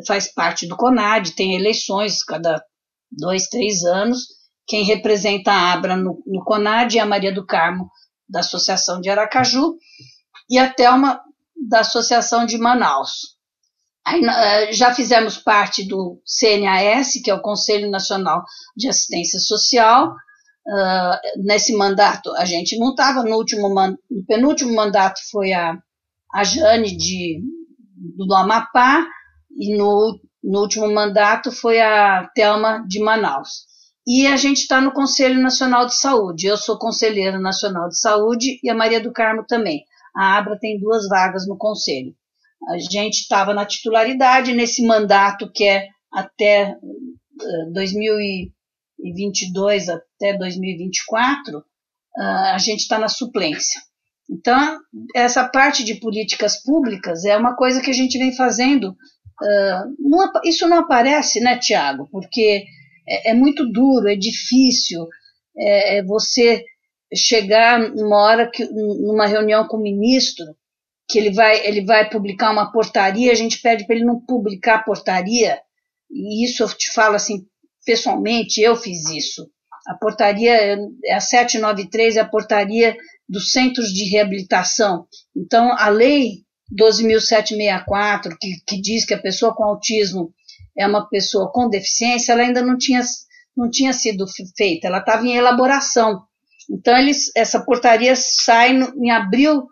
faz 0.06 0.32
parte 0.32 0.68
do 0.68 0.76
CONAD, 0.76 1.32
tem 1.32 1.56
eleições 1.56 2.22
cada 2.22 2.62
dois, 3.10 3.48
três 3.48 3.82
anos. 3.82 4.26
Quem 4.66 4.84
representa 4.84 5.50
a 5.50 5.72
Abra 5.72 5.96
no, 5.96 6.22
no 6.26 6.44
CONAD 6.44 6.98
é 6.98 7.00
a 7.00 7.06
Maria 7.06 7.34
do 7.34 7.44
Carmo, 7.44 7.90
da 8.28 8.40
Associação 8.40 9.00
de 9.00 9.10
Aracaju, 9.10 9.76
e 10.48 10.58
a 10.58 10.72
Thelma, 10.72 11.20
da 11.68 11.80
Associação 11.80 12.46
de 12.46 12.56
Manaus. 12.56 13.36
Aí, 14.06 14.24
eh, 14.24 14.72
já 14.72 14.94
fizemos 14.94 15.36
parte 15.36 15.86
do 15.86 16.20
CNAS, 16.24 17.12
que 17.22 17.30
é 17.30 17.34
o 17.34 17.42
Conselho 17.42 17.90
Nacional 17.90 18.42
de 18.76 18.88
Assistência 18.88 19.38
Social. 19.38 20.14
Uh, 20.66 21.42
nesse 21.42 21.74
mandato 21.74 22.30
a 22.36 22.44
gente 22.44 22.78
não 22.78 22.90
estava, 22.90 23.22
no, 23.22 23.36
último, 23.36 23.68
no 23.68 24.24
penúltimo 24.26 24.74
mandato 24.74 25.18
foi 25.30 25.52
a, 25.52 25.76
a 26.34 26.44
Jane 26.44 26.96
de 26.96 27.40
do 28.16 28.34
Amapá 28.34 29.06
e 29.58 29.76
no, 29.76 30.18
no 30.42 30.60
último 30.60 30.92
mandato 30.92 31.50
foi 31.50 31.80
a 31.80 32.28
Telma 32.34 32.84
de 32.86 33.00
Manaus. 33.00 33.66
e 34.06 34.26
a 34.26 34.36
gente 34.36 34.58
está 34.58 34.80
no 34.80 34.92
Conselho 34.92 35.40
Nacional 35.40 35.86
de 35.86 35.94
Saúde. 35.94 36.46
Eu 36.46 36.56
sou 36.56 36.78
conselheira 36.78 37.38
nacional 37.38 37.88
de 37.88 37.98
saúde 37.98 38.58
e 38.62 38.70
a 38.70 38.74
Maria 38.74 39.00
do 39.00 39.12
Carmo 39.12 39.44
também. 39.46 39.84
A 40.14 40.36
Abra 40.38 40.58
tem 40.58 40.78
duas 40.80 41.08
vagas 41.08 41.46
no 41.46 41.56
conselho. 41.56 42.14
A 42.68 42.78
gente 42.78 43.20
estava 43.20 43.54
na 43.54 43.64
titularidade 43.64 44.52
nesse 44.52 44.86
mandato 44.86 45.50
que 45.52 45.64
é 45.64 45.88
até 46.12 46.76
2022 49.02 49.88
eh, 49.88 49.92
até 49.92 50.36
2024, 50.36 51.64
ah, 52.16 52.54
a 52.54 52.58
gente 52.58 52.80
está 52.80 52.98
na 52.98 53.08
suplência. 53.08 53.80
Então, 54.28 54.78
essa 55.14 55.48
parte 55.48 55.84
de 55.84 55.96
políticas 55.96 56.62
públicas 56.62 57.24
é 57.24 57.36
uma 57.36 57.56
coisa 57.56 57.80
que 57.80 57.90
a 57.90 57.94
gente 57.94 58.18
vem 58.18 58.34
fazendo. 58.34 58.94
Ah, 59.42 59.84
isso 60.44 60.68
não 60.68 60.78
aparece, 60.78 61.40
né, 61.40 61.58
Tiago? 61.58 62.08
Porque 62.10 62.64
é, 63.08 63.30
é, 63.30 63.34
muito 63.34 63.70
duro, 63.70 64.08
é 64.08 64.16
difícil 64.16 65.06
é, 65.56 65.98
é 65.98 66.04
você 66.04 66.64
chegar 67.12 67.78
numa 67.78 68.22
hora 68.22 68.48
que, 68.48 68.64
numa 68.64 69.26
reunião 69.26 69.66
com 69.66 69.76
o 69.76 69.82
ministro, 69.82 70.44
que 71.08 71.18
ele 71.18 71.32
vai, 71.32 71.66
ele 71.66 71.84
vai 71.84 72.08
publicar 72.08 72.52
uma 72.52 72.70
portaria, 72.70 73.32
a 73.32 73.34
gente 73.34 73.60
pede 73.60 73.84
para 73.84 73.96
ele 73.96 74.04
não 74.04 74.20
publicar 74.20 74.76
a 74.76 74.82
portaria, 74.82 75.60
e 76.08 76.44
isso 76.44 76.62
eu 76.62 76.68
te 76.68 76.92
falo 76.92 77.16
assim, 77.16 77.44
pessoalmente, 77.84 78.60
eu 78.60 78.76
fiz 78.76 79.08
isso. 79.10 79.48
A 79.86 79.94
portaria 79.94 80.78
é 81.04 81.14
a 81.14 81.20
793, 81.20 82.16
é 82.16 82.20
a 82.20 82.28
portaria 82.28 82.96
dos 83.28 83.52
centros 83.52 83.92
de 83.92 84.04
reabilitação. 84.04 85.06
Então, 85.36 85.72
a 85.76 85.88
lei 85.88 86.44
12.764, 86.72 88.36
que, 88.40 88.56
que 88.66 88.80
diz 88.80 89.04
que 89.04 89.14
a 89.14 89.20
pessoa 89.20 89.54
com 89.54 89.64
autismo 89.64 90.32
é 90.76 90.86
uma 90.86 91.08
pessoa 91.08 91.50
com 91.50 91.68
deficiência, 91.68 92.32
ela 92.32 92.42
ainda 92.42 92.62
não 92.62 92.76
tinha, 92.76 93.02
não 93.56 93.70
tinha 93.70 93.92
sido 93.92 94.24
feita, 94.56 94.86
ela 94.86 94.98
estava 94.98 95.26
em 95.26 95.36
elaboração. 95.36 96.22
Então, 96.70 96.96
eles, 96.96 97.30
essa 97.34 97.64
portaria 97.64 98.14
sai 98.14 98.72
no, 98.72 98.92
em 99.04 99.10
abril 99.10 99.66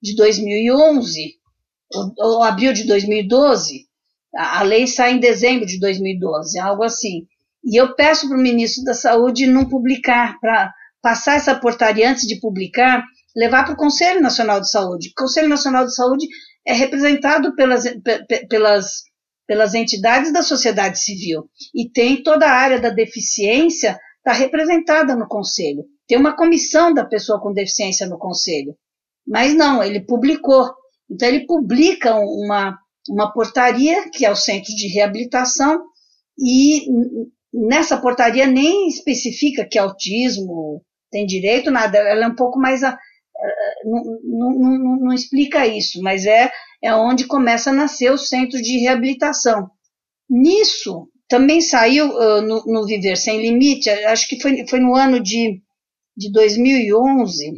de 0.00 0.14
2011, 0.14 1.34
ou, 1.92 2.12
ou, 2.18 2.42
abril 2.42 2.72
de 2.72 2.84
2012, 2.84 3.86
a, 4.36 4.60
a 4.60 4.62
lei 4.62 4.86
sai 4.86 5.14
em 5.14 5.18
dezembro 5.18 5.66
de 5.66 5.80
2012, 5.80 6.58
algo 6.58 6.84
assim. 6.84 7.26
E 7.64 7.80
eu 7.80 7.94
peço 7.94 8.28
para 8.28 8.36
o 8.36 8.42
ministro 8.42 8.84
da 8.84 8.94
Saúde 8.94 9.46
não 9.46 9.68
publicar, 9.68 10.38
para 10.40 10.72
passar 11.02 11.36
essa 11.36 11.54
portaria 11.54 12.10
antes 12.10 12.26
de 12.26 12.40
publicar, 12.40 13.04
levar 13.36 13.64
para 13.64 13.74
o 13.74 13.76
Conselho 13.76 14.20
Nacional 14.20 14.60
de 14.60 14.70
Saúde. 14.70 15.08
O 15.10 15.22
Conselho 15.22 15.48
Nacional 15.48 15.84
de 15.84 15.94
Saúde 15.94 16.26
é 16.66 16.72
representado 16.72 17.54
pelas, 17.54 17.84
pelas 18.48 19.02
pelas 19.46 19.74
entidades 19.74 20.32
da 20.32 20.42
sociedade 20.42 20.98
civil. 20.98 21.48
E 21.74 21.90
tem 21.90 22.22
toda 22.22 22.46
a 22.46 22.52
área 22.52 22.80
da 22.80 22.90
deficiência 22.90 23.98
está 24.18 24.32
representada 24.32 25.14
no 25.14 25.28
conselho. 25.28 25.84
Tem 26.08 26.18
uma 26.18 26.34
comissão 26.34 26.94
da 26.94 27.04
pessoa 27.04 27.40
com 27.40 27.52
deficiência 27.52 28.06
no 28.06 28.18
conselho. 28.18 28.74
Mas 29.26 29.54
não, 29.54 29.82
ele 29.82 30.00
publicou. 30.00 30.72
Então 31.10 31.28
ele 31.28 31.46
publica 31.46 32.14
uma, 32.14 32.76
uma 33.08 33.30
portaria, 33.32 34.08
que 34.10 34.24
é 34.24 34.30
o 34.30 34.36
centro 34.36 34.74
de 34.74 34.88
reabilitação, 34.88 35.78
e 36.38 36.86
nessa 37.54 37.96
portaria 38.00 38.46
nem 38.46 38.88
especifica 38.88 39.66
que 39.66 39.78
autismo 39.78 40.82
tem 41.10 41.24
direito, 41.24 41.70
nada, 41.70 41.96
ela 41.98 42.24
é 42.24 42.28
um 42.28 42.34
pouco 42.34 42.58
mais. 42.58 42.82
A, 42.82 42.98
não, 43.84 44.02
não, 44.24 44.78
não, 44.78 44.96
não 44.96 45.12
explica 45.12 45.66
isso, 45.66 46.02
mas 46.02 46.26
é 46.26 46.50
é 46.82 46.94
onde 46.94 47.26
começa 47.26 47.70
a 47.70 47.72
nascer 47.72 48.12
o 48.12 48.18
centro 48.18 48.60
de 48.60 48.78
reabilitação. 48.78 49.70
Nisso, 50.28 51.08
também 51.26 51.62
saiu 51.62 52.06
uh, 52.08 52.42
no, 52.42 52.62
no, 52.66 52.86
Viver 52.86 53.16
Sem 53.16 53.40
Limite, 53.40 53.88
acho 53.88 54.28
que 54.28 54.38
foi, 54.38 54.66
foi 54.68 54.80
no 54.80 54.94
ano 54.94 55.18
de, 55.18 55.62
de 56.14 56.30
2011, 56.30 57.52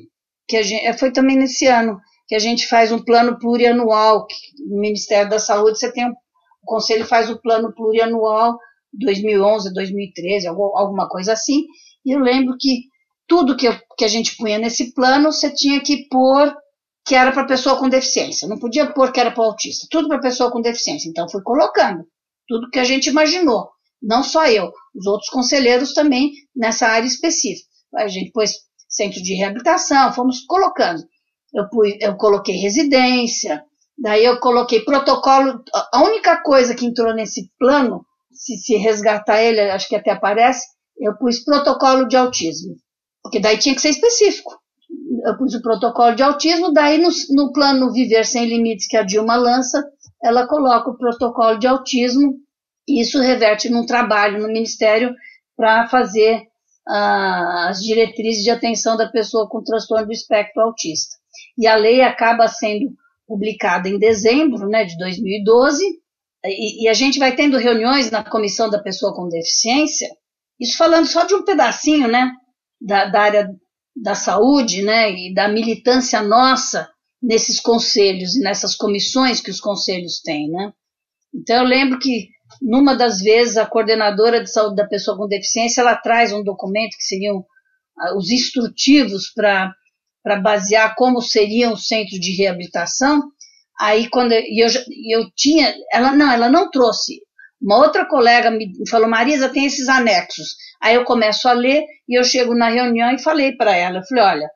que 0.46 0.62
gente, 0.62 0.98
foi 0.98 1.10
também 1.10 1.36
nesse 1.36 1.66
ano, 1.66 1.98
que 2.28 2.36
a 2.36 2.38
gente 2.38 2.68
faz 2.68 2.92
um 2.92 3.02
plano 3.02 3.36
plurianual, 3.36 4.26
que 4.26 4.36
Ministério 4.68 5.28
da 5.28 5.40
Saúde 5.40 5.78
você 5.78 5.92
tem, 5.92 6.06
um, 6.06 6.12
o 6.12 6.64
Conselho 6.64 7.04
faz 7.04 7.28
o 7.28 7.40
plano 7.40 7.74
plurianual 7.74 8.56
2011, 8.98 9.72
2013, 9.72 10.46
alguma 10.48 11.08
coisa 11.08 11.32
assim, 11.32 11.64
e 12.04 12.12
eu 12.12 12.20
lembro 12.20 12.56
que 12.58 12.84
tudo 13.26 13.56
que, 13.56 13.66
eu, 13.66 13.74
que 13.96 14.04
a 14.04 14.08
gente 14.08 14.36
punha 14.36 14.58
nesse 14.58 14.94
plano, 14.94 15.32
você 15.32 15.52
tinha 15.52 15.80
que 15.80 16.08
pôr 16.08 16.54
que 17.04 17.14
era 17.14 17.32
para 17.32 17.46
pessoa 17.46 17.78
com 17.78 17.88
deficiência. 17.88 18.48
Não 18.48 18.58
podia 18.58 18.92
pôr 18.92 19.12
que 19.12 19.20
era 19.20 19.30
para 19.30 19.44
autista. 19.44 19.86
Tudo 19.90 20.08
para 20.08 20.20
pessoa 20.20 20.50
com 20.50 20.60
deficiência. 20.60 21.08
Então, 21.08 21.28
fui 21.28 21.42
colocando 21.42 22.04
tudo 22.48 22.70
que 22.70 22.78
a 22.78 22.84
gente 22.84 23.08
imaginou. 23.08 23.68
Não 24.02 24.22
só 24.22 24.46
eu, 24.46 24.72
os 24.94 25.06
outros 25.06 25.30
conselheiros 25.30 25.92
também 25.92 26.32
nessa 26.54 26.86
área 26.86 27.06
específica. 27.06 27.68
A 27.96 28.08
gente 28.08 28.30
pôs 28.32 28.52
centro 28.88 29.22
de 29.22 29.34
reabilitação, 29.34 30.12
fomos 30.12 30.40
colocando. 30.46 31.02
Eu, 31.54 31.64
eu 32.00 32.16
coloquei 32.16 32.56
residência, 32.56 33.64
daí 33.98 34.24
eu 34.24 34.38
coloquei 34.38 34.80
protocolo. 34.80 35.62
A 35.92 36.02
única 36.02 36.42
coisa 36.42 36.74
que 36.74 36.84
entrou 36.84 37.14
nesse 37.14 37.50
plano, 37.58 38.04
se, 38.36 38.56
se 38.58 38.76
resgatar 38.76 39.42
ele, 39.42 39.60
acho 39.60 39.88
que 39.88 39.96
até 39.96 40.10
aparece, 40.10 40.66
eu 40.98 41.16
pus 41.16 41.40
protocolo 41.44 42.06
de 42.06 42.16
autismo. 42.16 42.76
Porque 43.22 43.40
daí 43.40 43.58
tinha 43.58 43.74
que 43.74 43.80
ser 43.80 43.90
específico 43.90 44.52
eu 45.24 45.36
pus 45.36 45.54
o 45.54 45.62
protocolo 45.62 46.14
de 46.14 46.22
autismo, 46.22 46.72
daí 46.72 46.98
no, 46.98 47.08
no 47.30 47.52
plano 47.52 47.92
Viver 47.92 48.24
Sem 48.24 48.46
Limites, 48.46 48.86
que 48.86 48.96
a 48.96 49.02
Dilma 49.02 49.36
lança, 49.36 49.84
ela 50.22 50.46
coloca 50.46 50.90
o 50.90 50.96
protocolo 50.96 51.58
de 51.58 51.66
autismo, 51.66 52.34
e 52.88 53.00
isso 53.00 53.20
reverte 53.20 53.68
num 53.68 53.84
trabalho 53.84 54.40
no 54.40 54.48
Ministério 54.48 55.14
para 55.56 55.88
fazer 55.88 56.42
uh, 56.88 57.68
as 57.68 57.80
diretrizes 57.82 58.44
de 58.44 58.50
atenção 58.50 58.96
da 58.96 59.08
pessoa 59.08 59.48
com 59.48 59.62
transtorno 59.62 60.06
do 60.06 60.12
espectro 60.12 60.62
autista. 60.62 61.16
E 61.58 61.66
a 61.66 61.74
lei 61.74 62.02
acaba 62.02 62.46
sendo 62.46 62.90
publicada 63.26 63.88
em 63.88 63.98
dezembro 63.98 64.68
né, 64.68 64.84
de 64.84 64.96
2012, 64.96 65.84
e, 66.48 66.84
e 66.84 66.88
a 66.88 66.94
gente 66.94 67.18
vai 67.18 67.34
tendo 67.34 67.58
reuniões 67.58 68.10
na 68.10 68.22
Comissão 68.22 68.68
da 68.68 68.78
Pessoa 68.78 69.14
com 69.14 69.28
Deficiência, 69.28 70.08
isso 70.60 70.76
falando 70.76 71.06
só 71.06 71.24
de 71.24 71.34
um 71.34 71.44
pedacinho 71.44 72.08
né, 72.08 72.32
da, 72.80 73.06
da 73.06 73.20
área 73.20 73.50
da 73.94 74.14
saúde 74.14 74.82
né, 74.82 75.10
e 75.10 75.34
da 75.34 75.48
militância 75.48 76.22
nossa 76.22 76.88
nesses 77.22 77.58
conselhos 77.58 78.36
e 78.36 78.40
nessas 78.40 78.74
comissões 78.74 79.40
que 79.40 79.50
os 79.50 79.60
conselhos 79.60 80.20
têm. 80.20 80.50
Né? 80.50 80.72
Então, 81.34 81.56
eu 81.56 81.64
lembro 81.64 81.98
que, 81.98 82.28
numa 82.60 82.94
das 82.94 83.20
vezes, 83.20 83.56
a 83.56 83.66
coordenadora 83.66 84.42
de 84.42 84.50
saúde 84.50 84.76
da 84.76 84.86
pessoa 84.86 85.16
com 85.16 85.26
deficiência 85.26 85.80
ela 85.80 85.96
traz 85.96 86.32
um 86.32 86.44
documento 86.44 86.96
que 86.96 87.04
seriam 87.04 87.38
uh, 87.38 88.16
os 88.16 88.30
instrutivos 88.30 89.32
para 89.34 89.74
basear 90.42 90.94
como 90.94 91.20
seriam 91.20 91.72
os 91.72 91.86
centros 91.86 92.20
de 92.20 92.36
reabilitação. 92.36 93.22
Aí, 93.78 94.08
quando 94.08 94.32
eu, 94.32 94.68
eu, 95.10 95.30
tinha, 95.36 95.74
ela 95.92 96.12
não, 96.12 96.32
ela 96.32 96.48
não 96.48 96.70
trouxe. 96.70 97.20
Uma 97.60 97.78
outra 97.78 98.06
colega 98.06 98.50
me 98.50 98.72
falou, 98.88 99.08
Marisa, 99.08 99.48
tem 99.48 99.66
esses 99.66 99.88
anexos. 99.88 100.56
Aí 100.80 100.94
eu 100.94 101.04
começo 101.04 101.48
a 101.48 101.52
ler 101.52 101.84
e 102.08 102.18
eu 102.18 102.24
chego 102.24 102.54
na 102.54 102.68
reunião 102.68 103.10
e 103.10 103.22
falei 103.22 103.56
para 103.56 103.74
ela, 103.74 103.98
eu 103.98 104.04
falei, 104.04 104.24
olha, 104.24 104.50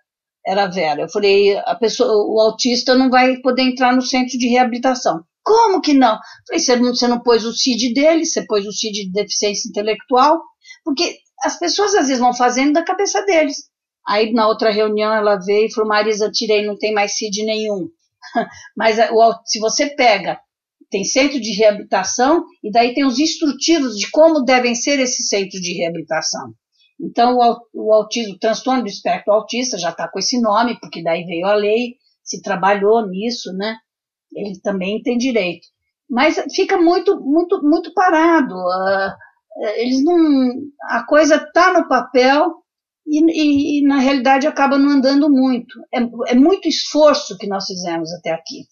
era 0.46 0.66
Vera, 0.66 1.02
eu 1.02 1.08
falei, 1.08 1.56
a 1.58 1.74
pessoa, 1.74 2.10
o 2.12 2.40
autista 2.40 2.94
não 2.94 3.10
vai 3.10 3.36
poder 3.38 3.62
entrar 3.62 3.94
no 3.94 4.02
centro 4.02 4.38
de 4.38 4.48
reabilitação. 4.48 5.22
Como 5.42 5.80
que 5.80 5.94
não? 5.94 6.14
Eu 6.14 6.20
falei, 6.46 6.60
você 6.60 6.76
não, 6.76 6.94
você 6.94 7.08
não 7.08 7.20
pôs 7.20 7.44
o 7.44 7.52
CID 7.52 7.94
dele, 7.94 8.24
você 8.24 8.46
pôs 8.46 8.66
o 8.66 8.72
CID 8.72 9.06
de 9.06 9.12
deficiência 9.12 9.68
intelectual, 9.68 10.40
porque 10.84 11.16
as 11.42 11.58
pessoas 11.58 11.94
às 11.94 12.06
vezes 12.06 12.20
vão 12.20 12.34
fazendo 12.34 12.74
da 12.74 12.84
cabeça 12.84 13.24
deles. 13.24 13.56
Aí 14.06 14.32
na 14.32 14.48
outra 14.48 14.70
reunião 14.70 15.12
ela 15.12 15.36
veio 15.36 15.66
e 15.66 15.72
falou, 15.72 15.88
Marisa, 15.88 16.30
tirei, 16.30 16.66
não 16.66 16.76
tem 16.76 16.92
mais 16.92 17.16
CID 17.16 17.44
nenhum. 17.44 17.88
Mas 18.76 18.96
se 19.44 19.58
você 19.58 19.94
pega 19.94 20.38
tem 20.90 21.04
centro 21.04 21.40
de 21.40 21.54
reabilitação 21.54 22.44
e 22.62 22.70
daí 22.70 22.92
tem 22.92 23.06
os 23.06 23.18
instrutivos 23.18 23.96
de 23.96 24.10
como 24.10 24.42
devem 24.42 24.74
ser 24.74 24.98
esses 24.98 25.28
centros 25.28 25.60
de 25.60 25.74
reabilitação. 25.74 26.52
Então, 27.00 27.38
o, 27.72 27.92
autismo, 27.92 28.34
o 28.34 28.38
transtorno 28.38 28.82
do 28.82 28.88
espectro 28.88 29.32
autista 29.32 29.78
já 29.78 29.90
está 29.90 30.08
com 30.08 30.18
esse 30.18 30.38
nome, 30.40 30.78
porque 30.80 31.02
daí 31.02 31.24
veio 31.24 31.46
a 31.46 31.54
lei, 31.54 31.94
se 32.22 32.42
trabalhou 32.42 33.08
nisso, 33.08 33.52
né? 33.54 33.76
Ele 34.34 34.60
também 34.60 35.00
tem 35.00 35.16
direito. 35.16 35.66
Mas 36.08 36.36
fica 36.54 36.76
muito, 36.76 37.18
muito, 37.20 37.62
muito 37.62 37.94
parado. 37.94 38.54
Uh, 38.54 39.12
eles 39.76 40.04
não, 40.04 40.52
a 40.90 41.04
coisa 41.06 41.36
está 41.36 41.72
no 41.72 41.88
papel 41.88 42.52
e, 43.06 43.20
e, 43.20 43.80
e, 43.80 43.86
na 43.86 43.98
realidade 43.98 44.46
acaba 44.46 44.78
não 44.78 44.90
andando 44.90 45.28
muito. 45.30 45.78
É, 45.92 46.32
é 46.32 46.34
muito 46.34 46.68
esforço 46.68 47.36
que 47.36 47.46
nós 47.46 47.66
fizemos 47.66 48.12
até 48.14 48.30
aqui. 48.30 48.64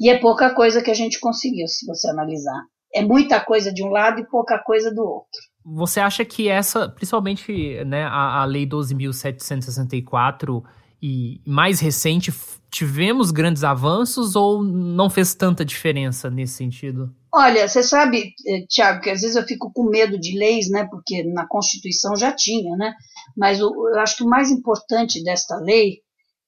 E 0.00 0.08
é 0.08 0.18
pouca 0.18 0.54
coisa 0.54 0.82
que 0.82 0.90
a 0.90 0.94
gente 0.94 1.18
conseguiu, 1.20 1.66
se 1.66 1.84
você 1.86 2.08
analisar. 2.08 2.62
É 2.94 3.02
muita 3.02 3.40
coisa 3.40 3.72
de 3.72 3.84
um 3.84 3.88
lado 3.88 4.20
e 4.20 4.26
pouca 4.28 4.58
coisa 4.58 4.94
do 4.94 5.02
outro. 5.02 5.40
Você 5.64 6.00
acha 6.00 6.24
que 6.24 6.48
essa, 6.48 6.88
principalmente 6.88 7.84
né, 7.84 8.04
a, 8.04 8.42
a 8.42 8.44
Lei 8.44 8.66
12.764 8.66 10.62
e 11.02 11.40
mais 11.46 11.80
recente, 11.80 12.32
tivemos 12.70 13.30
grandes 13.30 13.64
avanços 13.64 14.36
ou 14.36 14.62
não 14.62 15.08
fez 15.08 15.34
tanta 15.34 15.64
diferença 15.64 16.30
nesse 16.30 16.54
sentido? 16.54 17.14
Olha, 17.32 17.68
você 17.68 17.82
sabe, 17.82 18.34
eh, 18.46 18.64
Tiago, 18.68 19.00
que 19.00 19.10
às 19.10 19.20
vezes 19.20 19.36
eu 19.36 19.44
fico 19.44 19.70
com 19.72 19.84
medo 19.84 20.18
de 20.18 20.36
leis, 20.36 20.70
né? 20.70 20.86
Porque 20.90 21.22
na 21.22 21.46
Constituição 21.46 22.16
já 22.16 22.32
tinha, 22.32 22.74
né? 22.76 22.94
Mas 23.36 23.60
eu 23.60 23.70
acho 23.98 24.16
que 24.16 24.24
o 24.24 24.28
mais 24.28 24.50
importante 24.50 25.22
desta 25.22 25.56
lei 25.56 26.00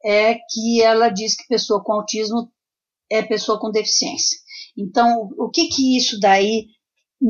é 0.05 0.35
que 0.35 0.83
ela 0.83 1.09
diz 1.11 1.37
que 1.37 1.47
pessoa 1.47 1.83
com 1.83 1.93
autismo 1.93 2.51
é 3.11 3.23
pessoa 3.23 3.61
com 3.61 3.71
deficiência. 3.71 4.39
Então, 4.77 5.29
o 5.37 5.51
que 5.51 5.69
que 5.69 5.97
isso 5.97 6.19
daí 6.19 6.67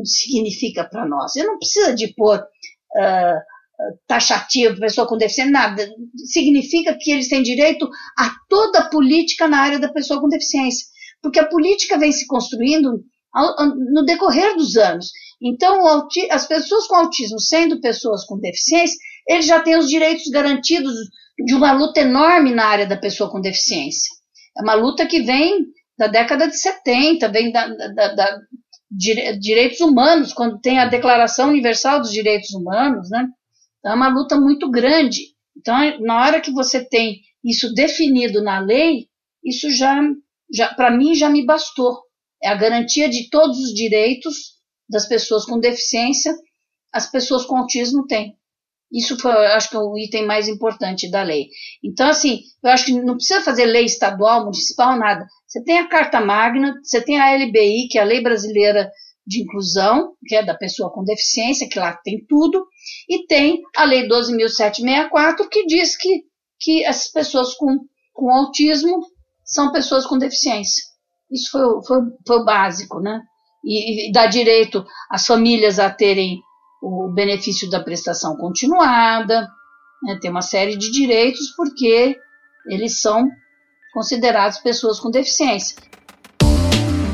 significa 0.05 0.85
para 0.85 1.05
nós? 1.05 1.35
Eu 1.35 1.47
não 1.47 1.57
precisa 1.57 1.93
de 1.93 2.13
pôr 2.13 2.39
uh, 2.39 3.39
taxativo, 4.07 4.79
pessoa 4.79 5.07
com 5.07 5.17
deficiência, 5.17 5.51
nada. 5.51 5.89
Significa 6.31 6.97
que 6.99 7.11
eles 7.11 7.27
têm 7.27 7.41
direito 7.41 7.89
a 8.17 8.31
toda 8.49 8.79
a 8.79 8.89
política 8.89 9.47
na 9.47 9.59
área 9.59 9.79
da 9.79 9.91
pessoa 9.91 10.19
com 10.19 10.27
deficiência. 10.27 10.87
Porque 11.21 11.39
a 11.39 11.47
política 11.47 11.97
vem 11.97 12.11
se 12.11 12.25
construindo 12.27 13.03
no 13.93 14.03
decorrer 14.05 14.55
dos 14.55 14.75
anos. 14.75 15.11
Então, 15.41 15.83
as 16.29 16.47
pessoas 16.47 16.87
com 16.87 16.95
autismo, 16.95 17.39
sendo 17.39 17.79
pessoas 17.79 18.25
com 18.25 18.39
deficiência, 18.39 18.97
eles 19.27 19.45
já 19.45 19.59
têm 19.59 19.77
os 19.77 19.89
direitos 19.89 20.27
garantidos 20.27 20.93
de 21.45 21.55
uma 21.55 21.71
luta 21.71 22.01
enorme 22.01 22.53
na 22.53 22.65
área 22.65 22.85
da 22.85 22.97
pessoa 22.97 23.31
com 23.31 23.41
deficiência. 23.41 24.11
É 24.57 24.61
uma 24.61 24.73
luta 24.73 25.05
que 25.05 25.21
vem 25.21 25.65
da 25.97 26.07
década 26.07 26.47
de 26.47 26.57
70, 26.57 27.27
vem 27.29 27.51
da, 27.51 27.67
da, 27.67 28.13
da 28.13 28.37
direitos 28.91 29.79
humanos, 29.79 30.33
quando 30.33 30.59
tem 30.59 30.79
a 30.79 30.87
Declaração 30.87 31.49
Universal 31.49 32.01
dos 32.01 32.11
Direitos 32.11 32.53
Humanos, 32.53 33.09
né? 33.09 33.25
Então, 33.81 33.93
é 33.93 33.95
uma 33.95 34.07
luta 34.09 34.39
muito 34.39 34.69
grande. 34.69 35.33
Então, 35.57 35.75
na 35.99 36.21
hora 36.21 36.39
que 36.39 36.51
você 36.51 36.87
tem 36.87 37.19
isso 37.43 37.73
definido 37.73 38.41
na 38.41 38.59
lei, 38.59 39.07
isso 39.43 39.69
já, 39.71 39.99
já 40.53 40.73
para 40.73 40.95
mim, 40.95 41.15
já 41.15 41.29
me 41.29 41.45
bastou. 41.45 41.99
É 42.41 42.47
a 42.49 42.55
garantia 42.55 43.09
de 43.09 43.29
todos 43.29 43.57
os 43.57 43.73
direitos 43.73 44.53
das 44.87 45.07
pessoas 45.07 45.45
com 45.45 45.59
deficiência, 45.59 46.33
as 46.93 47.09
pessoas 47.09 47.45
com 47.45 47.57
autismo 47.57 48.05
têm. 48.05 48.35
Isso 48.91 49.17
foi, 49.17 49.31
acho 49.31 49.69
que 49.69 49.75
é 49.75 49.79
o 49.79 49.97
item 49.97 50.25
mais 50.25 50.49
importante 50.49 51.09
da 51.09 51.23
lei. 51.23 51.47
Então, 51.83 52.09
assim, 52.09 52.41
eu 52.61 52.69
acho 52.69 52.85
que 52.85 52.91
não 52.91 53.15
precisa 53.15 53.41
fazer 53.41 53.65
lei 53.65 53.85
estadual, 53.85 54.43
municipal, 54.43 54.97
nada. 54.97 55.25
Você 55.47 55.63
tem 55.63 55.79
a 55.79 55.87
Carta 55.87 56.19
Magna, 56.19 56.75
você 56.83 57.01
tem 57.01 57.19
a 57.19 57.33
LBI, 57.35 57.87
que 57.89 57.97
é 57.97 58.01
a 58.01 58.05
Lei 58.05 58.21
Brasileira 58.21 58.91
de 59.25 59.43
Inclusão, 59.43 60.13
que 60.25 60.35
é 60.35 60.43
da 60.43 60.55
pessoa 60.55 60.91
com 60.91 61.03
deficiência, 61.03 61.69
que 61.69 61.79
lá 61.79 61.95
tem 62.03 62.25
tudo, 62.27 62.65
e 63.07 63.25
tem 63.27 63.61
a 63.75 63.83
Lei 63.83 64.07
12.764, 64.07 65.47
que 65.49 65.65
diz 65.65 65.95
que, 65.95 66.23
que 66.59 66.83
essas 66.83 67.11
pessoas 67.11 67.53
com, 67.55 67.77
com 68.13 68.31
autismo 68.31 68.99
são 69.43 69.71
pessoas 69.71 70.05
com 70.05 70.17
deficiência. 70.17 70.83
Isso 71.31 71.51
foi, 71.51 71.61
foi, 71.85 71.99
foi 72.25 72.37
o 72.37 72.45
básico, 72.45 72.99
né? 72.99 73.21
E, 73.63 74.09
e 74.09 74.11
dá 74.11 74.25
direito 74.25 74.83
às 75.09 75.25
famílias 75.25 75.77
a 75.77 75.89
terem 75.89 76.41
o 76.81 77.11
benefício 77.13 77.69
da 77.69 77.79
prestação 77.79 78.35
continuada, 78.35 79.47
né, 80.01 80.17
tem 80.19 80.31
uma 80.31 80.41
série 80.41 80.75
de 80.75 80.91
direitos 80.91 81.53
porque 81.55 82.17
eles 82.67 82.99
são 82.99 83.29
considerados 83.93 84.57
pessoas 84.57 84.99
com 84.99 85.11
deficiência. 85.11 85.77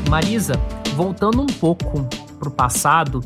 Marisa, 0.08 0.54
voltando 0.96 1.42
um 1.42 1.46
pouco 1.46 2.08
para 2.38 2.48
o 2.48 2.50
passado, 2.50 3.22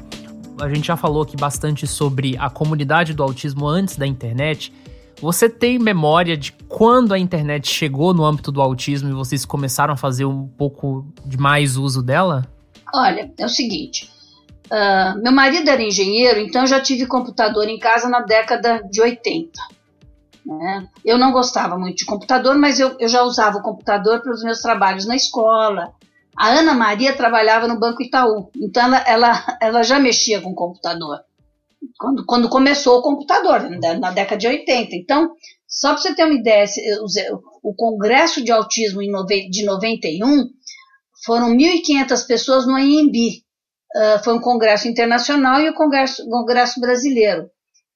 a 0.60 0.68
gente 0.68 0.88
já 0.88 0.96
falou 0.96 1.22
aqui 1.22 1.36
bastante 1.36 1.86
sobre 1.86 2.36
a 2.36 2.50
comunidade 2.50 3.14
do 3.14 3.22
autismo 3.22 3.68
antes 3.68 3.96
da 3.96 4.04
internet. 4.04 4.72
Você 5.20 5.48
tem 5.48 5.78
memória 5.78 6.36
de 6.36 6.50
quando 6.68 7.14
a 7.14 7.18
internet 7.18 7.68
chegou 7.68 8.12
no 8.12 8.24
âmbito 8.24 8.50
do 8.50 8.60
autismo 8.60 9.08
e 9.08 9.12
vocês 9.12 9.44
começaram 9.44 9.94
a 9.94 9.96
fazer 9.96 10.24
um 10.24 10.48
pouco 10.48 11.06
de 11.24 11.38
mais 11.38 11.76
uso 11.76 12.02
dela? 12.02 12.44
Olha, 12.92 13.32
é 13.38 13.44
o 13.46 13.48
seguinte: 13.48 14.10
Uh, 14.72 15.22
meu 15.22 15.32
marido 15.32 15.68
era 15.68 15.82
engenheiro, 15.82 16.40
então 16.40 16.62
eu 16.62 16.66
já 16.66 16.80
tive 16.80 17.04
computador 17.06 17.68
em 17.68 17.78
casa 17.78 18.08
na 18.08 18.20
década 18.20 18.82
de 18.90 19.02
80. 19.02 19.50
Né? 20.46 20.88
Eu 21.04 21.18
não 21.18 21.30
gostava 21.30 21.78
muito 21.78 21.98
de 21.98 22.06
computador, 22.06 22.56
mas 22.56 22.80
eu, 22.80 22.96
eu 22.98 23.06
já 23.06 23.22
usava 23.22 23.58
o 23.58 23.62
computador 23.62 24.22
para 24.22 24.32
os 24.32 24.42
meus 24.42 24.60
trabalhos 24.60 25.04
na 25.04 25.14
escola. 25.14 25.92
A 26.36 26.48
Ana 26.48 26.74
Maria 26.74 27.16
trabalhava 27.16 27.68
no 27.68 27.78
Banco 27.78 28.02
Itaú, 28.02 28.50
então 28.56 28.84
ela, 28.84 28.98
ela, 29.06 29.58
ela 29.60 29.82
já 29.82 29.98
mexia 29.98 30.40
com 30.40 30.54
computador. 30.54 31.20
Quando, 31.98 32.24
quando 32.24 32.48
começou 32.48 32.98
o 32.98 33.02
computador, 33.02 33.68
na 33.98 34.10
década 34.10 34.38
de 34.38 34.46
80. 34.46 34.96
Então, 34.96 35.32
só 35.66 35.92
para 35.92 36.02
você 36.02 36.14
ter 36.14 36.24
uma 36.24 36.34
ideia, 36.34 36.64
o 37.62 37.74
Congresso 37.74 38.42
de 38.42 38.52
Autismo 38.52 39.00
de 39.50 39.64
91 39.64 40.48
foram 41.24 41.54
1.500 41.54 42.26
pessoas 42.26 42.66
no 42.66 42.78
IMB, 42.78 43.42
uh, 43.94 44.24
foi 44.24 44.34
um 44.34 44.40
congresso 44.40 44.88
internacional 44.88 45.60
e 45.60 45.68
o 45.68 45.74
congresso, 45.74 46.28
congresso 46.28 46.80
brasileiro. 46.80 47.48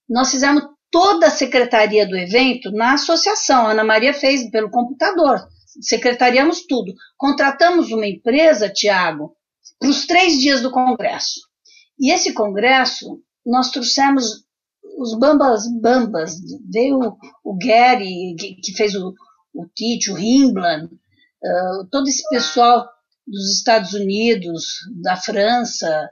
Nós 0.09 0.31
fizemos 0.31 0.63
toda 0.91 1.27
a 1.27 1.31
secretaria 1.31 2.07
do 2.07 2.17
evento 2.17 2.71
na 2.71 2.95
associação. 2.95 3.67
A 3.67 3.73
Ana 3.73 3.85
Maria 3.85 4.15
fez 4.15 4.49
pelo 4.51 4.71
computador. 4.71 5.47
Secretariamos 5.81 6.67
tudo. 6.67 6.93
Contratamos 7.17 7.91
uma 7.91 8.07
empresa, 8.07 8.69
Tiago, 8.69 9.37
para 9.79 9.91
os 9.91 10.07
três 10.07 10.39
dias 10.39 10.63
do 10.63 10.71
congresso. 10.71 11.41
E 11.99 12.13
esse 12.13 12.33
congresso, 12.33 13.23
nós 13.45 13.71
trouxemos 13.71 14.47
os 14.99 15.19
bambas 15.19 15.65
bambas. 15.81 16.37
Veio 16.71 17.17
o 17.45 17.57
Gary, 17.57 18.35
que, 18.63 18.73
fez 18.75 18.95
o, 18.95 19.13
o 19.55 19.67
Tite, 19.75 20.11
o 20.11 20.19
Himblan, 20.19 20.85
uh, 20.85 21.87
todo 21.91 22.09
esse 22.09 22.27
pessoal 22.29 22.87
dos 23.27 23.57
Estados 23.57 23.93
Unidos, 23.93 24.65
da 25.03 25.17
França, 25.17 26.11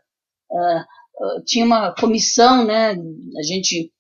uh, 0.51 0.81
uh, 0.81 1.45
tinha 1.45 1.65
uma 1.65 1.95
comissão, 1.95 2.65
né? 2.65 2.91
A 2.91 3.43
gente 3.43 3.93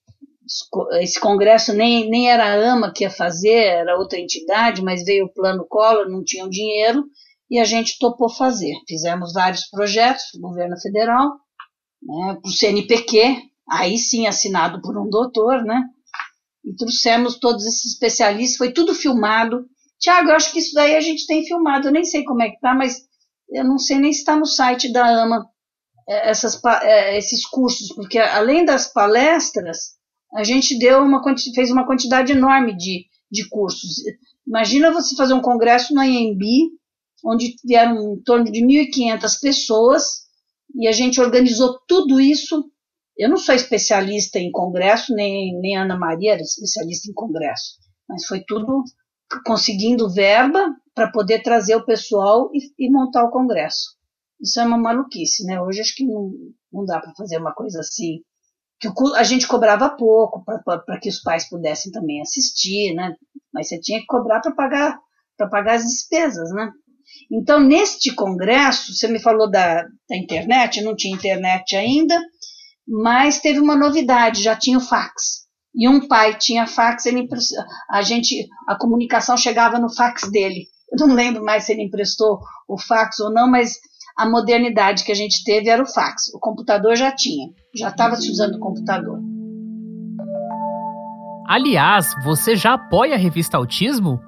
esse 1.00 1.18
congresso 1.18 1.72
nem, 1.72 2.08
nem 2.08 2.30
era 2.30 2.44
a 2.44 2.72
AMA 2.72 2.92
que 2.92 3.04
ia 3.04 3.10
fazer, 3.10 3.54
era 3.54 3.98
outra 3.98 4.18
entidade, 4.18 4.82
mas 4.82 5.04
veio 5.04 5.26
o 5.26 5.32
plano 5.32 5.66
Collor, 5.66 6.08
não 6.08 6.22
tinham 6.22 6.48
dinheiro, 6.48 7.04
e 7.50 7.58
a 7.58 7.64
gente 7.64 7.98
topou 7.98 8.28
fazer. 8.28 8.74
Fizemos 8.86 9.32
vários 9.32 9.68
projetos 9.68 10.24
para 10.30 10.38
o 10.38 10.42
governo 10.42 10.78
federal, 10.80 11.32
né, 12.02 12.38
para 12.40 12.48
o 12.48 12.52
CNPq, 12.52 13.38
aí 13.70 13.96
sim 13.96 14.26
assinado 14.26 14.82
por 14.82 14.98
um 14.98 15.08
doutor, 15.08 15.64
né? 15.64 15.82
E 16.64 16.74
trouxemos 16.76 17.38
todos 17.38 17.66
esses 17.66 17.92
especialistas, 17.92 18.58
foi 18.58 18.72
tudo 18.72 18.94
filmado, 18.94 19.66
Tiago, 19.98 20.28
eu 20.28 20.36
acho 20.36 20.52
que 20.52 20.58
isso 20.58 20.74
daí 20.74 20.96
a 20.96 21.00
gente 21.00 21.26
tem 21.26 21.46
filmado, 21.46 21.88
eu 21.88 21.92
nem 21.92 22.04
sei 22.04 22.24
como 22.24 22.42
é 22.42 22.50
que 22.50 22.60
tá, 22.60 22.74
mas 22.74 23.02
eu 23.48 23.64
não 23.64 23.78
sei 23.78 23.98
nem 23.98 24.12
se 24.12 24.18
está 24.18 24.36
no 24.36 24.46
site 24.46 24.92
da 24.92 25.22
AMA 25.22 25.48
é, 26.06 26.30
essas, 26.30 26.60
é, 26.82 27.16
esses 27.16 27.46
cursos, 27.46 27.88
porque 27.94 28.18
além 28.18 28.64
das 28.64 28.92
palestras, 28.92 29.94
a 30.34 30.42
gente 30.42 30.76
deu 30.78 31.00
uma, 31.00 31.22
fez 31.54 31.70
uma 31.70 31.86
quantidade 31.86 32.32
enorme 32.32 32.76
de, 32.76 33.06
de 33.30 33.48
cursos. 33.48 34.02
Imagina 34.46 34.92
você 34.92 35.14
fazer 35.14 35.32
um 35.32 35.40
congresso 35.40 35.94
no 35.94 36.02
IMB, 36.02 36.42
onde 37.24 37.54
vieram 37.64 38.14
em 38.14 38.22
torno 38.22 38.44
de 38.50 38.60
1.500 38.60 39.40
pessoas, 39.40 40.24
e 40.74 40.88
a 40.88 40.92
gente 40.92 41.20
organizou 41.20 41.78
tudo 41.86 42.20
isso. 42.20 42.68
Eu 43.16 43.30
não 43.30 43.36
sou 43.36 43.54
especialista 43.54 44.38
em 44.40 44.50
congresso, 44.50 45.14
nem, 45.14 45.58
nem 45.60 45.76
Ana 45.76 45.96
Maria 45.96 46.32
era 46.32 46.42
especialista 46.42 47.08
em 47.08 47.14
congresso, 47.14 47.78
mas 48.08 48.26
foi 48.26 48.42
tudo 48.44 48.82
conseguindo 49.46 50.10
verba 50.10 50.74
para 50.94 51.10
poder 51.10 51.42
trazer 51.42 51.76
o 51.76 51.84
pessoal 51.84 52.50
e, 52.52 52.58
e, 52.78 52.90
montar 52.90 53.24
o 53.24 53.30
congresso. 53.30 53.96
Isso 54.40 54.60
é 54.60 54.64
uma 54.64 54.78
maluquice, 54.78 55.44
né? 55.46 55.60
Hoje 55.60 55.80
acho 55.80 55.94
que 55.94 56.04
não, 56.04 56.32
não 56.72 56.84
dá 56.84 57.00
para 57.00 57.14
fazer 57.14 57.38
uma 57.38 57.54
coisa 57.54 57.80
assim. 57.80 58.20
Que 58.80 58.88
a 59.16 59.22
gente 59.22 59.46
cobrava 59.46 59.88
pouco 59.88 60.44
para 60.44 61.00
que 61.00 61.08
os 61.08 61.20
pais 61.20 61.48
pudessem 61.48 61.92
também 61.92 62.20
assistir, 62.20 62.94
né? 62.94 63.14
Mas 63.52 63.68
você 63.68 63.80
tinha 63.80 64.00
que 64.00 64.06
cobrar 64.06 64.40
para 64.40 64.52
pagar 64.52 64.98
para 65.36 65.48
pagar 65.48 65.74
as 65.74 65.82
despesas, 65.82 66.50
né? 66.52 66.70
Então, 67.30 67.58
neste 67.58 68.14
congresso, 68.14 68.94
você 68.94 69.08
me 69.08 69.18
falou 69.18 69.50
da, 69.50 69.82
da 70.08 70.16
internet, 70.16 70.82
não 70.82 70.94
tinha 70.94 71.14
internet 71.14 71.74
ainda, 71.74 72.16
mas 72.86 73.40
teve 73.40 73.58
uma 73.58 73.74
novidade, 73.74 74.42
já 74.42 74.54
tinha 74.54 74.78
o 74.78 74.80
fax 74.80 75.44
e 75.74 75.88
um 75.88 76.06
pai 76.06 76.38
tinha 76.38 76.66
fax, 76.66 77.06
ele 77.06 77.26
a 77.90 78.02
gente 78.02 78.46
a 78.68 78.76
comunicação 78.76 79.36
chegava 79.36 79.78
no 79.78 79.92
fax 79.92 80.30
dele. 80.30 80.66
Eu 80.92 81.06
não 81.06 81.14
lembro 81.14 81.42
mais 81.42 81.64
se 81.64 81.72
ele 81.72 81.82
emprestou 81.82 82.38
o 82.68 82.78
fax 82.78 83.18
ou 83.18 83.32
não, 83.32 83.50
mas 83.50 83.80
a 84.16 84.28
modernidade 84.28 85.04
que 85.04 85.12
a 85.12 85.14
gente 85.14 85.42
teve 85.44 85.68
era 85.68 85.82
o 85.82 85.86
fax. 85.86 86.32
O 86.34 86.38
computador 86.38 86.96
já 86.96 87.10
tinha, 87.14 87.48
já 87.74 87.88
estava 87.88 88.16
se 88.16 88.30
usando 88.30 88.56
o 88.56 88.60
computador. 88.60 89.18
Aliás, 91.46 92.14
você 92.24 92.56
já 92.56 92.74
apoia 92.74 93.14
a 93.14 93.18
revista 93.18 93.56
Autismo? 93.56 94.20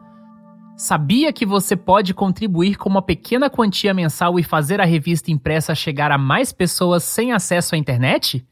Sabia 0.76 1.32
que 1.32 1.46
você 1.46 1.74
pode 1.74 2.12
contribuir 2.12 2.76
com 2.76 2.88
uma 2.88 3.00
pequena 3.00 3.48
quantia 3.48 3.94
mensal 3.94 4.38
e 4.38 4.42
fazer 4.42 4.80
a 4.80 4.84
revista 4.84 5.30
impressa 5.30 5.74
chegar 5.74 6.12
a 6.12 6.18
mais 6.18 6.52
pessoas 6.52 7.02
sem 7.02 7.32
acesso 7.32 7.74
à 7.74 7.78
internet? 7.78 8.44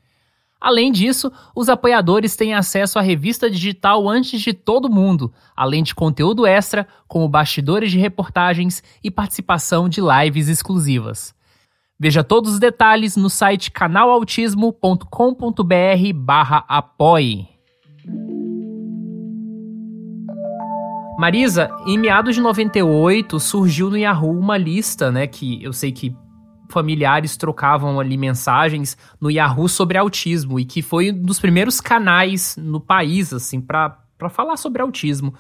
Além 0.65 0.91
disso, 0.91 1.31
os 1.55 1.69
apoiadores 1.69 2.37
têm 2.37 2.55
acesso 2.55 2.99
à 2.99 3.03
revista 3.03 3.51
digital 3.51 4.09
antes 4.09 4.41
de 4.41 4.55
todo 4.55 4.91
mundo, 4.91 5.31
além 5.55 5.83
de 5.83 5.95
conteúdo 5.95 6.47
extra, 6.47 6.89
como 7.07 7.29
bastidores 7.29 7.91
de 7.91 7.99
reportagens 7.99 8.83
e 9.03 9.11
participação 9.11 9.91
de 9.91 10.01
lives 10.01 10.49
exclusivas. 10.49 11.35
Veja 12.01 12.25
todos 12.25 12.55
os 12.55 12.59
detalhes 12.59 13.15
no 13.15 13.29
site 13.29 13.71
canalautismo.com.br 13.71 16.13
barra 16.15 16.65
apoie. 16.67 17.47
Marisa, 21.19 21.71
em 21.87 21.99
meados 21.99 22.35
de 22.35 22.41
98 22.41 23.39
surgiu 23.39 23.91
no 23.91 23.99
Yahoo 23.99 24.39
uma 24.39 24.57
lista, 24.57 25.13
né, 25.13 25.27
que 25.27 25.63
eu 25.63 25.75
sei 25.75 25.93
que 25.93 26.17
familiares 26.75 27.37
trocavam 27.37 27.99
ali 27.99 28.19
mensagens 28.19 28.97
no 29.21 29.31
Yahoo 29.31 29.69
sobre 29.69 29.97
autismo 29.97 30.61
e 30.61 30.65
que 30.65 30.83
foi 30.83 31.11
um 31.11 31.23
dos 31.23 31.41
primeiros 31.41 31.81
canais 31.81 32.57
no 32.59 32.81
país, 32.81 33.33
assim, 33.33 33.61
para 33.61 33.97
falar 34.29 34.57
sobre 34.57 34.83
autismo. 34.83 35.33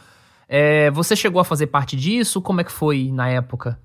É, 0.48 0.90
você 0.92 1.16
chegou 1.16 1.40
a 1.40 1.44
fazer 1.44 1.66
parte 1.66 1.96
disso? 1.96 2.40
Como 2.40 2.60
é 2.60 2.64
que 2.64 2.72
foi 2.72 3.10
na 3.12 3.28
época? 3.28 3.78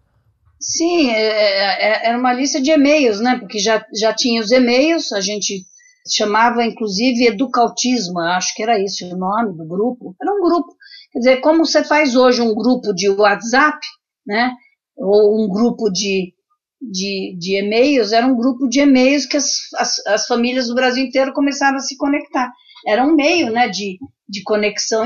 Sim, 0.59 1.09
é, 1.09 1.25
é, 1.25 2.07
era 2.09 2.17
uma 2.17 2.33
lista 2.33 2.61
de 2.61 2.69
e-mails, 2.69 3.19
né? 3.19 3.37
Porque 3.39 3.59
já, 3.59 3.83
já 3.93 4.13
tinha 4.13 4.41
os 4.41 4.51
e-mails, 4.51 5.11
a 5.13 5.21
gente 5.21 5.63
chamava 6.11 6.65
inclusive 6.65 7.27
Educautismo, 7.27 8.19
acho 8.19 8.53
que 8.55 8.63
era 8.63 8.79
esse 8.79 9.05
o 9.05 9.17
nome 9.17 9.57
do 9.57 9.65
grupo. 9.65 10.15
Era 10.21 10.31
um 10.31 10.41
grupo, 10.41 10.75
quer 11.11 11.19
dizer, 11.19 11.41
como 11.41 11.65
você 11.65 11.83
faz 11.83 12.15
hoje 12.15 12.41
um 12.41 12.53
grupo 12.53 12.93
de 12.93 13.09
WhatsApp, 13.09 13.79
né? 14.27 14.51
Ou 14.97 15.43
um 15.43 15.49
grupo 15.49 15.89
de, 15.89 16.33
de, 16.81 17.35
de 17.37 17.57
e-mails, 17.57 18.11
era 18.11 18.25
um 18.25 18.35
grupo 18.35 18.67
de 18.67 18.79
e-mails 18.79 19.25
que 19.25 19.37
as, 19.37 19.71
as, 19.75 20.05
as, 20.07 20.27
famílias 20.27 20.67
do 20.67 20.75
Brasil 20.75 21.03
inteiro 21.03 21.33
começaram 21.33 21.77
a 21.77 21.81
se 21.81 21.97
conectar. 21.97 22.51
Era 22.87 23.05
um 23.05 23.15
meio 23.15 23.51
né, 23.51 23.67
de, 23.67 23.97
de 24.27 24.41
conexão 24.43 25.05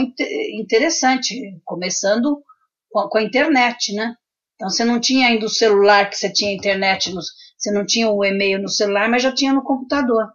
interessante, 0.59 1.35
começando 1.65 2.43
com, 2.91 3.09
com 3.09 3.17
a 3.17 3.23
internet, 3.23 3.93
né? 3.93 4.15
Então 4.55 4.69
você 4.69 4.85
não 4.85 4.99
tinha 4.99 5.27
ainda 5.27 5.45
o 5.45 5.49
celular 5.49 6.09
que 6.09 6.15
você 6.15 6.31
tinha 6.31 6.53
internet, 6.53 7.11
no, 7.11 7.21
você 7.57 7.71
não 7.71 7.85
tinha 7.85 8.09
o 8.09 8.23
e-mail 8.23 8.61
no 8.61 8.69
celular, 8.69 9.09
mas 9.09 9.23
já 9.23 9.33
tinha 9.33 9.51
no 9.51 9.63
computador. 9.63 10.31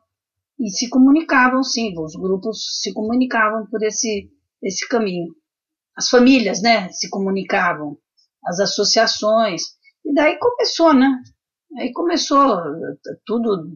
E 0.58 0.70
se 0.70 0.88
comunicavam, 0.88 1.62
sim, 1.62 1.94
os 1.96 2.16
grupos 2.16 2.80
se 2.82 2.92
comunicavam 2.92 3.64
por 3.66 3.80
esse, 3.84 4.28
esse 4.60 4.88
caminho. 4.88 5.32
As 5.96 6.08
famílias, 6.08 6.60
né, 6.60 6.88
se 6.90 7.08
comunicavam, 7.08 7.96
as 8.44 8.58
associações, 8.58 9.77
e 10.04 10.14
daí 10.14 10.38
começou, 10.38 10.92
né? 10.92 11.20
Aí 11.78 11.92
começou 11.92 12.56
tudo, 13.26 13.70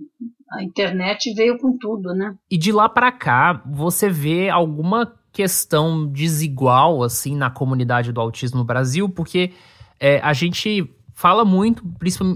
a 0.51 0.63
internet 0.63 1.33
veio 1.35 1.59
com 1.59 1.77
tudo, 1.77 2.15
né? 2.15 2.35
E 2.51 2.57
de 2.57 2.73
lá 2.73 2.89
para 2.89 3.13
cá, 3.13 3.63
você 3.67 4.09
vê 4.09 4.49
alguma 4.49 5.15
questão 5.31 6.07
desigual 6.07 7.03
assim 7.03 7.37
na 7.37 7.51
comunidade 7.51 8.13
do 8.13 8.21
autismo 8.21 8.59
no 8.59 8.65
Brasil, 8.65 9.09
porque 9.09 9.53
é, 10.01 10.21
a 10.21 10.33
gente 10.33 10.91
fala 11.15 11.45
muito, 11.45 11.85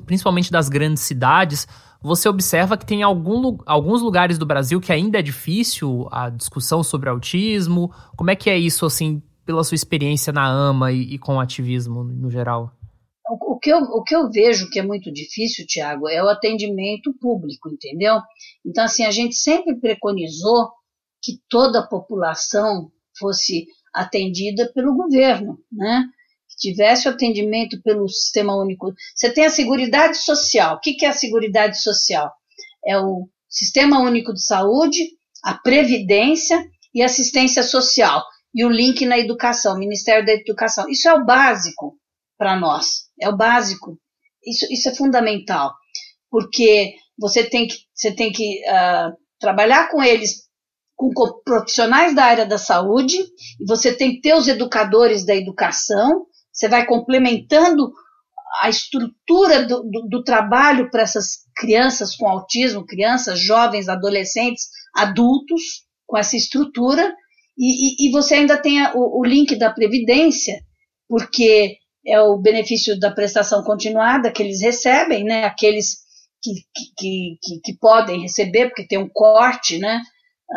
principalmente 0.04 0.52
das 0.52 0.68
grandes 0.68 1.02
cidades. 1.02 1.66
Você 2.02 2.28
observa 2.28 2.76
que 2.76 2.86
tem 2.86 3.02
algum, 3.02 3.58
alguns 3.66 4.02
lugares 4.02 4.38
do 4.38 4.46
Brasil 4.46 4.80
que 4.80 4.92
ainda 4.92 5.18
é 5.18 5.22
difícil 5.22 6.06
a 6.12 6.28
discussão 6.28 6.82
sobre 6.82 7.08
autismo. 7.08 7.92
Como 8.16 8.30
é 8.30 8.36
que 8.36 8.50
é 8.50 8.56
isso, 8.56 8.86
assim, 8.86 9.22
pela 9.44 9.64
sua 9.64 9.74
experiência 9.74 10.32
na 10.32 10.46
AMA 10.46 10.92
e, 10.92 11.14
e 11.14 11.18
com 11.18 11.36
o 11.36 11.40
ativismo 11.40 12.04
no 12.04 12.30
geral? 12.30 12.75
O 13.56 13.58
que, 13.58 13.72
eu, 13.72 13.78
o 13.78 14.02
que 14.02 14.14
eu 14.14 14.30
vejo 14.30 14.68
que 14.68 14.78
é 14.78 14.82
muito 14.82 15.10
difícil, 15.10 15.64
Tiago, 15.66 16.10
é 16.10 16.22
o 16.22 16.28
atendimento 16.28 17.10
público, 17.18 17.70
entendeu? 17.70 18.20
Então, 18.62 18.84
assim, 18.84 19.02
a 19.02 19.10
gente 19.10 19.34
sempre 19.34 19.74
preconizou 19.80 20.68
que 21.22 21.40
toda 21.48 21.78
a 21.78 21.86
população 21.86 22.92
fosse 23.18 23.66
atendida 23.94 24.70
pelo 24.74 24.94
governo, 24.94 25.58
né? 25.72 26.04
Que 26.50 26.68
tivesse 26.68 27.08
atendimento 27.08 27.80
pelo 27.80 28.06
Sistema 28.10 28.54
Único. 28.54 28.92
Você 29.14 29.32
tem 29.32 29.46
a 29.46 29.50
Seguridade 29.50 30.18
Social. 30.18 30.76
O 30.76 30.80
que 30.80 31.02
é 31.06 31.08
a 31.08 31.12
Seguridade 31.12 31.80
Social? 31.80 32.30
É 32.86 32.98
o 32.98 33.26
Sistema 33.48 34.00
Único 34.00 34.34
de 34.34 34.44
Saúde, 34.44 35.02
a 35.42 35.54
Previdência 35.54 36.62
e 36.94 37.02
Assistência 37.02 37.62
Social. 37.62 38.22
E 38.54 38.66
o 38.66 38.68
link 38.68 39.06
na 39.06 39.18
educação, 39.18 39.78
Ministério 39.78 40.26
da 40.26 40.32
Educação. 40.32 40.90
Isso 40.90 41.08
é 41.08 41.14
o 41.14 41.24
básico 41.24 41.98
para 42.38 42.56
nós. 42.56 43.06
É 43.20 43.28
o 43.28 43.36
básico. 43.36 43.98
Isso, 44.44 44.66
isso 44.70 44.88
é 44.88 44.94
fundamental, 44.94 45.72
porque 46.30 46.94
você 47.18 47.44
tem 47.44 47.66
que, 47.66 47.76
você 47.94 48.14
tem 48.14 48.30
que 48.30 48.60
uh, 48.68 49.16
trabalhar 49.40 49.90
com 49.90 50.02
eles, 50.02 50.46
com 50.94 51.10
profissionais 51.44 52.14
da 52.14 52.24
área 52.24 52.46
da 52.46 52.58
saúde, 52.58 53.18
e 53.18 53.66
você 53.66 53.92
tem 53.92 54.14
que 54.14 54.20
ter 54.20 54.34
os 54.34 54.46
educadores 54.46 55.26
da 55.26 55.34
educação, 55.34 56.26
você 56.52 56.68
vai 56.68 56.86
complementando 56.86 57.92
a 58.62 58.68
estrutura 58.68 59.66
do, 59.66 59.82
do, 59.82 60.08
do 60.08 60.22
trabalho 60.22 60.90
para 60.90 61.02
essas 61.02 61.44
crianças 61.54 62.16
com 62.16 62.28
autismo, 62.28 62.86
crianças, 62.86 63.40
jovens, 63.40 63.88
adolescentes, 63.88 64.68
adultos, 64.94 65.84
com 66.06 66.16
essa 66.16 66.36
estrutura, 66.36 67.14
e, 67.58 68.06
e, 68.06 68.08
e 68.08 68.12
você 68.12 68.36
ainda 68.36 68.56
tem 68.56 68.80
a, 68.80 68.94
o, 68.94 69.20
o 69.20 69.24
link 69.24 69.56
da 69.56 69.70
Previdência, 69.70 70.54
porque 71.08 71.76
é 72.06 72.20
o 72.20 72.38
benefício 72.38 72.98
da 73.00 73.10
prestação 73.10 73.64
continuada 73.64 74.30
que 74.30 74.42
eles 74.42 74.62
recebem, 74.62 75.24
né? 75.24 75.44
Aqueles 75.44 75.96
que, 76.40 76.52
que, 76.96 77.38
que, 77.42 77.60
que 77.64 77.78
podem 77.78 78.22
receber, 78.22 78.68
porque 78.68 78.86
tem 78.86 78.98
um 78.98 79.08
corte, 79.08 79.78
né? 79.78 80.00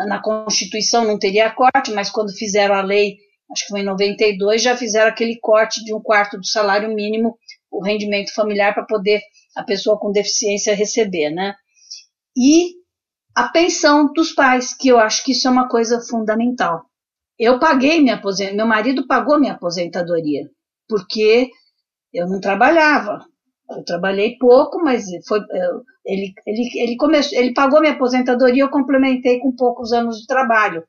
Na 0.06 0.22
Constituição 0.22 1.04
não 1.04 1.18
teria 1.18 1.50
corte, 1.50 1.90
mas 1.90 2.08
quando 2.08 2.32
fizeram 2.32 2.76
a 2.76 2.82
lei, 2.82 3.16
acho 3.50 3.64
que 3.64 3.70
foi 3.70 3.80
em 3.80 3.84
92, 3.84 4.62
já 4.62 4.76
fizeram 4.76 5.08
aquele 5.08 5.40
corte 5.40 5.84
de 5.84 5.92
um 5.92 6.00
quarto 6.00 6.38
do 6.38 6.46
salário 6.46 6.94
mínimo, 6.94 7.36
o 7.68 7.82
rendimento 7.82 8.32
familiar, 8.32 8.72
para 8.72 8.86
poder 8.86 9.20
a 9.56 9.64
pessoa 9.64 9.98
com 9.98 10.12
deficiência 10.12 10.76
receber, 10.76 11.30
né? 11.30 11.54
E 12.36 12.74
a 13.34 13.48
pensão 13.48 14.12
dos 14.12 14.32
pais, 14.32 14.72
que 14.72 14.88
eu 14.88 15.00
acho 15.00 15.24
que 15.24 15.32
isso 15.32 15.48
é 15.48 15.50
uma 15.50 15.68
coisa 15.68 16.00
fundamental. 16.00 16.84
Eu 17.36 17.58
paguei 17.58 18.00
minha 18.00 18.14
aposentadoria, 18.14 18.56
meu 18.56 18.66
marido 18.66 19.06
pagou 19.08 19.40
minha 19.40 19.54
aposentadoria 19.54 20.48
porque 20.90 21.48
eu 22.12 22.28
não 22.28 22.40
trabalhava. 22.40 23.24
Eu 23.70 23.84
trabalhei 23.84 24.36
pouco, 24.36 24.82
mas 24.82 25.04
foi, 25.28 25.40
ele, 26.04 26.34
ele, 26.44 26.68
ele, 26.74 26.96
começou, 26.96 27.38
ele 27.38 27.54
pagou 27.54 27.80
minha 27.80 27.92
aposentadoria, 27.92 28.64
eu 28.64 28.68
complementei 28.68 29.38
com 29.38 29.54
poucos 29.54 29.92
anos 29.92 30.20
de 30.20 30.26
trabalho. 30.26 30.82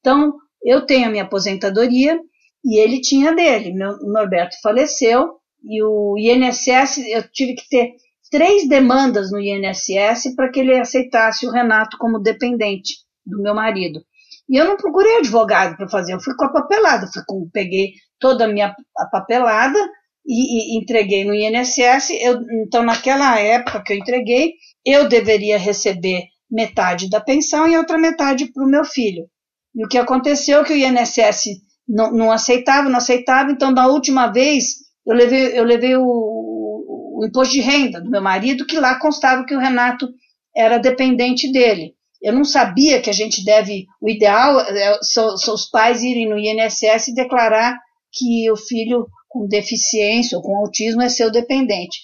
Então, 0.00 0.32
eu 0.64 0.86
tenho 0.86 1.06
a 1.06 1.10
minha 1.10 1.24
aposentadoria 1.24 2.18
e 2.64 2.80
ele 2.80 3.02
tinha 3.02 3.34
dele. 3.34 3.74
Meu 3.74 3.98
Norberto 3.98 4.56
faleceu 4.62 5.34
e 5.62 5.82
o 5.82 6.16
INSS, 6.18 6.98
eu 7.08 7.22
tive 7.30 7.54
que 7.54 7.68
ter 7.68 7.92
três 8.30 8.66
demandas 8.66 9.30
no 9.30 9.38
INSS 9.38 10.34
para 10.34 10.50
que 10.50 10.60
ele 10.60 10.78
aceitasse 10.78 11.46
o 11.46 11.50
Renato 11.50 11.98
como 11.98 12.18
dependente 12.18 12.94
do 13.24 13.42
meu 13.42 13.54
marido. 13.54 14.00
E 14.48 14.56
eu 14.56 14.64
não 14.64 14.76
procurei 14.76 15.18
advogado 15.18 15.76
para 15.76 15.88
fazer, 15.88 16.14
eu 16.14 16.20
fui 16.20 16.34
com 16.36 16.44
a 16.44 16.52
papelada, 16.52 17.06
fui 17.12 17.22
com, 17.26 17.48
peguei 17.50 17.92
toda 18.18 18.44
a 18.44 18.48
minha 18.48 18.74
papelada 19.10 19.78
e, 20.26 20.76
e, 20.76 20.78
entreguei 20.78 21.24
no 21.24 21.34
INSS. 21.34 22.10
Eu, 22.20 22.40
então, 22.64 22.82
naquela 22.82 23.38
época 23.38 23.82
que 23.82 23.92
eu 23.92 23.98
entreguei, 23.98 24.54
eu 24.84 25.08
deveria 25.08 25.58
receber 25.58 26.24
metade 26.50 27.08
da 27.08 27.20
pensão 27.20 27.68
e 27.68 27.76
outra 27.76 27.98
metade 27.98 28.52
para 28.52 28.64
o 28.64 28.68
meu 28.68 28.84
filho. 28.84 29.26
E 29.74 29.84
o 29.84 29.88
que 29.88 29.98
aconteceu 29.98 30.60
é 30.60 30.64
que 30.64 30.72
o 30.72 30.76
INSS 30.76 31.60
não, 31.88 32.12
não 32.12 32.32
aceitava, 32.32 32.88
não 32.88 32.98
aceitava, 32.98 33.50
então, 33.50 33.72
da 33.72 33.86
última 33.86 34.28
vez, 34.28 34.76
eu 35.06 35.14
levei, 35.14 35.58
eu 35.58 35.64
levei 35.64 35.96
o, 35.96 36.04
o 36.04 37.26
imposto 37.26 37.54
de 37.54 37.60
renda 37.60 38.00
do 38.00 38.10
meu 38.10 38.22
marido, 38.22 38.66
que 38.66 38.78
lá 38.78 38.98
constava 38.98 39.44
que 39.44 39.54
o 39.54 39.58
Renato 39.58 40.08
era 40.56 40.78
dependente 40.78 41.50
dele. 41.50 41.94
Eu 42.22 42.32
não 42.32 42.44
sabia 42.44 43.02
que 43.02 43.10
a 43.10 43.12
gente 43.12 43.44
deve, 43.44 43.86
o 44.00 44.08
ideal 44.08 44.60
é, 44.60 44.98
são, 45.02 45.36
são 45.36 45.54
os 45.54 45.68
pais 45.68 46.02
irem 46.02 46.28
no 46.28 46.38
INSS 46.38 47.08
e 47.08 47.14
declarar 47.14 47.78
que 48.14 48.50
o 48.50 48.56
filho 48.56 49.06
com 49.28 49.48
deficiência 49.48 50.38
ou 50.38 50.42
com 50.42 50.56
autismo 50.56 51.02
é 51.02 51.08
seu 51.08 51.30
dependente. 51.30 51.98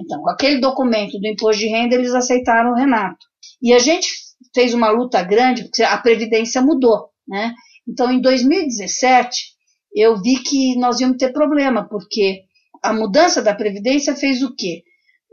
Então, 0.00 0.22
com 0.22 0.30
aquele 0.30 0.60
documento 0.60 1.18
do 1.18 1.26
imposto 1.26 1.60
de 1.60 1.68
renda, 1.68 1.94
eles 1.94 2.14
aceitaram 2.14 2.70
o 2.70 2.76
Renato. 2.76 3.26
E 3.60 3.72
a 3.72 3.78
gente 3.78 4.08
fez 4.54 4.72
uma 4.72 4.90
luta 4.90 5.22
grande, 5.22 5.64
porque 5.64 5.82
a 5.82 5.98
Previdência 5.98 6.62
mudou, 6.62 7.10
né? 7.26 7.52
Então, 7.86 8.10
em 8.10 8.20
2017, 8.20 9.56
eu 9.94 10.20
vi 10.20 10.38
que 10.42 10.76
nós 10.76 11.00
íamos 11.00 11.16
ter 11.16 11.32
problema, 11.32 11.88
porque 11.88 12.42
a 12.82 12.92
mudança 12.92 13.42
da 13.42 13.54
Previdência 13.54 14.14
fez 14.14 14.42
o 14.42 14.54
quê? 14.54 14.82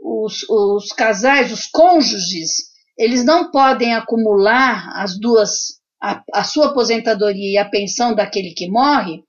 Os, 0.00 0.42
os 0.48 0.88
casais, 0.88 1.52
os 1.52 1.66
cônjuges, 1.66 2.74
eles 2.98 3.24
não 3.24 3.50
podem 3.50 3.94
acumular 3.94 4.90
as 4.96 5.18
duas, 5.18 5.80
a, 6.02 6.22
a 6.32 6.44
sua 6.44 6.66
aposentadoria 6.66 7.52
e 7.52 7.58
a 7.58 7.68
pensão 7.68 8.14
daquele 8.14 8.52
que 8.52 8.70
morre, 8.70 9.22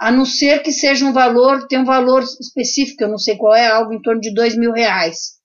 a 0.00 0.10
não 0.10 0.24
ser 0.24 0.62
que 0.62 0.72
seja 0.72 1.04
um 1.04 1.12
valor, 1.12 1.66
tem 1.68 1.78
um 1.78 1.84
valor 1.84 2.22
específico, 2.22 3.02
eu 3.02 3.08
não 3.08 3.18
sei 3.18 3.36
qual 3.36 3.54
é, 3.54 3.66
algo 3.66 3.92
em 3.92 4.00
torno 4.00 4.18
de 4.18 4.32
dois 4.32 4.56
mil 4.56 4.72
reais. 4.72 5.38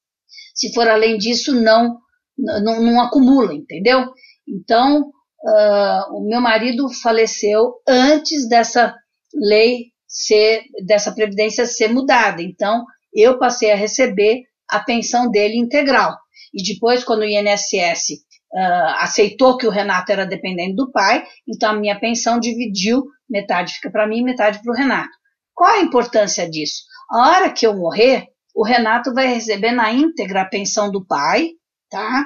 Se 0.55 0.73
for 0.73 0.87
além 0.87 1.17
disso, 1.17 1.53
não, 1.53 1.97
não, 2.37 2.81
não 2.81 3.01
acumula, 3.01 3.53
entendeu? 3.53 4.05
Então, 4.47 5.01
uh, 5.01 6.17
o 6.17 6.25
meu 6.25 6.39
marido 6.39 6.87
faleceu 6.89 7.73
antes 7.85 8.47
dessa 8.47 8.95
lei 9.33 9.87
ser, 10.07 10.63
dessa 10.85 11.11
previdência 11.11 11.65
ser 11.65 11.89
mudada. 11.89 12.41
Então, 12.41 12.85
eu 13.13 13.37
passei 13.37 13.71
a 13.71 13.75
receber 13.75 14.43
a 14.69 14.79
pensão 14.79 15.29
dele 15.29 15.57
integral. 15.57 16.15
E 16.53 16.63
depois, 16.63 17.03
quando 17.03 17.21
o 17.21 17.25
INSS 17.25 18.23
uh, 18.53 18.95
aceitou 18.99 19.57
que 19.57 19.67
o 19.67 19.71
Renato 19.71 20.11
era 20.11 20.25
dependente 20.25 20.75
do 20.75 20.91
pai, 20.91 21.23
então 21.47 21.71
a 21.71 21.75
minha 21.75 21.99
pensão 21.99 22.39
dividiu, 22.39 23.03
metade 23.29 23.73
fica 23.73 23.91
para 23.91 24.07
mim, 24.07 24.23
metade 24.23 24.61
para 24.61 24.71
o 24.71 24.75
Renato. 24.75 25.11
Qual 25.53 25.69
a 25.69 25.81
importância 25.81 26.49
disso? 26.49 26.83
A 27.09 27.29
hora 27.29 27.49
que 27.49 27.65
eu 27.65 27.75
morrer, 27.75 28.27
o 28.55 28.63
Renato 28.63 29.13
vai 29.13 29.27
receber 29.27 29.71
na 29.71 29.91
íntegra 29.91 30.41
a 30.41 30.49
pensão 30.49 30.91
do 30.91 31.05
pai, 31.05 31.49
tá? 31.89 32.25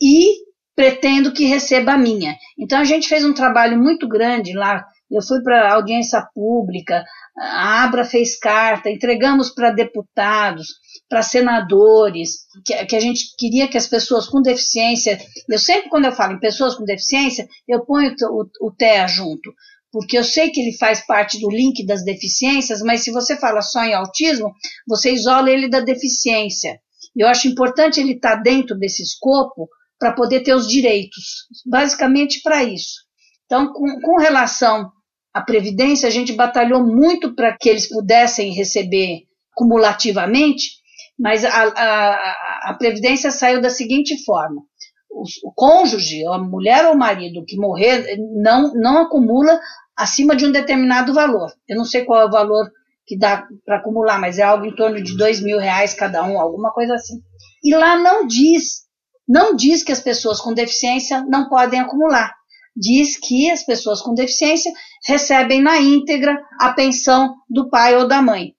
E 0.00 0.42
pretendo 0.74 1.32
que 1.32 1.44
receba 1.44 1.92
a 1.92 1.98
minha. 1.98 2.36
Então 2.58 2.78
a 2.78 2.84
gente 2.84 3.08
fez 3.08 3.24
um 3.24 3.34
trabalho 3.34 3.78
muito 3.78 4.08
grande 4.08 4.52
lá. 4.52 4.84
Eu 5.10 5.22
fui 5.22 5.42
para 5.42 5.74
audiência 5.74 6.26
pública, 6.34 7.04
a 7.36 7.84
Abra 7.84 8.04
fez 8.04 8.38
carta, 8.38 8.90
entregamos 8.90 9.50
para 9.50 9.70
deputados, 9.70 10.68
para 11.08 11.22
senadores, 11.22 12.46
que, 12.64 12.84
que, 12.86 12.96
a 12.96 13.00
gente 13.00 13.34
queria 13.38 13.68
que 13.68 13.78
as 13.78 13.86
pessoas 13.86 14.28
com 14.28 14.42
deficiência. 14.42 15.18
Eu 15.48 15.58
sempre, 15.58 15.88
quando 15.88 16.04
eu 16.04 16.12
falo 16.12 16.34
em 16.34 16.40
pessoas 16.40 16.74
com 16.74 16.84
deficiência, 16.84 17.48
eu 17.66 17.84
ponho 17.84 18.14
o, 18.30 18.66
o 18.66 18.70
TEA 18.70 19.06
junto, 19.08 19.52
porque 19.90 20.16
eu 20.16 20.24
sei 20.24 20.50
que 20.50 20.60
ele 20.60 20.76
faz 20.76 21.06
parte 21.06 21.40
do 21.40 21.50
link 21.50 21.84
das 21.86 22.04
deficiências, 22.04 22.80
mas 22.82 23.02
se 23.02 23.10
você 23.10 23.36
fala 23.36 23.62
só 23.62 23.82
em 23.82 23.94
autismo, 23.94 24.52
você 24.86 25.12
isola 25.12 25.50
ele 25.50 25.68
da 25.68 25.80
deficiência. 25.80 26.80
Eu 27.16 27.28
acho 27.28 27.48
importante 27.48 28.00
ele 28.00 28.14
estar 28.14 28.36
tá 28.36 28.42
dentro 28.42 28.76
desse 28.76 29.02
escopo 29.02 29.68
para 29.98 30.12
poder 30.12 30.40
ter 30.40 30.54
os 30.54 30.66
direitos, 30.66 31.46
basicamente 31.66 32.40
para 32.42 32.64
isso. 32.64 33.02
Então, 33.44 33.72
com, 33.72 34.00
com 34.00 34.16
relação 34.18 34.90
à 35.32 35.40
Previdência, 35.40 36.06
a 36.06 36.10
gente 36.10 36.32
batalhou 36.32 36.84
muito 36.84 37.34
para 37.34 37.56
que 37.56 37.68
eles 37.68 37.88
pudessem 37.88 38.52
receber 38.52 39.22
cumulativamente, 39.54 40.70
mas 41.18 41.44
a, 41.44 41.48
a, 41.48 42.70
a 42.70 42.74
Previdência 42.78 43.30
saiu 43.30 43.60
da 43.60 43.70
seguinte 43.70 44.22
forma: 44.24 44.62
o, 45.10 45.22
o 45.48 45.52
cônjuge, 45.54 46.26
a 46.26 46.38
mulher 46.38 46.86
ou 46.86 46.94
o 46.94 46.98
marido 46.98 47.44
que 47.46 47.56
morrer, 47.56 48.16
não, 48.42 48.72
não 48.74 48.98
acumula 49.02 49.58
acima 49.96 50.34
de 50.34 50.46
um 50.46 50.52
determinado 50.52 51.12
valor. 51.12 51.52
Eu 51.68 51.76
não 51.76 51.84
sei 51.84 52.04
qual 52.04 52.22
é 52.22 52.26
o 52.26 52.30
valor 52.30 52.70
que 53.06 53.18
dá 53.18 53.46
para 53.64 53.76
acumular, 53.76 54.18
mas 54.18 54.38
é 54.38 54.42
algo 54.42 54.64
em 54.64 54.74
torno 54.74 55.02
de 55.02 55.16
dois 55.16 55.40
mil 55.40 55.58
reais 55.58 55.94
cada 55.94 56.24
um, 56.24 56.40
alguma 56.40 56.72
coisa 56.72 56.94
assim. 56.94 57.20
E 57.62 57.74
lá 57.74 57.96
não 57.96 58.26
diz, 58.26 58.82
não 59.28 59.54
diz 59.54 59.82
que 59.82 59.92
as 59.92 60.00
pessoas 60.00 60.40
com 60.40 60.54
deficiência 60.54 61.24
não 61.28 61.48
podem 61.48 61.80
acumular. 61.80 62.32
Diz 62.74 63.18
que 63.18 63.50
as 63.50 63.62
pessoas 63.64 64.00
com 64.00 64.14
deficiência 64.14 64.72
recebem 65.04 65.60
na 65.60 65.78
íntegra 65.78 66.40
a 66.60 66.72
pensão 66.72 67.34
do 67.48 67.68
pai 67.68 67.96
ou 67.96 68.06
da 68.06 68.22
mãe. 68.22 68.54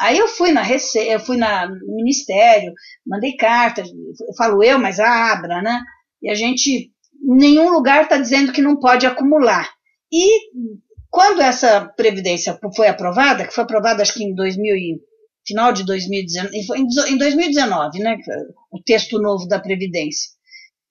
Aí 0.00 0.16
eu 0.16 0.28
fui 0.28 0.52
na 0.52 0.62
Rece... 0.62 0.98
eu 0.98 1.18
fui 1.18 1.36
na, 1.36 1.66
no 1.68 1.96
ministério, 1.96 2.72
mandei 3.06 3.36
carta, 3.36 3.82
eu 3.82 4.34
falo 4.36 4.62
eu, 4.62 4.78
mas 4.78 5.00
a 5.00 5.32
Abra, 5.32 5.60
né? 5.60 5.80
E 6.22 6.30
a 6.30 6.34
gente, 6.34 6.70
em 6.70 7.36
nenhum 7.36 7.70
lugar 7.70 8.02
está 8.02 8.16
dizendo 8.16 8.52
que 8.52 8.62
não 8.62 8.78
pode 8.78 9.06
acumular. 9.06 9.68
E 10.12 10.50
quando 11.10 11.40
essa 11.40 11.86
previdência 11.96 12.58
foi 12.76 12.86
aprovada, 12.86 13.46
que 13.46 13.54
foi 13.54 13.64
aprovada 13.64 14.02
acho 14.02 14.14
que 14.14 14.24
em 14.24 14.34
2000 14.34 14.76
e, 14.76 15.00
final 15.46 15.72
de 15.72 15.84
2019, 15.84 16.56
em 17.08 17.18
2019, 17.18 17.98
né, 17.98 18.16
o 18.70 18.80
texto 18.82 19.18
novo 19.18 19.48
da 19.48 19.58
previdência, 19.58 20.30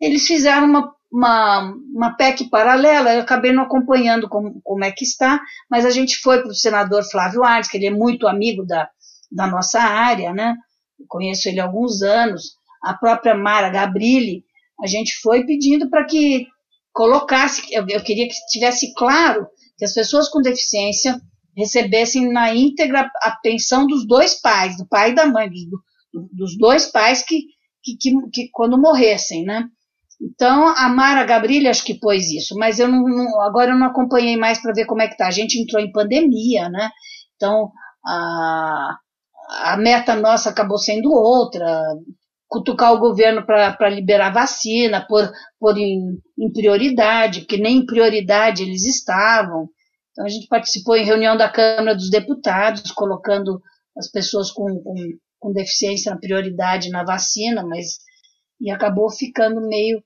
eles 0.01 0.25
fizeram 0.25 0.67
uma, 0.67 0.91
uma, 1.11 1.73
uma 1.93 2.15
PEC 2.15 2.49
paralela, 2.49 3.13
eu 3.13 3.21
acabei 3.21 3.51
não 3.51 3.63
acompanhando 3.63 4.27
como, 4.27 4.59
como 4.61 4.83
é 4.83 4.91
que 4.91 5.03
está, 5.03 5.39
mas 5.69 5.85
a 5.85 5.89
gente 5.89 6.17
foi 6.17 6.41
para 6.41 6.51
o 6.51 6.55
senador 6.55 7.03
Flávio 7.03 7.43
Arnes, 7.43 7.69
que 7.69 7.77
ele 7.77 7.87
é 7.87 7.91
muito 7.91 8.27
amigo 8.27 8.65
da, 8.65 8.89
da 9.31 9.47
nossa 9.47 9.79
área, 9.79 10.33
né, 10.33 10.55
conheço 11.07 11.47
ele 11.47 11.59
há 11.59 11.65
alguns 11.65 12.01
anos, 12.01 12.55
a 12.83 12.93
própria 12.93 13.35
Mara 13.35 13.69
Gabrilli, 13.69 14.43
a 14.81 14.87
gente 14.87 15.15
foi 15.21 15.45
pedindo 15.45 15.89
para 15.89 16.05
que 16.05 16.47
colocasse, 16.93 17.61
eu, 17.71 17.85
eu 17.87 18.03
queria 18.03 18.27
que 18.27 18.33
tivesse 18.49 18.93
claro 18.93 19.47
que 19.77 19.85
as 19.85 19.93
pessoas 19.93 20.29
com 20.29 20.41
deficiência 20.41 21.19
recebessem 21.55 22.31
na 22.31 22.53
íntegra 22.53 23.09
a 23.21 23.31
pensão 23.41 23.87
dos 23.87 24.05
dois 24.05 24.39
pais, 24.39 24.77
do 24.77 24.87
pai 24.87 25.11
e 25.11 25.15
da 25.15 25.25
mãe, 25.25 25.49
do, 25.49 26.29
dos 26.31 26.57
dois 26.57 26.85
pais 26.85 27.23
que, 27.23 27.41
que, 27.83 27.97
que, 27.97 28.29
que, 28.31 28.49
quando 28.51 28.79
morressem, 28.79 29.43
né? 29.43 29.67
Então, 30.19 30.67
a 30.67 30.89
Mara 30.89 31.23
Gabrilha 31.23 31.69
acho 31.69 31.85
que 31.85 31.99
pôs 31.99 32.31
isso, 32.31 32.55
mas 32.55 32.79
eu 32.79 32.87
não, 32.87 33.03
não 33.03 33.41
agora 33.41 33.71
eu 33.71 33.77
não 33.77 33.87
acompanhei 33.87 34.35
mais 34.35 34.59
para 34.61 34.73
ver 34.73 34.85
como 34.85 35.01
é 35.01 35.07
que 35.07 35.17
tá. 35.17 35.27
A 35.27 35.31
gente 35.31 35.59
entrou 35.59 35.81
em 35.81 35.91
pandemia, 35.91 36.69
né? 36.69 36.89
Então, 37.35 37.71
a, 38.05 38.97
a 39.63 39.77
meta 39.77 40.15
nossa 40.15 40.49
acabou 40.49 40.77
sendo 40.77 41.11
outra, 41.11 41.81
cutucar 42.47 42.93
o 42.93 42.99
governo 42.99 43.45
para 43.45 43.89
liberar 43.89 44.33
vacina, 44.33 45.05
por, 45.05 45.31
por 45.59 45.77
em, 45.77 46.19
em, 46.39 46.51
prioridade, 46.51 47.41
porque 47.41 47.57
nem 47.57 47.77
em 47.77 47.85
prioridade 47.85 48.63
eles 48.63 48.85
estavam. 48.85 49.69
Então 50.11 50.25
a 50.25 50.29
gente 50.29 50.47
participou 50.47 50.95
em 50.95 51.05
reunião 51.05 51.37
da 51.37 51.49
Câmara 51.49 51.95
dos 51.95 52.09
Deputados, 52.09 52.91
colocando 52.91 53.61
as 53.97 54.09
pessoas 54.09 54.49
com, 54.51 54.65
com, 54.81 54.95
com 55.39 55.53
deficiência 55.53 56.11
na 56.11 56.19
prioridade 56.19 56.89
na 56.89 57.03
vacina, 57.03 57.63
mas 57.63 57.97
e 58.59 58.71
acabou 58.71 59.09
ficando 59.09 59.61
meio 59.61 60.03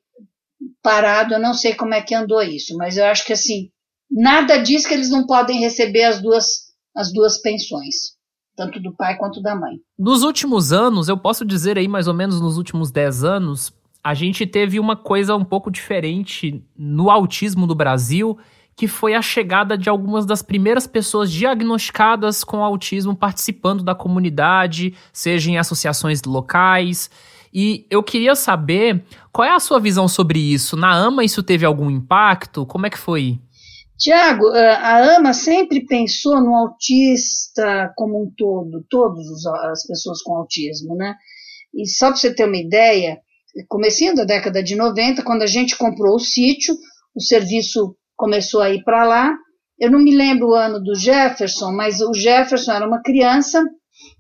parado. 0.82 1.34
Eu 1.34 1.40
não 1.40 1.54
sei 1.54 1.74
como 1.74 1.94
é 1.94 2.02
que 2.02 2.16
andou 2.16 2.42
isso, 2.42 2.76
mas 2.78 2.98
eu 2.98 3.06
acho 3.06 3.26
que 3.26 3.34
assim 3.34 3.70
nada 4.10 4.58
diz 4.58 4.86
que 4.86 4.94
eles 4.94 5.10
não 5.10 5.26
podem 5.26 5.60
receber 5.60 6.04
as 6.04 6.22
duas 6.22 6.72
as 6.96 7.14
duas 7.14 7.42
pensões 7.42 8.20
tanto 8.56 8.80
do 8.80 8.94
pai 8.94 9.18
quanto 9.18 9.42
da 9.42 9.56
mãe. 9.56 9.78
Nos 9.98 10.24
últimos 10.24 10.72
anos, 10.72 11.08
eu 11.08 11.18
posso 11.18 11.46
dizer 11.46 11.78
aí 11.78 11.88
mais 11.88 12.08
ou 12.08 12.14
menos 12.14 12.40
nos 12.40 12.58
últimos 12.58 12.92
10 12.92 13.24
anos, 13.24 13.74
a 14.04 14.14
gente 14.14 14.46
teve 14.46 14.80
uma 14.80 14.96
coisa 14.96 15.36
um 15.36 15.44
pouco 15.44 15.72
diferente 15.72 16.64
no 16.78 17.10
autismo 17.10 17.66
no 17.66 17.76
Brasil, 17.76 18.38
que 18.76 18.88
foi 18.88 19.14
a 19.14 19.22
chegada 19.22 19.78
de 19.78 19.90
algumas 19.90 20.26
das 20.26 20.42
primeiras 20.42 20.88
pessoas 20.88 21.32
diagnosticadas 21.32 22.44
com 22.44 22.64
autismo 22.64 23.16
participando 23.16 23.84
da 23.84 23.94
comunidade, 23.94 24.96
seja 25.14 25.52
em 25.52 25.58
associações 25.58 26.22
locais. 26.24 27.10
E 27.54 27.86
eu 27.90 28.02
queria 28.02 28.36
saber 28.36 29.04
qual 29.32 29.48
é 29.48 29.54
a 29.54 29.60
sua 29.60 29.80
visão 29.80 30.08
sobre 30.08 30.40
isso. 30.40 30.78
Na 30.78 30.94
AMA 30.94 31.24
isso 31.24 31.44
teve 31.44 31.66
algum 31.66 31.90
impacto? 31.90 32.66
Como 32.66 32.86
é 32.86 32.90
que 32.90 32.98
foi? 32.98 33.40
Tiago, 33.98 34.48
a 34.48 35.16
AMA 35.16 35.32
sempre 35.34 35.86
pensou 35.86 36.42
no 36.42 36.56
autista 36.56 37.94
como 37.96 38.24
um 38.24 38.32
todo, 38.36 38.84
todas 38.90 39.46
as 39.46 39.86
pessoas 39.86 40.24
com 40.24 40.36
autismo, 40.36 40.96
né? 40.96 41.16
E 41.74 41.88
só 41.88 42.08
para 42.08 42.16
você 42.16 42.34
ter 42.34 42.46
uma 42.46 42.58
ideia, 42.58 43.20
comecinho 43.68 44.16
da 44.16 44.24
década 44.24 44.64
de 44.64 44.76
90, 44.76 45.24
quando 45.24 45.44
a 45.44 45.48
gente 45.48 45.78
comprou 45.78 46.16
o 46.16 46.20
sítio, 46.20 46.76
o 47.16 47.22
serviço 47.22 47.96
começou 48.16 48.62
a 48.62 48.72
ir 48.72 48.84
para 48.84 49.06
lá. 49.06 49.36
Eu 49.80 49.92
não 49.92 50.00
me 50.00 50.16
lembro 50.16 50.50
o 50.50 50.56
ano 50.56 50.80
do 50.80 50.96
Jefferson, 50.96 51.72
mas 51.72 52.02
o 52.02 52.14
Jefferson 52.14 52.72
era 52.72 52.88
uma 52.88 53.02
criança 53.02 53.64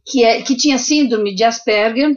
que, 0.05 0.23
é, 0.23 0.41
que 0.41 0.55
tinha 0.55 0.77
síndrome 0.77 1.33
de 1.33 1.43
Asperger, 1.43 2.15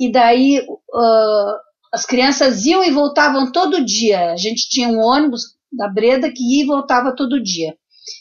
e 0.00 0.10
daí 0.10 0.60
uh, 0.60 1.52
as 1.92 2.06
crianças 2.06 2.64
iam 2.64 2.82
e 2.82 2.90
voltavam 2.90 3.52
todo 3.52 3.84
dia. 3.84 4.32
A 4.32 4.36
gente 4.36 4.66
tinha 4.70 4.88
um 4.88 4.98
ônibus 4.98 5.42
da 5.70 5.86
Breda 5.88 6.32
que 6.32 6.42
ia 6.42 6.64
e 6.64 6.66
voltava 6.66 7.14
todo 7.14 7.42
dia. 7.42 7.76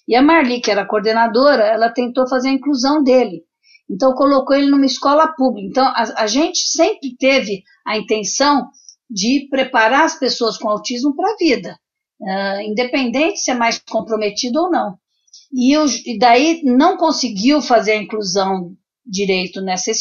E 0.06 0.14
a 0.14 0.22
Marli, 0.22 0.60
que 0.60 0.70
era 0.70 0.86
coordenadora, 0.86 1.64
ela 1.64 1.90
tentou 1.90 2.28
fazer 2.28 2.50
a 2.50 2.54
inclusão 2.54 3.02
dele. 3.02 3.44
Então 3.90 4.14
colocou 4.14 4.56
ele 4.56 4.70
numa 4.70 4.86
escola 4.86 5.30
pública. 5.30 5.68
Então 5.70 5.86
a, 5.86 6.24
a 6.24 6.28
gente 6.28 6.68
sempre 6.68 7.16
teve 7.18 7.64
a 7.88 7.98
intenção 7.98 8.68
de 9.10 9.48
preparar 9.50 10.04
as 10.04 10.20
pessoas 10.20 10.58
com 10.58 10.70
autismo 10.70 11.16
para 11.16 11.32
a 11.32 11.36
vida, 11.38 11.80
uh, 12.22 12.62
independente 12.62 13.40
se 13.40 13.50
é 13.50 13.56
mais 13.56 13.80
comprometido 13.80 14.60
ou 14.60 14.70
não. 14.70 14.98
E, 15.52 15.76
eu, 15.76 15.86
e 16.06 16.20
daí 16.20 16.62
não 16.64 16.98
conseguiu 16.98 17.62
fazer 17.62 17.94
a 17.94 18.02
inclusão 18.02 18.76
direito 19.10 19.62
nessa 19.62 19.92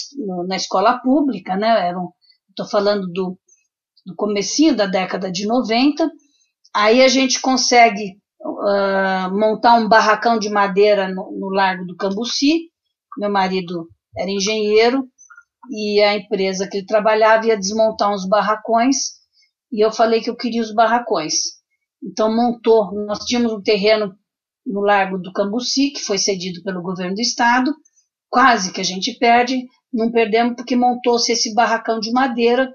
na 0.47 0.57
escola 0.57 0.99
pública, 0.99 1.57
né? 1.57 1.93
Estou 2.51 2.69
falando 2.69 3.07
do, 3.09 3.39
do 4.05 4.15
comecinho 4.15 4.77
da 4.77 4.87
década 4.87 5.31
de 5.31 5.47
90, 5.47 6.11
Aí 6.75 7.03
a 7.03 7.09
gente 7.09 7.41
consegue 7.41 8.19
uh, 8.41 9.37
montar 9.37 9.75
um 9.75 9.89
barracão 9.89 10.39
de 10.39 10.49
madeira 10.49 11.09
no, 11.09 11.37
no 11.39 11.49
Largo 11.49 11.85
do 11.85 11.97
Cambuci. 11.97 12.71
Meu 13.17 13.31
marido 13.31 13.89
era 14.17 14.31
engenheiro 14.31 15.09
e 15.71 16.01
a 16.01 16.17
empresa 16.17 16.69
que 16.69 16.79
ele 16.79 16.87
trabalhava 16.87 17.47
ia 17.47 17.57
desmontar 17.57 18.13
uns 18.13 18.27
barracões 18.29 19.19
e 19.73 19.85
eu 19.85 19.91
falei 19.91 20.21
que 20.21 20.31
eu 20.31 20.37
queria 20.37 20.63
os 20.63 20.73
barracões. 20.73 21.35
Então 22.03 22.35
montou, 22.35 22.93
nós 23.07 23.25
tínhamos 23.25 23.53
um 23.53 23.61
terreno 23.61 24.15
no 24.65 24.81
Largo 24.81 25.19
do 25.19 25.33
Cambuci, 25.33 25.91
que 25.91 26.01
foi 26.01 26.19
cedido 26.19 26.63
pelo 26.63 26.83
governo 26.83 27.15
do 27.15 27.21
estado, 27.21 27.75
quase 28.29 28.73
que 28.73 28.81
a 28.81 28.85
gente 28.85 29.19
perde, 29.19 29.67
não 29.93 30.11
perdemos 30.11 30.55
porque 30.57 30.77
montou-se 30.77 31.33
esse 31.33 31.55
barracão 31.55 31.99
de 31.99 32.13
madeira 32.13 32.73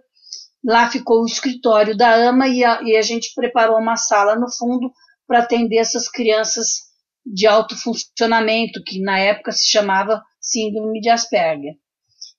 Lá 0.64 0.90
ficou 0.90 1.22
o 1.22 1.26
escritório 1.26 1.96
da 1.96 2.30
AMA 2.30 2.48
e 2.48 2.64
a, 2.64 2.82
e 2.84 2.96
a 2.96 3.02
gente 3.02 3.34
preparou 3.36 3.78
uma 3.78 3.98
sala 3.98 4.36
no 4.36 4.50
fundo 4.50 4.90
para 5.28 5.40
atender 5.40 5.78
essas 5.78 6.08
crianças 6.10 6.84
de 7.26 7.46
alto 7.46 7.76
funcionamento, 7.76 8.82
que 8.86 9.02
na 9.02 9.20
época 9.20 9.52
se 9.52 9.68
chamava 9.68 10.24
Síndrome 10.40 11.02
de 11.02 11.10
Asperger. 11.10 11.76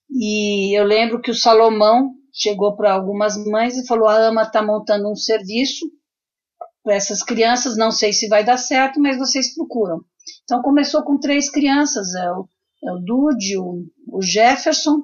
E 0.09 0.77
eu 0.77 0.83
lembro 0.83 1.21
que 1.21 1.29
o 1.29 1.35
Salomão 1.35 2.13
chegou 2.33 2.75
para 2.75 2.93
algumas 2.93 3.37
mães 3.45 3.77
e 3.77 3.85
falou: 3.85 4.07
a 4.07 4.27
AMA 4.27 4.41
está 4.41 4.61
montando 4.63 5.11
um 5.11 5.15
serviço 5.15 5.85
para 6.83 6.95
essas 6.95 7.21
crianças, 7.21 7.77
não 7.77 7.91
sei 7.91 8.11
se 8.11 8.27
vai 8.27 8.43
dar 8.43 8.57
certo, 8.57 8.99
mas 8.99 9.19
vocês 9.19 9.53
procuram. 9.53 10.01
Então 10.43 10.63
começou 10.63 11.03
com 11.03 11.19
três 11.19 11.49
crianças, 11.49 12.15
é 12.15 12.31
é 12.85 12.91
o 12.91 12.99
Dude, 12.99 13.57
o, 13.57 13.83
o 14.11 14.21
Jefferson 14.21 15.01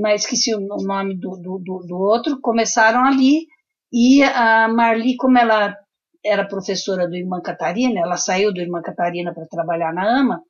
mas 0.00 0.22
esqueci 0.22 0.54
o 0.54 0.60
nome 0.60 1.18
do, 1.18 1.36
do, 1.36 1.58
do, 1.58 1.86
do 1.86 1.96
outro, 1.96 2.40
começaram 2.40 3.04
ali 3.04 3.46
e 3.92 4.22
a 4.22 4.68
Marli, 4.68 5.16
como 5.16 5.36
ela 5.36 5.76
era 6.24 6.46
professora 6.46 7.08
do 7.08 7.16
Irmã 7.16 7.40
Catarina, 7.40 8.00
ela 8.00 8.16
saiu 8.16 8.52
do 8.52 8.60
Irmã 8.60 8.80
Catarina 8.82 9.34
para 9.34 9.46
trabalhar 9.46 9.92
na 9.92 10.20
AMA, 10.20 10.42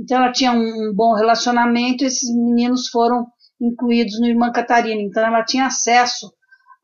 então 0.00 0.18
ela 0.18 0.32
tinha 0.32 0.52
um, 0.52 0.90
um, 0.90 0.94
bom 0.94 1.14
relacionamento, 1.14 2.04
esses 2.04 2.34
meninos 2.34 2.88
foram 2.88 3.26
incluídos 3.60 4.20
no 4.20 4.26
Irmã 4.26 4.52
Catarina, 4.52 5.00
então 5.00 5.26
ela 5.26 5.44
tinha 5.44 5.66
acesso 5.66 6.32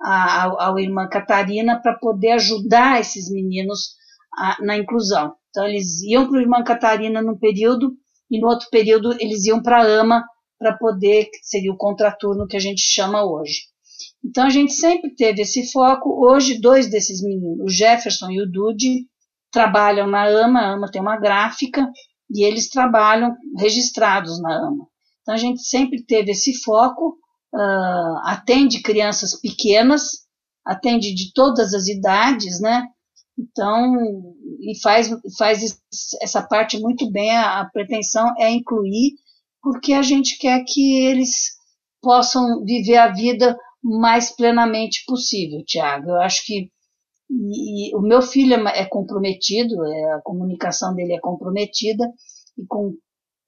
a, 0.03 0.45
ao, 0.45 0.61
ao 0.61 0.79
Irmã 0.79 1.09
Catarina 1.09 1.81
para 1.81 1.95
poder 1.95 2.33
ajudar 2.33 3.01
esses 3.01 3.31
meninos 3.31 3.95
a, 4.37 4.57
na 4.61 4.77
inclusão. 4.77 5.35
Então 5.51 5.65
eles 5.65 6.03
iam 6.03 6.27
para 6.27 6.39
o 6.39 6.41
Irmã 6.41 6.65
Catarina 6.65 7.23
num 7.23 7.39
período 7.39 7.93
e 8.31 8.41
no 8.41 8.49
outro 8.49 8.68
período 8.70 9.12
eles 9.20 9.45
iam 9.45 9.62
para 9.62 9.83
a 9.83 10.01
AMA 10.01 10.25
para 10.59 10.77
poder, 10.77 11.27
que 11.27 11.39
seria 11.43 11.72
o 11.72 11.77
contraturno 11.77 12.47
que 12.47 12.57
a 12.57 12.61
gente 12.61 12.81
chama 12.81 13.25
hoje. 13.25 13.62
Então 14.25 14.45
a 14.45 14.51
gente 14.51 14.72
sempre 14.72 15.14
teve 15.14 15.43
esse 15.43 15.70
foco. 15.70 16.27
Hoje, 16.27 16.59
dois 16.59 16.89
desses 16.89 17.22
meninos, 17.22 17.61
o 17.61 17.68
Jefferson 17.68 18.31
e 18.31 18.41
o 18.41 18.51
Dude, 18.51 19.07
trabalham 19.53 20.07
na 20.07 20.25
AMA, 20.27 20.61
a 20.61 20.72
AMA 20.72 20.91
tem 20.91 21.01
uma 21.01 21.18
gráfica, 21.18 21.87
e 22.31 22.43
eles 22.43 22.68
trabalham 22.68 23.37
registrados 23.59 24.41
na 24.41 24.66
AMA. 24.66 24.87
Então 25.22 25.35
a 25.35 25.39
gente 25.39 25.62
sempre 25.62 26.03
teve 26.05 26.33
esse 26.33 26.62
foco, 26.62 27.16
uh, 27.55 28.18
atende 28.25 28.83
crianças 28.83 29.39
pequenas, 29.41 30.25
atende 30.64 31.14
de 31.14 31.33
todas 31.33 31.75
as 31.75 31.87
idades, 31.87 32.61
né? 32.61 32.87
Então, 33.39 34.35
e 34.61 34.80
faz, 34.80 35.11
faz 35.37 35.80
essa 36.22 36.43
parte 36.43 36.78
muito 36.78 37.11
bem, 37.11 37.30
a, 37.37 37.61
a 37.61 37.70
pretensão 37.70 38.32
é 38.39 38.51
incluir 38.51 39.14
porque 39.62 39.93
a 39.95 40.03
gente 40.03 40.39
quer 40.39 40.62
que 40.66 41.07
eles 41.07 41.55
possam 42.03 42.62
viver 42.64 42.99
a 42.99 43.11
vida 43.12 43.57
mais 43.82 44.30
plenamente 44.30 45.03
possível, 45.07 45.64
Tiago. 45.64 46.11
Eu 46.11 46.20
acho 46.20 46.45
que 46.45 46.70
e, 47.30 47.97
o 47.97 48.01
meu 48.01 48.20
filho 48.22 48.55
é, 48.68 48.80
é 48.80 48.85
comprometido, 48.85 49.82
é, 49.85 50.12
a 50.12 50.20
comunicação 50.22 50.95
dele 50.95 51.14
é 51.14 51.20
comprometida 51.20 52.12
e 52.59 52.66
com 52.66 52.95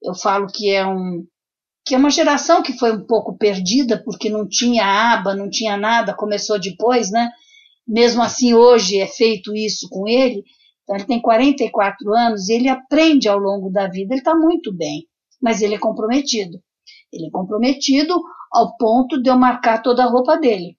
eu 0.03 0.15
falo 0.15 0.47
que 0.47 0.71
é 0.71 0.87
um 0.87 1.27
que 1.85 1.95
é 1.95 1.99
uma 1.99 2.11
geração 2.11 2.63
que 2.63 2.77
foi 2.77 2.93
um 2.93 3.07
pouco 3.07 3.39
perdida 3.39 4.03
porque 4.03 4.29
não 4.29 4.49
tinha 4.49 4.85
aba, 4.85 5.37
não 5.37 5.49
tinha 5.49 5.77
nada, 5.77 6.17
começou 6.17 6.59
depois, 6.59 7.13
né? 7.13 7.31
Mesmo 7.87 8.23
assim 8.23 8.55
hoje 8.55 8.99
é 8.99 9.07
feito 9.07 9.55
isso 9.55 9.89
com 9.91 10.09
ele. 10.09 10.43
Então 10.83 10.97
ele 10.97 11.05
tem 11.05 11.21
44 11.21 12.15
anos 12.15 12.49
e 12.49 12.55
ele 12.55 12.69
aprende 12.69 13.29
ao 13.29 13.39
longo 13.39 13.71
da 13.71 13.89
vida, 13.89 14.15
ele 14.15 14.21
está 14.21 14.35
muito 14.35 14.73
bem 14.73 15.07
mas 15.41 15.63
ele 15.63 15.75
é 15.75 15.79
comprometido. 15.79 16.59
Ele 17.13 17.27
é 17.27 17.31
comprometido 17.31 18.21
ao 18.53 18.77
ponto 18.77 19.21
de 19.21 19.31
eu 19.31 19.39
marcar 19.39 19.83
toda 19.83 20.05
a 20.05 20.09
roupa 20.09 20.37
dele. 20.37 20.77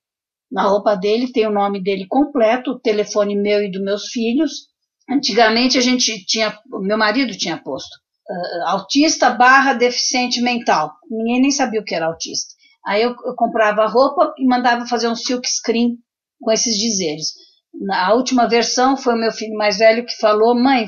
Na 0.51 0.63
roupa 0.63 0.95
dele 0.95 1.31
tem 1.31 1.45
o 1.45 1.51
nome 1.51 1.81
dele 1.81 2.05
completo, 2.07 2.71
o 2.71 2.79
telefone 2.79 3.35
meu 3.35 3.63
e 3.63 3.71
dos 3.71 3.81
meus 3.81 4.07
filhos. 4.07 4.67
Antigamente 5.09 5.77
a 5.77 5.81
gente 5.81 6.25
tinha, 6.25 6.57
meu 6.81 6.97
marido 6.97 7.37
tinha 7.37 7.57
posto 7.57 7.95
uh, 8.29 8.67
autista 8.67 9.29
barra 9.29 9.73
deficiente 9.73 10.41
mental. 10.41 10.93
Ninguém 11.09 11.41
nem 11.41 11.51
sabia 11.51 11.81
o 11.81 11.83
que 11.83 11.95
era 11.95 12.07
autista. 12.07 12.53
Aí 12.85 13.01
eu, 13.01 13.15
eu 13.25 13.35
comprava 13.35 13.83
a 13.83 13.87
roupa 13.87 14.33
e 14.37 14.45
mandava 14.45 14.85
fazer 14.85 15.07
um 15.07 15.15
silk 15.15 15.47
screen 15.47 15.97
com 16.39 16.51
esses 16.51 16.77
dizeres. 16.77 17.33
Na 17.73 18.13
última 18.13 18.47
versão 18.47 18.97
foi 18.97 19.13
o 19.13 19.19
meu 19.19 19.31
filho 19.31 19.55
mais 19.55 19.77
velho 19.77 20.05
que 20.05 20.15
falou: 20.17 20.55
mãe, 20.55 20.87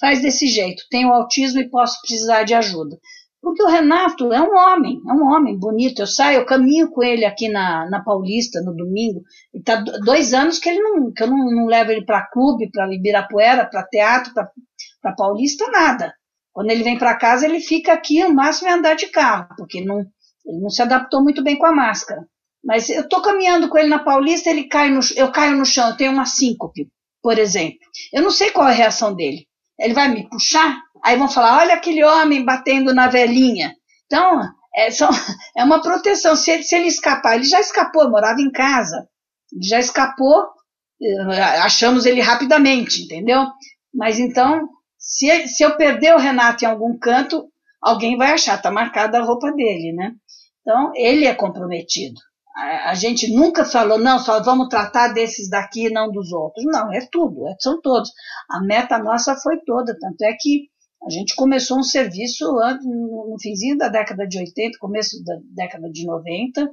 faz 0.00 0.22
desse 0.22 0.46
jeito, 0.46 0.84
tenho 0.90 1.12
autismo 1.12 1.60
e 1.60 1.68
posso 1.68 2.00
precisar 2.00 2.44
de 2.44 2.54
ajuda. 2.54 2.96
Porque 3.42 3.62
o 3.62 3.68
Renato 3.68 4.32
é 4.34 4.40
um 4.40 4.54
homem, 4.54 5.00
é 5.08 5.12
um 5.12 5.24
homem 5.24 5.58
bonito. 5.58 6.02
Eu 6.02 6.06
saio, 6.06 6.40
eu 6.40 6.46
caminho 6.46 6.90
com 6.90 7.02
ele 7.02 7.24
aqui 7.24 7.48
na, 7.48 7.88
na 7.88 8.04
Paulista 8.04 8.60
no 8.60 8.76
domingo. 8.76 9.22
E 9.54 9.62
tá 9.62 9.82
dois 10.04 10.34
anos 10.34 10.58
que 10.58 10.68
ele 10.68 10.78
não, 10.78 11.10
que 11.10 11.22
eu 11.22 11.26
não, 11.26 11.50
não 11.50 11.66
levo 11.66 11.90
ele 11.90 12.04
para 12.04 12.26
clube, 12.26 12.70
para 12.70 12.92
Ibirapuera, 12.92 13.64
para 13.64 13.86
teatro, 13.86 14.34
para 14.34 15.14
Paulista, 15.14 15.66
nada. 15.70 16.14
Quando 16.52 16.70
ele 16.70 16.82
vem 16.82 16.98
para 16.98 17.16
casa, 17.16 17.46
ele 17.46 17.60
fica 17.60 17.92
aqui, 17.92 18.22
o 18.24 18.34
máximo 18.34 18.68
é 18.68 18.72
andar 18.72 18.94
de 18.94 19.06
carro, 19.06 19.48
porque 19.56 19.82
não, 19.82 20.00
ele 20.44 20.60
não 20.60 20.68
se 20.68 20.82
adaptou 20.82 21.22
muito 21.22 21.42
bem 21.42 21.56
com 21.56 21.66
a 21.66 21.72
máscara. 21.72 22.26
Mas 22.64 22.88
eu 22.88 23.02
estou 23.02 23.22
caminhando 23.22 23.68
com 23.68 23.78
ele 23.78 23.88
na 23.88 23.98
Paulista, 23.98 24.50
ele 24.50 24.64
cai 24.64 24.90
no, 24.90 25.00
eu 25.16 25.32
caio 25.32 25.56
no 25.56 25.64
chão, 25.64 25.88
eu 25.88 25.96
tenho 25.96 26.12
uma 26.12 26.26
síncope, 26.26 26.88
por 27.22 27.38
exemplo. 27.38 27.78
Eu 28.12 28.22
não 28.22 28.30
sei 28.30 28.50
qual 28.50 28.68
é 28.68 28.72
a 28.72 28.74
reação 28.74 29.14
dele 29.14 29.48
ele 29.80 29.94
vai 29.94 30.08
me 30.08 30.28
puxar, 30.28 30.78
aí 31.02 31.16
vão 31.16 31.28
falar, 31.28 31.58
olha 31.58 31.74
aquele 31.74 32.04
homem 32.04 32.44
batendo 32.44 32.94
na 32.94 33.08
velhinha. 33.08 33.74
Então, 34.04 34.40
é, 34.74 34.90
são, 34.90 35.08
é 35.56 35.64
uma 35.64 35.80
proteção. 35.80 36.36
Se 36.36 36.50
ele, 36.50 36.62
se 36.62 36.76
ele 36.76 36.88
escapar, 36.88 37.36
ele 37.36 37.44
já 37.44 37.58
escapou, 37.58 38.08
morava 38.10 38.40
em 38.40 38.50
casa, 38.50 39.08
ele 39.52 39.66
já 39.66 39.80
escapou, 39.80 40.44
eh, 41.02 41.40
achamos 41.62 42.04
ele 42.04 42.20
rapidamente, 42.20 43.02
entendeu? 43.02 43.46
Mas 43.92 44.18
então, 44.18 44.68
se, 44.98 45.48
se 45.48 45.62
eu 45.62 45.76
perder 45.76 46.14
o 46.14 46.18
Renato 46.18 46.64
em 46.64 46.68
algum 46.68 46.96
canto, 46.98 47.48
alguém 47.82 48.16
vai 48.16 48.32
achar, 48.32 48.60
tá 48.60 48.70
marcada 48.70 49.18
a 49.18 49.24
roupa 49.24 49.50
dele, 49.52 49.92
né? 49.94 50.12
Então, 50.60 50.92
ele 50.94 51.24
é 51.24 51.34
comprometido. 51.34 52.20
A, 52.56 52.94
gente 52.94 53.32
nunca 53.32 53.64
falou, 53.64 53.98
não, 53.98 54.18
só 54.18 54.42
vamos 54.42 54.68
tratar 54.68 55.08
desses 55.08 55.48
daqui 55.48 55.86
e 55.86 55.90
não 55.90 56.10
dos 56.10 56.32
outros. 56.32 56.64
Não, 56.66 56.92
é 56.92 57.06
tudo, 57.10 57.46
é, 57.48 57.54
são 57.58 57.80
todos. 57.80 58.10
A 58.50 58.60
meta 58.60 58.98
nossa 58.98 59.36
foi 59.36 59.58
toda, 59.64 59.96
tanto 59.98 60.22
é 60.22 60.32
que 60.38 60.68
a 61.06 61.10
gente 61.10 61.34
começou 61.34 61.78
um 61.78 61.82
serviço 61.82 62.44
no 62.82 63.36
finzinho 63.40 63.78
da 63.78 63.88
década 63.88 64.26
de 64.26 64.38
80, 64.38 64.78
começo 64.78 65.22
da 65.24 65.36
década 65.54 65.88
de 65.90 66.04
90, 66.04 66.70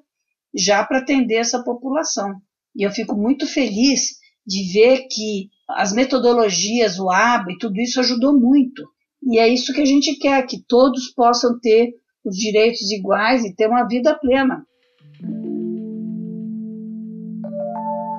já 0.53 0.83
para 0.83 0.99
atender 0.99 1.35
essa 1.35 1.63
população. 1.63 2.35
E 2.75 2.85
eu 2.85 2.91
fico 2.91 3.15
muito 3.15 3.47
feliz 3.47 4.17
de 4.45 4.73
ver 4.73 5.07
que 5.09 5.49
as 5.69 5.93
metodologias, 5.93 6.99
o 6.99 7.09
ABA 7.09 7.51
e 7.51 7.57
tudo 7.57 7.79
isso 7.79 7.99
ajudou 7.99 8.37
muito. 8.37 8.83
E 9.23 9.39
é 9.39 9.47
isso 9.47 9.73
que 9.73 9.81
a 9.81 9.85
gente 9.85 10.15
quer, 10.17 10.45
que 10.45 10.63
todos 10.67 11.13
possam 11.13 11.59
ter 11.59 11.93
os 12.23 12.35
direitos 12.35 12.91
iguais 12.91 13.43
e 13.43 13.55
ter 13.55 13.67
uma 13.67 13.87
vida 13.87 14.17
plena. 14.17 14.65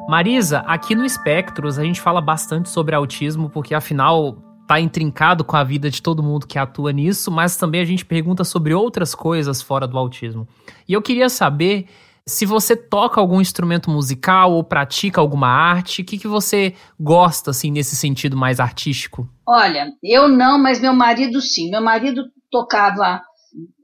Marisa, 0.08 0.60
aqui 0.60 0.94
no 0.94 1.04
Espectros 1.04 1.78
a 1.78 1.84
gente 1.84 2.00
fala 2.00 2.22
bastante 2.22 2.70
sobre 2.70 2.94
autismo, 2.94 3.50
porque 3.50 3.74
afinal 3.74 4.38
tá 4.66 4.80
intrincado 4.80 5.44
com 5.44 5.54
a 5.54 5.62
vida 5.62 5.90
de 5.90 6.00
todo 6.00 6.22
mundo 6.22 6.46
que 6.46 6.58
atua 6.58 6.92
nisso, 6.92 7.30
mas 7.30 7.58
também 7.58 7.82
a 7.82 7.84
gente 7.84 8.06
pergunta 8.06 8.42
sobre 8.42 8.72
outras 8.72 9.14
coisas 9.14 9.60
fora 9.60 9.86
do 9.86 9.98
autismo. 9.98 10.48
E 10.88 10.94
eu 10.94 11.02
queria 11.02 11.28
saber 11.28 11.88
se 12.26 12.46
você 12.46 12.74
toca 12.74 13.20
algum 13.20 13.38
instrumento 13.38 13.90
musical 13.90 14.52
ou 14.52 14.64
pratica 14.64 15.20
alguma 15.20 15.48
arte, 15.48 16.00
o 16.00 16.04
que, 16.06 16.16
que 16.16 16.28
você 16.28 16.74
gosta, 16.98 17.50
assim, 17.50 17.70
nesse 17.70 17.94
sentido 17.94 18.34
mais 18.34 18.60
artístico? 18.60 19.28
Olha, 19.46 19.92
eu 20.02 20.26
não, 20.26 20.58
mas 20.58 20.80
meu 20.80 20.94
marido 20.94 21.38
sim. 21.42 21.70
Meu 21.70 21.82
marido 21.82 22.24
tocava 22.50 23.20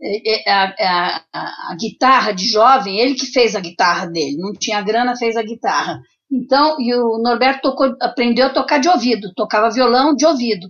é, 0.03 0.49
é, 0.49 0.53
a, 0.53 0.75
a, 0.79 1.25
a, 1.33 1.73
a, 1.73 1.77
guitarra 1.79 2.33
de 2.33 2.47
jovem, 2.47 2.99
ele 2.99 3.15
que 3.15 3.27
fez 3.27 3.57
a 3.57 3.61
guitarra 3.61 4.07
dele, 4.07 4.37
não 4.37 4.53
tinha 4.53 4.83
grana, 4.83 5.17
fez 5.17 5.37
a 5.37 5.43
guitarra. 5.43 6.01
Então, 6.31 6.77
e 6.81 6.95
o 6.95 7.19
Norberto 7.19 7.63
tocou, 7.63 7.95
aprendeu 8.01 8.47
a 8.47 8.51
tocar 8.51 8.79
de 8.79 8.89
ouvido, 8.89 9.33
tocava 9.35 9.71
violão 9.71 10.15
de 10.15 10.27
ouvido. 10.27 10.69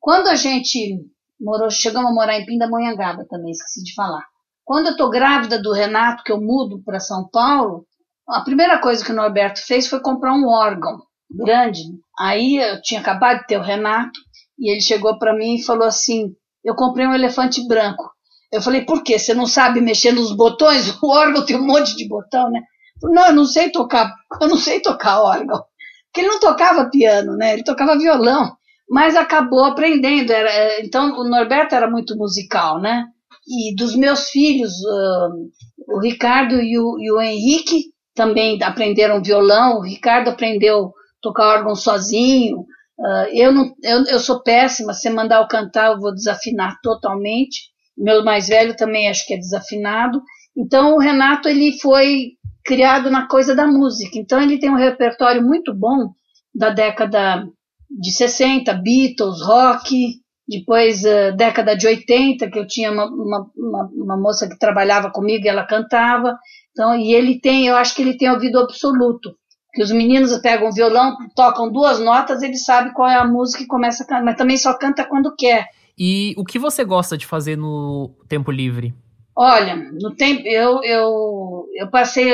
Quando 0.00 0.28
a 0.28 0.34
gente 0.34 0.98
morou, 1.40 1.70
chegamos 1.70 2.10
a 2.10 2.14
morar 2.14 2.38
em 2.38 2.46
Pindamonhangaba 2.46 3.24
também, 3.28 3.50
esqueci 3.50 3.82
de 3.82 3.94
falar. 3.94 4.24
Quando 4.64 4.88
eu 4.88 4.96
tô 4.96 5.10
grávida 5.10 5.60
do 5.60 5.72
Renato, 5.72 6.22
que 6.22 6.32
eu 6.32 6.40
mudo 6.40 6.82
para 6.84 7.00
São 7.00 7.28
Paulo, 7.28 7.84
a 8.28 8.40
primeira 8.40 8.78
coisa 8.78 9.04
que 9.04 9.12
o 9.12 9.14
Norberto 9.14 9.60
fez 9.66 9.88
foi 9.88 10.00
comprar 10.00 10.32
um 10.32 10.48
órgão 10.48 10.98
grande. 11.30 11.82
Aí 12.18 12.56
eu 12.56 12.80
tinha 12.80 13.00
acabado 13.00 13.40
de 13.40 13.46
ter 13.46 13.58
o 13.58 13.62
Renato 13.62 14.18
e 14.58 14.70
ele 14.70 14.80
chegou 14.80 15.18
para 15.18 15.34
mim 15.36 15.56
e 15.56 15.62
falou 15.62 15.86
assim: 15.86 16.34
"Eu 16.64 16.74
comprei 16.74 17.06
um 17.06 17.14
elefante 17.14 17.66
branco". 17.66 18.10
Eu 18.52 18.62
falei: 18.62 18.84
"Por 18.84 19.02
quê? 19.02 19.18
Você 19.18 19.34
não 19.34 19.46
sabe 19.46 19.80
mexer 19.80 20.12
nos 20.12 20.34
botões? 20.34 20.96
O 21.02 21.08
órgão 21.10 21.44
tem 21.44 21.56
um 21.56 21.66
monte 21.66 21.96
de 21.96 22.08
botão, 22.08 22.50
né?" 22.50 22.60
Não, 23.02 23.26
eu 23.26 23.32
não 23.34 23.44
sei 23.44 23.70
tocar, 23.70 24.12
eu 24.40 24.48
não 24.48 24.56
sei 24.56 24.80
tocar 24.80 25.20
órgão. 25.20 25.62
Porque 26.06 26.20
ele 26.20 26.28
não 26.28 26.40
tocava 26.40 26.90
piano, 26.90 27.36
né? 27.36 27.54
Ele 27.54 27.64
tocava 27.64 27.98
violão, 27.98 28.52
mas 28.88 29.16
acabou 29.16 29.64
aprendendo. 29.64 30.30
Era, 30.30 30.50
é, 30.50 30.84
então, 30.84 31.18
o 31.18 31.28
Norberto 31.28 31.74
era 31.74 31.90
muito 31.90 32.16
musical, 32.16 32.80
né? 32.80 33.06
E 33.48 33.74
dos 33.74 33.96
meus 33.96 34.28
filhos, 34.28 34.72
uh, 34.82 35.94
o 35.96 36.00
Ricardo 36.00 36.60
e 36.60 36.78
o, 36.78 36.98
e 37.00 37.10
o 37.10 37.20
Henrique, 37.20 37.92
também 38.14 38.62
aprenderam 38.62 39.22
violão, 39.22 39.78
o 39.78 39.82
Ricardo 39.82 40.28
aprendeu 40.28 40.86
a 40.86 40.90
tocar 41.20 41.58
órgão 41.58 41.74
sozinho, 41.74 42.60
uh, 42.60 43.26
eu, 43.32 43.52
não, 43.52 43.72
eu, 43.82 44.04
eu 44.04 44.20
sou 44.20 44.42
péssima, 44.42 44.92
se 44.92 45.08
mandar 45.10 45.40
eu 45.40 45.48
cantar 45.48 45.92
eu 45.92 46.00
vou 46.00 46.14
desafinar 46.14 46.78
totalmente, 46.82 47.70
meu 47.96 48.24
mais 48.24 48.48
velho 48.48 48.76
também 48.76 49.08
acho 49.08 49.26
que 49.26 49.34
é 49.34 49.38
desafinado, 49.38 50.22
então 50.56 50.94
o 50.94 50.98
Renato 50.98 51.48
ele 51.48 51.78
foi 51.80 52.32
criado 52.64 53.10
na 53.10 53.26
coisa 53.26 53.54
da 53.54 53.66
música, 53.66 54.18
então 54.18 54.40
ele 54.40 54.58
tem 54.58 54.70
um 54.70 54.76
repertório 54.76 55.42
muito 55.42 55.74
bom 55.74 56.12
da 56.54 56.70
década 56.70 57.46
de 57.90 58.12
60, 58.12 58.72
Beatles, 58.74 59.42
rock, 59.42 60.20
depois 60.48 61.02
uh, 61.04 61.36
década 61.36 61.76
de 61.76 61.86
80, 61.86 62.50
que 62.50 62.58
eu 62.58 62.66
tinha 62.66 62.90
uma, 62.90 63.06
uma, 63.06 63.50
uma, 63.56 63.90
uma, 63.92 64.16
moça 64.16 64.48
que 64.48 64.58
trabalhava 64.58 65.10
comigo 65.10 65.44
e 65.44 65.48
ela 65.48 65.64
cantava, 65.64 66.36
então, 66.72 66.94
e 66.94 67.14
ele 67.14 67.40
tem, 67.40 67.66
eu 67.66 67.76
acho 67.76 67.94
que 67.94 68.02
ele 68.02 68.16
tem 68.16 68.30
ouvido 68.30 68.58
absoluto, 68.58 69.34
que 69.72 69.82
os 69.82 69.90
meninos 69.90 70.36
pegam 70.38 70.68
o 70.68 70.72
violão, 70.72 71.16
tocam 71.34 71.70
duas 71.70 71.98
notas, 71.98 72.42
ele 72.42 72.56
sabe 72.56 72.92
qual 72.92 73.08
é 73.08 73.16
a 73.16 73.26
música 73.26 73.62
e 73.62 73.66
começa 73.66 74.02
a 74.02 74.06
cantar, 74.06 74.24
mas 74.24 74.36
também 74.36 74.56
só 74.56 74.76
canta 74.76 75.04
quando 75.04 75.34
quer. 75.34 75.68
E 75.98 76.34
o 76.36 76.44
que 76.44 76.58
você 76.58 76.84
gosta 76.84 77.16
de 77.16 77.26
fazer 77.26 77.56
no 77.56 78.10
tempo 78.28 78.50
livre? 78.50 78.94
Olha, 79.36 79.76
no 79.76 80.14
tempo 80.14 80.42
eu 80.46 80.82
eu 80.82 81.41
eu 81.74 81.90
passei 81.90 82.32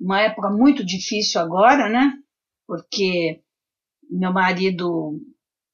uma 0.00 0.20
época 0.20 0.50
muito 0.50 0.84
difícil 0.84 1.40
agora, 1.40 1.88
né? 1.88 2.12
Porque 2.66 3.40
meu 4.10 4.32
marido 4.32 5.20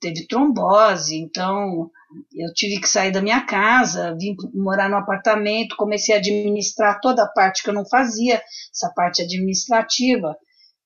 teve 0.00 0.26
trombose, 0.26 1.16
então 1.16 1.90
eu 2.32 2.52
tive 2.54 2.80
que 2.80 2.88
sair 2.88 3.11
da 3.11 3.20
minha 3.20 3.44
casa, 3.44 4.16
vim 4.18 4.34
morar 4.54 4.88
no 4.88 4.96
apartamento, 4.96 5.76
comecei 5.76 6.14
a 6.14 6.18
administrar 6.18 7.00
toda 7.00 7.24
a 7.24 7.28
parte 7.28 7.62
que 7.62 7.70
eu 7.70 7.74
não 7.74 7.86
fazia, 7.86 8.42
essa 8.72 8.92
parte 8.94 9.22
administrativa. 9.22 10.36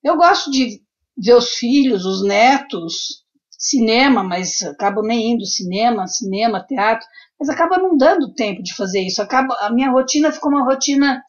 Eu 0.03 0.17
gosto 0.17 0.51
de 0.51 0.83
ver 1.17 1.35
os 1.35 1.55
filhos, 1.55 2.05
os 2.05 2.25
netos, 2.25 3.23
cinema, 3.51 4.25
mas 4.25 4.63
acabo 4.63 5.03
nem 5.03 5.33
indo 5.33 5.47
cinema, 5.47 6.07
cinema, 6.09 6.65
teatro, 6.67 7.07
mas 7.39 7.49
acaba 7.49 7.79
não 7.79 7.97
dando 7.97 8.35
tempo 8.35 8.63
de 8.63 8.75
fazer 8.75 9.01
isso. 9.01 9.23
Acaba, 9.23 9.55
a 9.61 9.73
minha 9.73 9.91
rotina 9.91 10.33
ficou 10.33 10.51
uma 10.51 10.65
rotina 10.65 11.23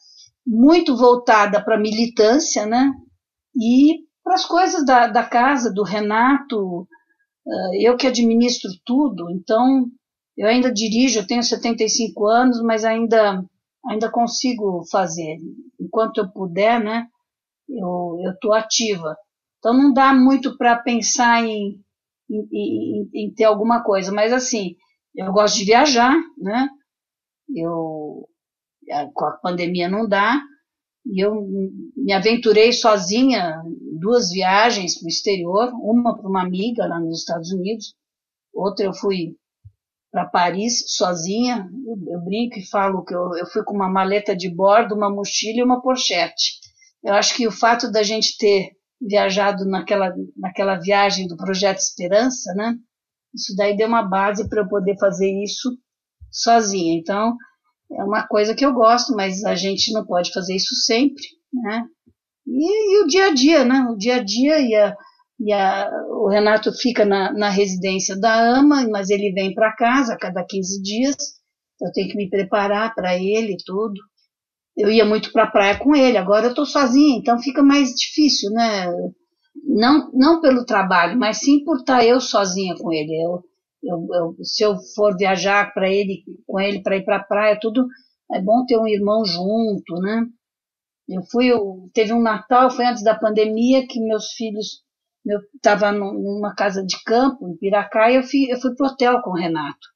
muito 0.46 0.96
voltada 0.96 1.62
para 1.64 1.78
militância, 1.78 2.66
né? 2.66 2.90
E 3.56 4.04
para 4.22 4.34
as 4.34 4.44
coisas 4.44 4.84
da, 4.84 5.06
da 5.06 5.22
casa, 5.24 5.72
do 5.72 5.82
Renato, 5.82 6.86
eu 7.78 7.96
que 7.96 8.06
administro 8.06 8.70
tudo, 8.84 9.30
então 9.30 9.86
eu 10.36 10.48
ainda 10.48 10.72
dirijo, 10.72 11.20
eu 11.20 11.26
tenho 11.26 11.42
75 11.42 12.26
anos, 12.26 12.60
mas 12.62 12.84
ainda, 12.84 13.44
ainda 13.86 14.10
consigo 14.10 14.82
fazer. 14.90 15.38
Enquanto 15.80 16.18
eu 16.18 16.32
puder, 16.32 16.82
né, 16.82 17.06
eu 17.68 18.18
estou 18.32 18.52
ativa. 18.52 19.16
Então 19.58 19.72
não 19.72 19.92
dá 19.92 20.12
muito 20.12 20.56
para 20.56 20.76
pensar 20.76 21.44
em, 21.44 21.80
em, 22.30 22.48
em, 22.52 23.10
em, 23.14 23.34
ter 23.34 23.44
alguma 23.44 23.82
coisa, 23.82 24.10
mas 24.12 24.32
assim, 24.32 24.74
eu 25.14 25.32
gosto 25.32 25.56
de 25.56 25.64
viajar, 25.64 26.14
né, 26.38 26.68
eu, 27.54 28.28
com 29.12 29.24
a 29.26 29.32
pandemia 29.32 29.88
não 29.88 30.08
dá, 30.08 30.40
e 31.06 31.24
eu 31.24 31.34
me 31.96 32.12
aventurei 32.12 32.72
sozinha, 32.72 33.62
duas 34.00 34.30
viagens 34.30 34.98
para 34.98 35.06
o 35.06 35.08
exterior, 35.08 35.72
uma 35.74 36.16
para 36.16 36.28
uma 36.28 36.42
amiga 36.42 36.86
lá 36.86 36.98
nos 36.98 37.20
Estados 37.20 37.52
Unidos, 37.52 37.94
outra 38.54 38.86
eu 38.86 38.94
fui 38.94 39.36
para 40.14 40.26
Paris 40.26 40.84
sozinha. 40.86 41.68
Eu, 41.84 42.14
eu, 42.14 42.20
brinco 42.20 42.56
e 42.56 42.66
falo 42.66 43.04
que 43.04 43.12
eu, 43.12 43.36
eu 43.36 43.46
fui 43.46 43.64
com 43.64 43.74
uma 43.74 43.90
maleta 43.90 44.34
de 44.34 44.48
bordo, 44.48 44.94
uma 44.94 45.10
mochila 45.10 45.58
e 45.58 45.62
uma 45.62 45.82
pochete. 45.82 46.60
Eu 47.02 47.14
acho 47.14 47.34
que 47.34 47.48
o 47.48 47.50
fato 47.50 47.90
da 47.90 48.02
gente 48.04 48.38
ter 48.38 48.70
viajado 49.00 49.66
naquela, 49.66 50.14
naquela 50.36 50.76
viagem 50.76 51.26
do 51.26 51.36
Projeto 51.36 51.78
Esperança, 51.78 52.54
né? 52.54 52.76
Isso 53.34 53.54
daí 53.56 53.76
deu 53.76 53.88
uma 53.88 54.04
base 54.04 54.48
para 54.48 54.62
eu 54.62 54.68
poder 54.68 54.96
fazer 54.98 55.28
isso 55.42 55.76
sozinha. 56.30 56.96
Então, 56.96 57.36
é 57.96 58.04
uma 58.04 58.26
coisa 58.26 58.54
que 58.54 58.64
eu 58.64 58.72
gosto, 58.72 59.14
mas 59.14 59.44
a 59.44 59.54
gente 59.54 59.92
não 59.92 60.04
pode 60.04 60.32
fazer 60.32 60.54
isso 60.54 60.74
sempre, 60.74 61.22
né? 61.52 61.84
E, 62.46 62.96
e 62.96 63.02
o 63.02 63.06
dia 63.06 63.26
a 63.26 63.34
dia, 63.34 63.64
né? 63.64 63.86
O 63.90 63.96
dia 63.96 64.16
a 64.16 64.22
dia 64.22 64.60
e, 64.60 64.74
a, 64.74 64.96
e 65.40 65.52
a, 65.52 65.90
o 66.10 66.28
Renato 66.28 66.72
fica 66.72 67.04
na, 67.04 67.32
na 67.32 67.48
residência 67.48 68.18
da 68.18 68.58
AMA, 68.58 68.86
mas 68.88 69.10
ele 69.10 69.32
vem 69.32 69.54
para 69.54 69.74
casa 69.74 70.14
a 70.14 70.18
cada 70.18 70.44
15 70.44 70.82
dias, 70.82 71.16
eu 71.80 71.92
tenho 71.92 72.08
que 72.08 72.16
me 72.16 72.28
preparar 72.28 72.94
para 72.94 73.16
ele 73.16 73.56
tudo. 73.64 74.00
Eu 74.76 74.90
ia 74.90 75.04
muito 75.04 75.30
para 75.32 75.44
a 75.44 75.50
praia 75.50 75.78
com 75.78 75.94
ele, 75.94 76.16
agora 76.16 76.46
eu 76.46 76.50
estou 76.50 76.66
sozinha, 76.66 77.16
então 77.16 77.38
fica 77.38 77.62
mais 77.62 77.90
difícil, 77.90 78.50
né? 78.50 78.86
Não, 79.66 80.10
não 80.12 80.40
pelo 80.40 80.64
trabalho, 80.64 81.18
mas 81.18 81.38
sim 81.38 81.64
por 81.64 81.78
estar 81.78 81.98
tá 81.98 82.04
eu 82.04 82.20
sozinha 82.20 82.74
com 82.76 82.92
ele. 82.92 83.14
Eu, 83.24 83.42
eu, 83.84 84.06
eu, 84.12 84.36
se 84.44 84.62
eu 84.64 84.76
for 84.94 85.16
viajar 85.16 85.72
para 85.72 85.88
ele, 85.88 86.24
com 86.46 86.58
ele 86.58 86.82
para 86.82 86.96
ir 86.96 87.04
para 87.04 87.16
a 87.16 87.24
praia, 87.24 87.58
tudo 87.60 87.86
é 88.32 88.40
bom 88.40 88.64
ter 88.66 88.78
um 88.78 88.86
irmão 88.86 89.24
junto, 89.24 89.94
né? 90.00 90.22
Eu 91.08 91.22
fui, 91.30 91.46
eu, 91.46 91.90
teve 91.92 92.12
um 92.12 92.22
Natal, 92.22 92.70
foi 92.70 92.86
antes 92.86 93.04
da 93.04 93.14
pandemia, 93.14 93.86
que 93.86 94.00
meus 94.00 94.32
filhos, 94.32 94.82
eu 95.26 95.38
estava 95.54 95.92
numa 95.92 96.54
casa 96.54 96.84
de 96.84 97.02
campo 97.04 97.46
em 97.48 97.56
Piracá 97.56 98.10
e 98.10 98.16
eu 98.16 98.22
fui, 98.22 98.50
eu 98.50 98.58
fui 98.60 98.74
pro 98.74 98.86
hotel 98.86 99.20
com 99.22 99.30
o 99.30 99.34
Renato. 99.34 99.86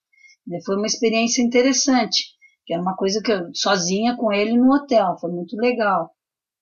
E 0.46 0.62
foi 0.64 0.76
uma 0.76 0.86
experiência 0.86 1.42
interessante, 1.42 2.24
que 2.66 2.74
era 2.74 2.82
uma 2.82 2.96
coisa 2.96 3.22
que 3.22 3.32
eu 3.32 3.50
sozinha 3.54 4.16
com 4.16 4.32
ele 4.32 4.56
no 4.56 4.74
hotel, 4.74 5.16
foi 5.18 5.30
muito 5.30 5.56
legal. 5.56 6.10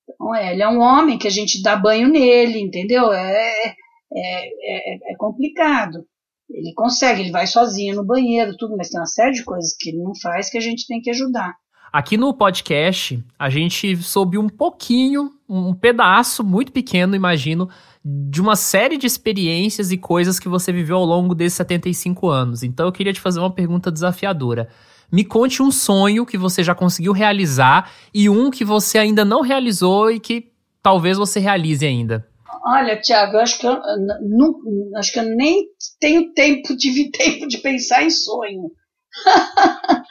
Então, 0.09 0.35
é, 0.35 0.53
ele 0.53 0.63
é 0.63 0.69
um 0.69 0.81
homem 0.81 1.19
que 1.19 1.27
a 1.27 1.31
gente 1.31 1.63
dá 1.63 1.75
banho 1.77 2.09
nele, 2.09 2.61
entendeu? 2.61 3.13
É, 3.13 3.75
é, 3.75 3.75
é, 4.15 5.13
é 5.13 5.17
complicado. 5.17 6.07
Ele 6.49 6.73
consegue, 6.75 7.23
ele 7.23 7.31
vai 7.31 7.47
sozinho 7.47 7.97
no 7.97 8.05
banheiro, 8.05 8.57
tudo, 8.57 8.77
mas 8.77 8.89
tem 8.89 9.01
uma 9.01 9.07
série 9.07 9.33
de 9.33 9.45
coisas 9.45 9.75
que 9.79 9.91
ele 9.91 9.99
não 9.99 10.15
faz 10.15 10.49
que 10.49 10.59
a 10.59 10.61
gente 10.61 10.87
tem 10.87 11.01
que 11.01 11.11
ajudar. 11.11 11.55
Aqui 11.93 12.17
no 12.17 12.35
podcast, 12.35 13.25
a 13.39 13.49
gente 13.49 13.97
soube 13.97 14.37
um 14.37 14.49
pouquinho, 14.49 15.33
um 15.49 15.73
pedaço 15.73 16.45
muito 16.45 16.71
pequeno, 16.71 17.17
imagino, 17.17 17.69
de 18.05 18.41
uma 18.41 18.55
série 18.55 18.99
de 18.99 19.07
experiências 19.07 19.91
e 19.91 19.97
coisas 19.97 20.39
que 20.39 20.49
você 20.49 20.73
viveu 20.73 20.99
ao 20.99 21.05
longo 21.05 21.35
desses 21.35 21.57
75 21.57 22.29
anos. 22.29 22.63
Então 22.63 22.87
eu 22.87 22.93
queria 22.93 23.13
te 23.13 23.21
fazer 23.21 23.41
uma 23.41 23.51
pergunta 23.51 23.91
desafiadora. 23.91 24.69
Me 25.11 25.25
conte 25.25 25.63
um 25.63 25.71
sonho 25.71 26.27
que 26.27 26.37
você 26.37 26.63
já 26.63 26.75
conseguiu 26.75 27.13
realizar 27.13 27.91
e 28.13 28.29
um 28.29 28.51
que 28.51 28.65
você 28.65 28.99
ainda 28.99 29.25
não 29.25 29.41
realizou 29.41 30.11
e 30.11 30.21
que 30.21 30.53
talvez 30.83 31.17
você 31.17 31.41
realize 31.41 31.87
ainda. 31.87 32.29
Olha, 32.69 33.01
Tiago, 33.01 33.37
acho 33.37 33.61
que 33.61 33.67
eu, 33.67 33.81
não, 34.23 34.61
acho 34.97 35.13
que 35.13 35.21
eu 35.21 35.37
nem 35.37 35.69
tenho 36.01 36.33
tempo 36.33 36.77
de 36.77 37.11
tempo 37.17 37.47
de 37.47 37.59
pensar 37.59 38.03
em 38.03 38.11
sonho. 38.11 38.73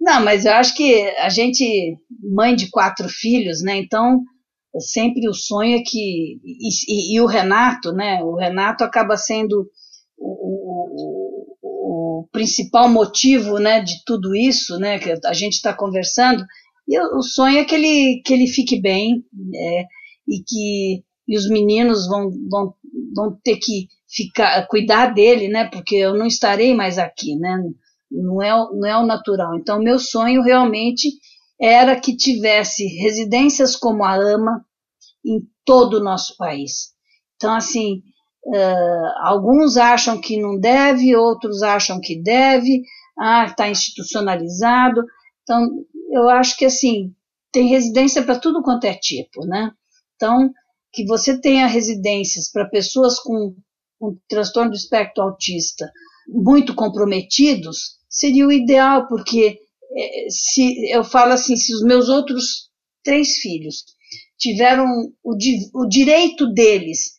não, 0.00 0.22
mas 0.24 0.44
eu 0.44 0.52
acho 0.52 0.76
que 0.76 1.04
a 1.18 1.28
gente, 1.28 1.98
mãe 2.32 2.54
de 2.54 2.70
quatro 2.70 3.08
filhos, 3.08 3.60
né? 3.62 3.78
Então, 3.78 4.22
sempre 4.78 5.28
o 5.28 5.34
sonho 5.34 5.76
é 5.76 5.82
que. 5.84 6.40
E, 6.44 6.68
e, 6.88 7.16
e 7.16 7.20
o 7.20 7.26
Renato, 7.26 7.90
né? 7.92 8.22
O 8.22 8.36
Renato 8.36 8.84
acaba 8.84 9.16
sendo 9.16 9.68
o, 10.16 10.30
o, 10.92 12.20
o, 12.20 12.28
principal 12.30 12.88
motivo 12.88 13.58
né, 13.58 13.80
de 13.80 14.04
tudo 14.06 14.36
isso, 14.36 14.78
né? 14.78 15.00
Que 15.00 15.18
a 15.24 15.32
gente 15.32 15.54
está 15.54 15.74
conversando. 15.74 16.44
E 16.86 16.96
o 17.16 17.22
sonho 17.22 17.58
é 17.58 17.64
que 17.64 17.74
ele, 17.74 18.22
que 18.24 18.32
ele 18.32 18.46
fique 18.46 18.80
bem 18.80 19.24
é, 19.52 19.82
e 20.28 20.42
que 20.46 21.07
e 21.28 21.36
os 21.36 21.48
meninos 21.48 22.08
vão, 22.08 22.30
vão, 22.50 22.74
vão 23.14 23.38
ter 23.44 23.58
que 23.58 23.88
ficar, 24.08 24.66
cuidar 24.66 25.12
dele, 25.12 25.48
né? 25.48 25.68
Porque 25.70 25.96
eu 25.96 26.16
não 26.16 26.26
estarei 26.26 26.74
mais 26.74 26.98
aqui, 26.98 27.36
né? 27.36 27.62
Não 28.10 28.42
é, 28.42 28.50
não 28.50 28.86
é 28.86 28.96
o 28.96 29.06
natural. 29.06 29.56
Então, 29.58 29.78
meu 29.78 29.98
sonho 29.98 30.42
realmente 30.42 31.10
era 31.60 32.00
que 32.00 32.16
tivesse 32.16 32.86
residências 32.86 33.76
como 33.76 34.04
a 34.04 34.14
AMA 34.14 34.64
em 35.24 35.40
todo 35.64 35.98
o 35.98 36.02
nosso 36.02 36.34
país. 36.38 36.94
Então, 37.36 37.54
assim, 37.54 38.02
uh, 38.46 39.12
alguns 39.22 39.76
acham 39.76 40.18
que 40.20 40.40
não 40.40 40.58
deve, 40.58 41.14
outros 41.14 41.62
acham 41.62 42.00
que 42.00 42.20
deve, 42.22 42.82
ah, 43.18 43.44
está 43.44 43.68
institucionalizado. 43.68 45.04
Então, 45.42 45.68
eu 46.10 46.28
acho 46.30 46.56
que, 46.56 46.64
assim, 46.64 47.12
tem 47.52 47.68
residência 47.68 48.22
para 48.22 48.38
tudo 48.38 48.62
quanto 48.62 48.84
é 48.84 48.94
tipo, 48.94 49.44
né? 49.44 49.72
Então, 50.16 50.50
que 50.92 51.04
você 51.04 51.40
tenha 51.40 51.66
residências 51.66 52.50
para 52.50 52.68
pessoas 52.68 53.18
com, 53.20 53.54
com 53.98 54.16
transtorno 54.28 54.70
do 54.70 54.76
espectro 54.76 55.22
autista 55.22 55.90
muito 56.28 56.74
comprometidos, 56.74 57.98
seria 58.08 58.46
o 58.46 58.52
ideal, 58.52 59.08
porque 59.08 59.58
é, 59.96 60.26
se 60.30 60.90
eu 60.90 61.02
falo 61.02 61.32
assim, 61.32 61.56
se 61.56 61.74
os 61.74 61.82
meus 61.82 62.08
outros 62.08 62.68
três 63.02 63.36
filhos 63.36 63.84
tiveram 64.38 64.86
o, 65.22 65.36
o 65.74 65.88
direito 65.88 66.46
deles 66.52 67.16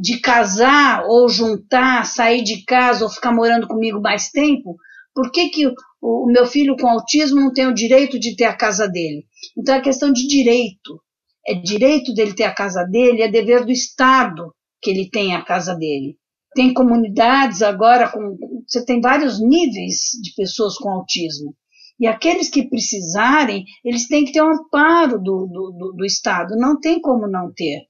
de 0.00 0.20
casar 0.20 1.04
ou 1.06 1.28
juntar, 1.28 2.04
sair 2.04 2.42
de 2.42 2.64
casa 2.64 3.04
ou 3.04 3.10
ficar 3.10 3.32
morando 3.32 3.66
comigo 3.66 4.00
mais 4.00 4.30
tempo, 4.30 4.76
por 5.14 5.30
que, 5.30 5.48
que 5.48 5.66
o, 5.66 5.74
o 6.00 6.26
meu 6.26 6.46
filho 6.46 6.76
com 6.76 6.88
autismo 6.88 7.40
não 7.40 7.52
tem 7.52 7.66
o 7.66 7.74
direito 7.74 8.18
de 8.18 8.36
ter 8.36 8.44
a 8.44 8.56
casa 8.56 8.86
dele? 8.86 9.24
Então 9.56 9.74
é 9.74 9.80
questão 9.80 10.12
de 10.12 10.26
direito 10.26 11.00
é 11.48 11.54
direito 11.54 12.12
dele 12.12 12.34
ter 12.34 12.44
a 12.44 12.54
casa 12.54 12.84
dele, 12.84 13.22
é 13.22 13.30
dever 13.30 13.64
do 13.64 13.72
Estado 13.72 14.54
que 14.82 14.90
ele 14.90 15.08
tenha 15.08 15.38
a 15.38 15.44
casa 15.44 15.74
dele. 15.74 16.18
Tem 16.54 16.74
comunidades 16.74 17.62
agora 17.62 18.10
com. 18.10 18.36
Você 18.66 18.84
tem 18.84 19.00
vários 19.00 19.40
níveis 19.40 20.10
de 20.22 20.34
pessoas 20.36 20.76
com 20.76 20.90
autismo. 20.90 21.56
E 21.98 22.06
aqueles 22.06 22.50
que 22.50 22.68
precisarem, 22.68 23.64
eles 23.82 24.06
têm 24.06 24.24
que 24.24 24.32
ter 24.32 24.42
um 24.42 24.52
amparo 24.52 25.18
do, 25.18 25.46
do, 25.46 25.70
do, 25.72 25.92
do 25.94 26.04
Estado. 26.04 26.54
Não 26.56 26.78
tem 26.78 27.00
como 27.00 27.26
não 27.26 27.50
ter. 27.52 27.86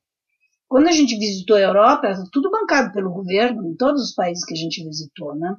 Quando 0.69 0.87
a 0.87 0.93
gente 0.93 1.19
visitou 1.19 1.57
a 1.57 1.61
Europa, 1.61 2.15
tudo 2.33 2.51
bancado 2.51 2.93
pelo 2.93 3.13
governo, 3.13 3.67
em 3.67 3.77
todos 3.77 4.03
os 4.03 4.15
países 4.15 4.45
que 4.45 4.55
a 4.55 4.57
gente 4.57 4.85
visitou, 4.85 5.35
né? 5.35 5.57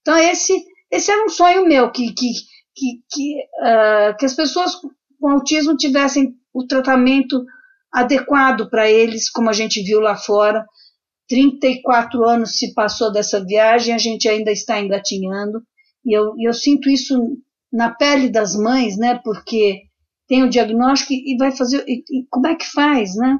Então, 0.00 0.16
esse, 0.18 0.52
esse 0.90 1.10
era 1.10 1.24
um 1.24 1.28
sonho 1.28 1.66
meu, 1.66 1.90
que, 1.90 2.12
que, 2.12 2.32
que, 2.74 3.02
que, 3.10 3.36
uh, 3.60 4.16
que 4.18 4.26
as 4.26 4.34
pessoas 4.34 4.74
com 5.20 5.28
autismo 5.28 5.76
tivessem 5.76 6.36
o 6.52 6.66
tratamento 6.66 7.44
adequado 7.92 8.68
para 8.70 8.90
eles, 8.90 9.30
como 9.30 9.50
a 9.50 9.52
gente 9.52 9.82
viu 9.82 10.00
lá 10.00 10.16
fora. 10.16 10.64
34 11.28 12.24
anos 12.24 12.58
se 12.58 12.74
passou 12.74 13.12
dessa 13.12 13.44
viagem, 13.44 13.94
a 13.94 13.98
gente 13.98 14.28
ainda 14.28 14.50
está 14.50 14.80
engatinhando, 14.80 15.62
e 16.04 16.16
eu, 16.16 16.34
eu 16.38 16.52
sinto 16.52 16.90
isso 16.90 17.16
na 17.72 17.90
pele 17.90 18.28
das 18.28 18.54
mães, 18.54 18.98
né? 18.98 19.20
Porque 19.22 19.82
tem 20.28 20.42
o 20.42 20.50
diagnóstico 20.50 21.12
e 21.12 21.36
vai 21.38 21.52
fazer. 21.52 21.84
E, 21.86 22.02
e 22.10 22.26
como 22.28 22.46
é 22.46 22.54
que 22.54 22.66
faz, 22.66 23.14
né? 23.16 23.38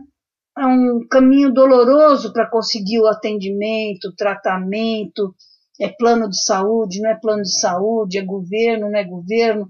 É 0.57 0.67
um 0.67 1.07
caminho 1.11 1.53
doloroso 1.53 2.33
para 2.33 2.49
conseguir 2.49 3.01
o 3.01 3.07
atendimento, 3.07 4.15
tratamento. 4.17 5.35
É 5.81 5.89
plano 5.89 6.29
de 6.29 6.41
saúde, 6.43 7.01
não 7.01 7.11
é 7.11 7.19
plano 7.19 7.43
de 7.43 7.59
saúde, 7.59 8.19
é 8.19 8.25
governo, 8.25 8.91
não 8.91 8.99
é 8.99 9.05
governo. 9.05 9.69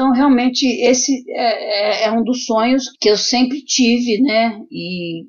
Então, 0.00 0.12
realmente, 0.12 0.66
esse 0.66 1.22
é, 1.28 2.04
é, 2.04 2.04
é 2.06 2.10
um 2.10 2.24
dos 2.24 2.46
sonhos 2.46 2.88
que 2.98 3.10
eu 3.10 3.18
sempre 3.18 3.62
tive, 3.62 4.22
né? 4.22 4.58
E 4.70 5.26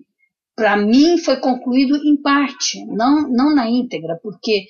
para 0.56 0.78
mim 0.78 1.18
foi 1.18 1.36
concluído 1.42 1.98
em 1.98 2.16
parte, 2.22 2.86
não, 2.86 3.30
não 3.30 3.54
na 3.54 3.70
íntegra, 3.70 4.18
porque 4.24 4.68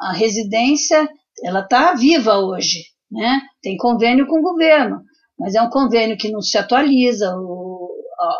a 0.00 0.14
residência 0.14 1.06
ela 1.42 1.60
está 1.60 1.92
viva 1.92 2.38
hoje, 2.38 2.84
né? 3.12 3.42
Tem 3.60 3.76
convênio 3.76 4.26
com 4.26 4.38
o 4.38 4.42
governo, 4.42 5.02
mas 5.38 5.54
é 5.54 5.60
um 5.60 5.68
convênio 5.68 6.16
que 6.16 6.30
não 6.30 6.40
se 6.40 6.56
atualiza, 6.56 7.36
o, 7.36 7.90
a, 8.18 8.38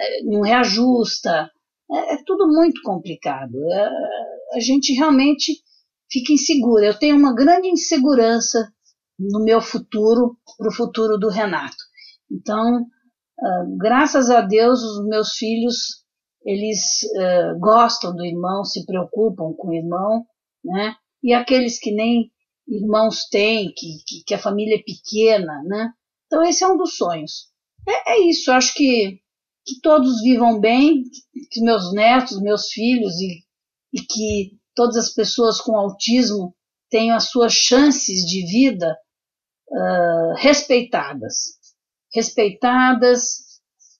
é, 0.00 0.24
não 0.24 0.40
reajusta, 0.40 1.48
é, 1.88 2.14
é 2.14 2.18
tudo 2.26 2.48
muito 2.48 2.82
complicado. 2.82 3.54
É, 3.72 4.56
a 4.56 4.58
gente 4.58 4.92
realmente 4.92 5.62
fica 6.10 6.32
insegura. 6.32 6.84
Eu 6.84 6.98
tenho 6.98 7.16
uma 7.16 7.32
grande 7.32 7.68
insegurança 7.68 8.68
no 9.18 9.42
meu 9.44 9.60
futuro, 9.60 10.36
para 10.58 10.68
o 10.68 10.74
futuro 10.74 11.18
do 11.18 11.28
Renato. 11.28 11.76
Então, 12.30 12.82
uh, 12.82 13.76
graças 13.78 14.30
a 14.30 14.40
Deus, 14.40 14.82
os 14.82 15.06
meus 15.06 15.32
filhos 15.32 16.02
eles 16.44 17.02
uh, 17.16 17.58
gostam 17.58 18.14
do 18.14 18.24
irmão, 18.24 18.64
se 18.64 18.84
preocupam 18.84 19.52
com 19.56 19.68
o 19.68 19.74
irmão, 19.74 20.24
né? 20.64 20.94
E 21.22 21.32
aqueles 21.32 21.78
que 21.78 21.92
nem 21.92 22.30
irmãos 22.66 23.26
têm, 23.30 23.72
que, 23.76 23.98
que, 24.06 24.24
que, 24.26 24.34
a 24.34 24.38
família 24.38 24.76
é 24.76 24.82
pequena, 24.82 25.62
né? 25.64 25.92
Então 26.26 26.42
esse 26.42 26.64
é 26.64 26.68
um 26.68 26.76
dos 26.76 26.96
sonhos. 26.96 27.48
É, 27.88 28.14
é 28.14 28.28
isso, 28.28 28.50
acho 28.50 28.74
que, 28.74 29.20
que 29.64 29.80
todos 29.82 30.22
vivam 30.22 30.58
bem, 30.60 31.04
que 31.50 31.60
meus 31.60 31.92
netos, 31.92 32.40
meus 32.40 32.68
filhos 32.68 33.14
e, 33.20 33.44
e 33.92 34.00
que 34.00 34.58
todas 34.74 34.96
as 34.96 35.12
pessoas 35.12 35.60
com 35.60 35.76
autismo 35.76 36.54
tenham 36.92 37.16
as 37.16 37.30
suas 37.30 37.54
chances 37.54 38.20
de 38.26 38.46
vida 38.46 38.94
uh, 39.70 40.34
respeitadas. 40.36 41.58
Respeitadas, 42.14 43.38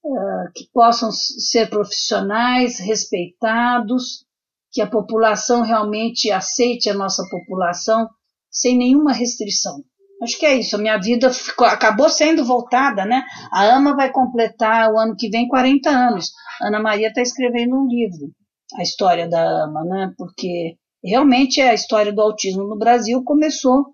uh, 0.05 0.53
que 0.55 0.69
possam 0.75 1.11
ser 1.11 1.71
profissionais, 1.71 2.79
respeitados, 2.79 4.27
que 4.71 4.83
a 4.83 4.87
população 4.87 5.63
realmente 5.63 6.31
aceite 6.31 6.91
a 6.91 6.95
nossa 6.95 7.27
população 7.31 8.09
sem 8.51 8.77
nenhuma 8.77 9.15
restrição. 9.15 9.83
Acho 10.23 10.39
que 10.39 10.47
é 10.47 10.55
isso. 10.55 10.77
A 10.77 10.79
minha 10.79 10.99
vida 10.99 11.33
ficou, 11.33 11.67
acabou 11.67 12.11
sendo 12.11 12.45
voltada, 12.45 13.05
né? 13.07 13.25
A 13.51 13.75
AMA 13.75 13.97
vai 13.97 14.13
completar 14.13 14.93
o 14.93 14.99
ano 14.99 15.17
que 15.17 15.31
vem 15.31 15.49
40 15.49 15.89
anos. 15.91 16.31
Ana 16.61 16.81
Maria 16.81 17.09
está 17.09 17.23
escrevendo 17.23 17.75
um 17.75 17.87
livro, 17.89 18.31
a 18.79 18.83
história 18.83 19.29
da 19.29 19.65
AMA, 19.65 19.85
né? 19.85 20.13
Porque 20.17 20.77
realmente 21.03 21.61
a 21.61 21.75
história 21.75 22.13
do 22.13 22.21
autismo 22.21 22.65
no 22.65 22.79
Brasil 22.79 23.23
começou 23.25 23.87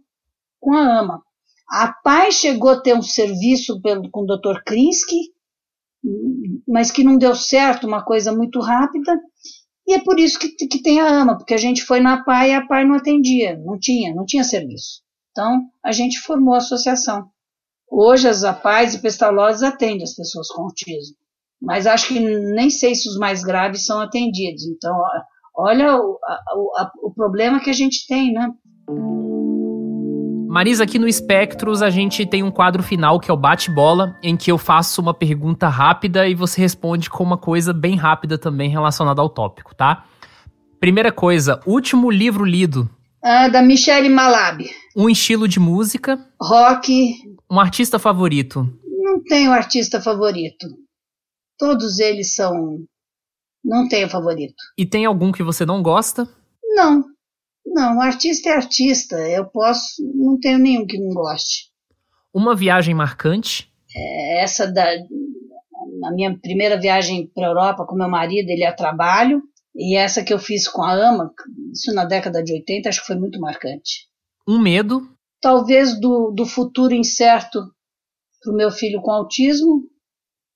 com 0.60 0.74
a 0.74 0.98
AMA. 1.00 1.22
A 1.70 1.92
PAI 1.92 2.32
chegou 2.32 2.70
a 2.70 2.80
ter 2.80 2.94
um 2.94 3.02
serviço 3.02 3.80
com 4.10 4.22
o 4.22 4.26
Dr. 4.26 4.62
Krinsky, 4.64 5.32
mas 6.66 6.90
que 6.90 7.04
não 7.04 7.18
deu 7.18 7.34
certo, 7.34 7.86
uma 7.86 8.04
coisa 8.04 8.32
muito 8.32 8.60
rápida, 8.60 9.18
e 9.86 9.94
é 9.94 9.98
por 9.98 10.20
isso 10.20 10.38
que, 10.38 10.50
que 10.50 10.82
tem 10.82 11.00
a 11.00 11.08
AMA, 11.08 11.36
porque 11.36 11.54
a 11.54 11.58
gente 11.58 11.82
foi 11.82 11.98
na 11.98 12.22
PAI 12.22 12.50
e 12.50 12.54
a 12.54 12.66
PAI 12.66 12.84
não 12.84 12.94
atendia, 12.94 13.56
não 13.58 13.78
tinha, 13.78 14.14
não 14.14 14.24
tinha 14.24 14.44
serviço. 14.44 15.02
Então, 15.30 15.62
a 15.82 15.92
gente 15.92 16.20
formou 16.20 16.54
a 16.54 16.58
associação. 16.58 17.30
Hoje, 17.90 18.28
as 18.28 18.44
APAIs 18.44 18.94
e 18.94 19.00
pestalozes 19.00 19.62
atendem 19.62 20.02
as 20.02 20.14
pessoas 20.14 20.48
com 20.48 20.62
autismo, 20.62 21.16
mas 21.60 21.86
acho 21.86 22.08
que 22.08 22.20
nem 22.20 22.68
sei 22.68 22.94
se 22.94 23.08
os 23.08 23.16
mais 23.16 23.42
graves 23.42 23.86
são 23.86 23.98
atendidos. 24.00 24.66
Então, 24.66 24.94
olha 25.58 25.96
o, 25.96 26.18
a, 26.24 26.32
a, 26.82 26.90
o 27.02 27.12
problema 27.12 27.58
que 27.58 27.68
a 27.68 27.74
gente 27.74 28.06
tem, 28.06 28.32
né? 28.32 28.48
Marisa, 30.48 30.84
aqui 30.84 30.98
no 30.98 31.08
Espectros 31.08 31.82
a 31.82 31.90
gente 31.90 32.24
tem 32.24 32.42
um 32.42 32.50
quadro 32.50 32.82
final 32.82 33.20
que 33.20 33.30
é 33.30 33.34
o 33.34 33.36
bate-bola, 33.36 34.16
em 34.22 34.36
que 34.36 34.50
eu 34.50 34.56
faço 34.56 35.00
uma 35.00 35.12
pergunta 35.12 35.68
rápida 35.68 36.26
e 36.26 36.34
você 36.34 36.60
responde 36.60 37.10
com 37.10 37.22
uma 37.22 37.36
coisa 37.36 37.72
bem 37.72 37.96
rápida 37.96 38.38
também 38.38 38.70
relacionada 38.70 39.20
ao 39.20 39.28
tópico, 39.28 39.74
tá? 39.74 40.04
Primeira 40.80 41.12
coisa, 41.12 41.60
último 41.66 42.10
livro 42.10 42.44
lido. 42.44 42.88
Ah, 43.22 43.48
da 43.48 43.60
Michelle 43.60 44.08
Malab. 44.08 44.64
Um 44.96 45.10
estilo 45.10 45.48
de 45.48 45.58
música. 45.58 46.18
Rock. 46.40 47.14
Um 47.50 47.58
artista 47.58 47.98
favorito. 47.98 48.66
Não 48.84 49.22
tenho 49.22 49.50
artista 49.50 50.00
favorito. 50.00 50.66
Todos 51.58 51.98
eles 51.98 52.34
são. 52.34 52.78
Não 53.64 53.88
tenho 53.88 54.08
favorito. 54.08 54.54
E 54.76 54.86
tem 54.86 55.04
algum 55.04 55.32
que 55.32 55.42
você 55.42 55.66
não 55.66 55.82
gosta? 55.82 56.28
Não. 56.62 57.04
Não, 57.66 58.00
artista 58.00 58.48
é 58.48 58.52
artista. 58.54 59.16
Eu 59.16 59.46
posso. 59.46 60.02
Não 60.14 60.38
tenho 60.38 60.58
nenhum 60.58 60.86
que 60.86 60.98
não 60.98 61.10
goste. 61.10 61.68
Uma 62.32 62.56
viagem 62.56 62.94
marcante? 62.94 63.70
É 63.94 64.42
essa 64.42 64.70
da. 64.70 64.86
A 66.04 66.12
minha 66.12 66.38
primeira 66.38 66.78
viagem 66.78 67.26
para 67.34 67.46
a 67.46 67.50
Europa 67.50 67.84
com 67.84 67.96
meu 67.96 68.08
marido, 68.08 68.48
ele 68.50 68.62
é 68.62 68.68
a 68.68 68.74
trabalho. 68.74 69.42
E 69.74 69.96
essa 69.96 70.24
que 70.24 70.32
eu 70.32 70.38
fiz 70.38 70.66
com 70.66 70.82
a 70.82 70.92
AMA, 70.92 71.32
isso 71.72 71.94
na 71.94 72.04
década 72.04 72.42
de 72.42 72.52
80, 72.52 72.88
acho 72.88 73.00
que 73.00 73.06
foi 73.06 73.16
muito 73.16 73.40
marcante. 73.40 74.08
Um 74.46 74.58
medo? 74.58 75.08
Talvez 75.40 75.98
do, 76.00 76.32
do 76.32 76.44
futuro 76.46 76.94
incerto 76.94 77.60
para 78.42 78.52
o 78.52 78.56
meu 78.56 78.70
filho 78.70 79.00
com 79.00 79.10
autismo. 79.10 79.82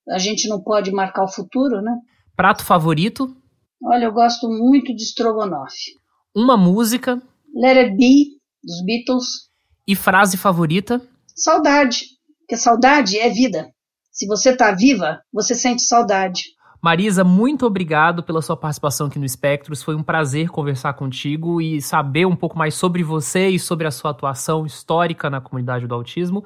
A 0.08 0.18
gente 0.18 0.48
não 0.48 0.60
pode 0.60 0.90
marcar 0.90 1.24
o 1.24 1.32
futuro, 1.32 1.80
né? 1.80 1.96
Prato 2.36 2.64
favorito? 2.64 3.36
Olha, 3.82 4.04
eu 4.04 4.12
gosto 4.12 4.48
muito 4.48 4.94
de 4.94 5.02
estrogonofe. 5.02 5.92
Uma 6.34 6.56
música. 6.56 7.20
Let 7.54 7.76
It 7.76 7.96
Be, 7.96 8.38
dos 8.62 8.84
Beatles. 8.84 9.50
E 9.86 9.94
frase 9.94 10.36
favorita? 10.36 11.00
Saudade. 11.36 12.06
Porque 12.40 12.56
saudade 12.56 13.18
é 13.18 13.28
vida. 13.28 13.70
Se 14.10 14.26
você 14.26 14.50
está 14.50 14.72
viva, 14.72 15.20
você 15.32 15.54
sente 15.54 15.82
saudade. 15.82 16.44
Marisa, 16.82 17.22
muito 17.22 17.64
obrigado 17.64 18.22
pela 18.22 18.42
sua 18.42 18.56
participação 18.56 19.06
aqui 19.06 19.18
no 19.18 19.24
Espectros. 19.24 19.82
Foi 19.82 19.94
um 19.94 20.02
prazer 20.02 20.48
conversar 20.48 20.94
contigo 20.94 21.60
e 21.60 21.80
saber 21.80 22.26
um 22.26 22.34
pouco 22.34 22.58
mais 22.58 22.74
sobre 22.74 23.02
você 23.02 23.48
e 23.48 23.58
sobre 23.58 23.86
a 23.86 23.90
sua 23.90 24.10
atuação 24.10 24.66
histórica 24.66 25.30
na 25.30 25.40
comunidade 25.40 25.86
do 25.86 25.94
autismo. 25.94 26.44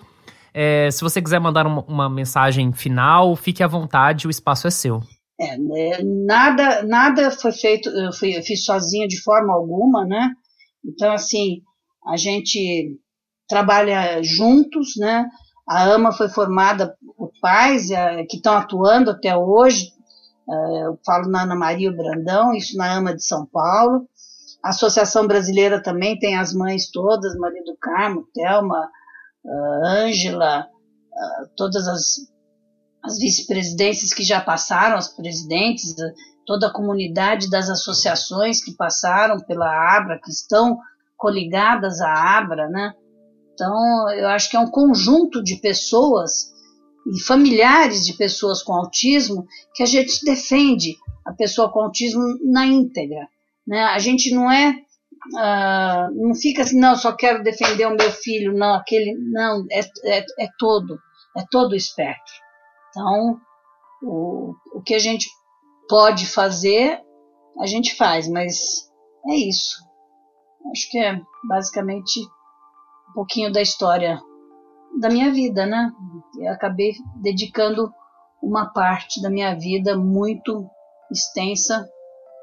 É, 0.53 0.91
se 0.91 1.03
você 1.03 1.23
quiser 1.23 1.39
mandar 1.39 1.67
uma, 1.67 1.83
uma, 1.83 2.09
mensagem 2.09 2.73
final, 2.73 3.35
fique 3.35 3.63
à 3.63 3.67
vontade, 3.67 4.27
o 4.27 4.31
espaço 4.31 4.67
é 4.67 4.71
seu. 4.71 5.03
É, 5.39 5.59
né, 5.59 5.99
nada, 6.03 6.83
nada 6.83 7.31
foi 7.31 7.53
feito, 7.53 7.91
eu, 7.91 8.13
fui, 8.13 8.37
eu 8.39 8.43
fiz 8.43 8.65
sozinha 8.65 9.07
de 9.07 9.21
forma 9.23 9.53
alguma, 9.53 10.05
né? 10.07 10.31
Então, 10.83 11.13
assim, 11.13 11.63
a 12.07 12.17
gente 12.17 12.99
trabalha 13.47 14.23
juntos, 14.23 14.97
né? 14.97 15.29
A 15.69 15.85
AMA 15.93 16.13
foi 16.13 16.29
formada 16.29 16.97
por 17.17 17.31
pais 17.41 17.91
é, 17.91 18.25
que 18.25 18.37
estão 18.37 18.57
atuando 18.57 19.11
até 19.11 19.37
hoje. 19.37 19.93
É, 20.49 20.87
eu 20.87 20.99
falo 21.05 21.29
na 21.29 21.43
Ana 21.43 21.57
Maria 21.57 21.93
Brandão, 21.93 22.55
isso 22.55 22.77
na 22.77 22.95
AMA 22.95 23.15
de 23.15 23.25
São 23.25 23.45
Paulo. 23.47 24.09
A 24.63 24.71
Associação 24.71 25.27
Brasileira 25.27 25.83
também 25.83 26.19
tem 26.19 26.37
as 26.37 26.53
mães 26.55 26.91
todas, 26.91 27.37
Maria 27.37 27.63
do 27.63 27.77
Carmo, 27.77 28.27
Thelma, 28.33 28.89
Ângela, 29.85 30.67
todas 31.57 31.87
as 31.87 32.17
as 33.07 33.19
vice-presidências 33.19 34.13
que 34.13 34.25
já 34.25 34.41
passaram, 34.41 34.97
as 34.97 35.09
presidentes, 35.09 35.95
toda 36.45 36.67
a 36.67 36.73
comunidade 36.73 37.49
das 37.49 37.71
associações 37.71 38.63
que 38.63 38.73
passaram 38.73 39.39
pela 39.39 39.97
Abra, 39.97 40.21
que 40.23 40.31
estão 40.31 40.79
coligadas 41.17 42.01
à 42.01 42.37
Abra, 42.37 42.69
né? 42.69 42.93
Então, 43.55 44.11
eu 44.11 44.29
acho 44.29 44.51
que 44.51 44.57
é 44.57 44.61
um 44.61 44.71
conjunto 44.71 45.43
de 45.43 45.57
pessoas 45.57 46.53
e 47.07 47.21
familiares 47.23 48.05
de 48.05 48.13
pessoas 48.13 48.63
com 48.63 48.75
autismo 48.75 49.47
que 49.75 49.83
a 49.85 49.87
gente 49.87 50.25
defende 50.25 50.97
a 51.25 51.33
pessoa 51.33 51.71
com 51.71 51.81
autismo 51.81 52.23
na 52.43 52.67
íntegra. 52.67 53.29
Né? 53.67 53.83
A 53.85 53.99
gente 53.99 54.35
não 54.35 54.51
é, 54.51 54.73
uh, 54.73 56.15
não 56.15 56.35
fica 56.35 56.63
assim, 56.63 56.79
não, 56.79 56.97
só 56.97 57.13
quero 57.13 57.43
defender 57.43 57.87
o 57.87 57.97
meu 57.97 58.11
filho, 58.11 58.53
não, 58.53 58.75
aquele, 58.75 59.15
não, 59.15 59.65
é, 59.71 59.81
é, 60.05 60.19
é 60.19 60.49
todo, 60.59 60.99
é 61.37 61.45
todo 61.51 61.73
o 61.73 61.77
espectro. 61.77 62.46
Então, 62.97 63.39
o, 64.03 64.55
o 64.73 64.81
que 64.81 64.95
a 64.95 64.99
gente 64.99 65.29
pode 65.87 66.27
fazer, 66.27 66.99
a 67.61 67.67
gente 67.67 67.95
faz, 67.95 68.27
mas 68.27 68.89
é 69.29 69.35
isso. 69.35 69.77
Acho 70.73 70.91
que 70.91 70.99
é 70.99 71.21
basicamente 71.47 72.21
um 73.11 73.13
pouquinho 73.13 73.53
da 73.53 73.61
história 73.61 74.19
da 74.99 75.11
minha 75.11 75.31
vida, 75.31 75.67
né? 75.67 75.93
Eu 76.39 76.51
acabei 76.53 76.95
dedicando 77.17 77.93
uma 78.43 78.73
parte 78.73 79.21
da 79.21 79.29
minha 79.29 79.55
vida 79.55 79.95
muito 79.95 80.67
extensa 81.13 81.87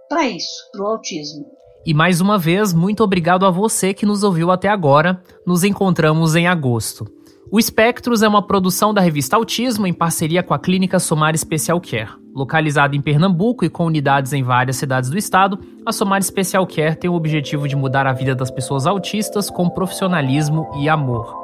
para 0.07 0.27
isso, 0.27 0.69
para 0.71 0.83
o 0.83 0.87
autismo. 0.87 1.47
E 1.83 1.95
mais 1.95 2.21
uma 2.21 2.37
vez, 2.37 2.73
muito 2.73 3.03
obrigado 3.03 3.43
a 3.43 3.49
você 3.49 3.91
que 3.91 4.05
nos 4.05 4.21
ouviu 4.23 4.51
até 4.51 4.69
agora. 4.69 5.21
Nos 5.47 5.63
encontramos 5.63 6.35
em 6.35 6.47
agosto. 6.47 7.22
O 7.53 7.59
Espectros 7.59 8.23
é 8.23 8.27
uma 8.27 8.41
produção 8.41 8.91
da 8.91 8.99
revista 8.99 9.35
Autismo 9.35 9.85
em 9.85 9.93
parceria 9.93 10.41
com 10.41 10.55
a 10.55 10.59
Clínica 10.59 10.97
Somar 10.97 11.37
Special 11.37 11.79
Care. 11.79 12.09
Localizada 12.33 12.95
em 12.95 13.01
Pernambuco 13.01 13.63
e 13.63 13.69
com 13.69 13.85
unidades 13.85 14.33
em 14.33 14.41
várias 14.41 14.77
cidades 14.77 15.11
do 15.11 15.19
estado, 15.19 15.59
a 15.85 15.91
Somar 15.91 16.23
Special 16.23 16.65
Care 16.65 16.95
tem 16.95 17.11
o 17.11 17.13
objetivo 17.13 17.67
de 17.67 17.75
mudar 17.75 18.07
a 18.07 18.11
vida 18.11 18.33
das 18.33 18.49
pessoas 18.49 18.87
autistas 18.87 19.51
com 19.51 19.69
profissionalismo 19.69 20.67
e 20.79 20.89
amor. 20.89 21.42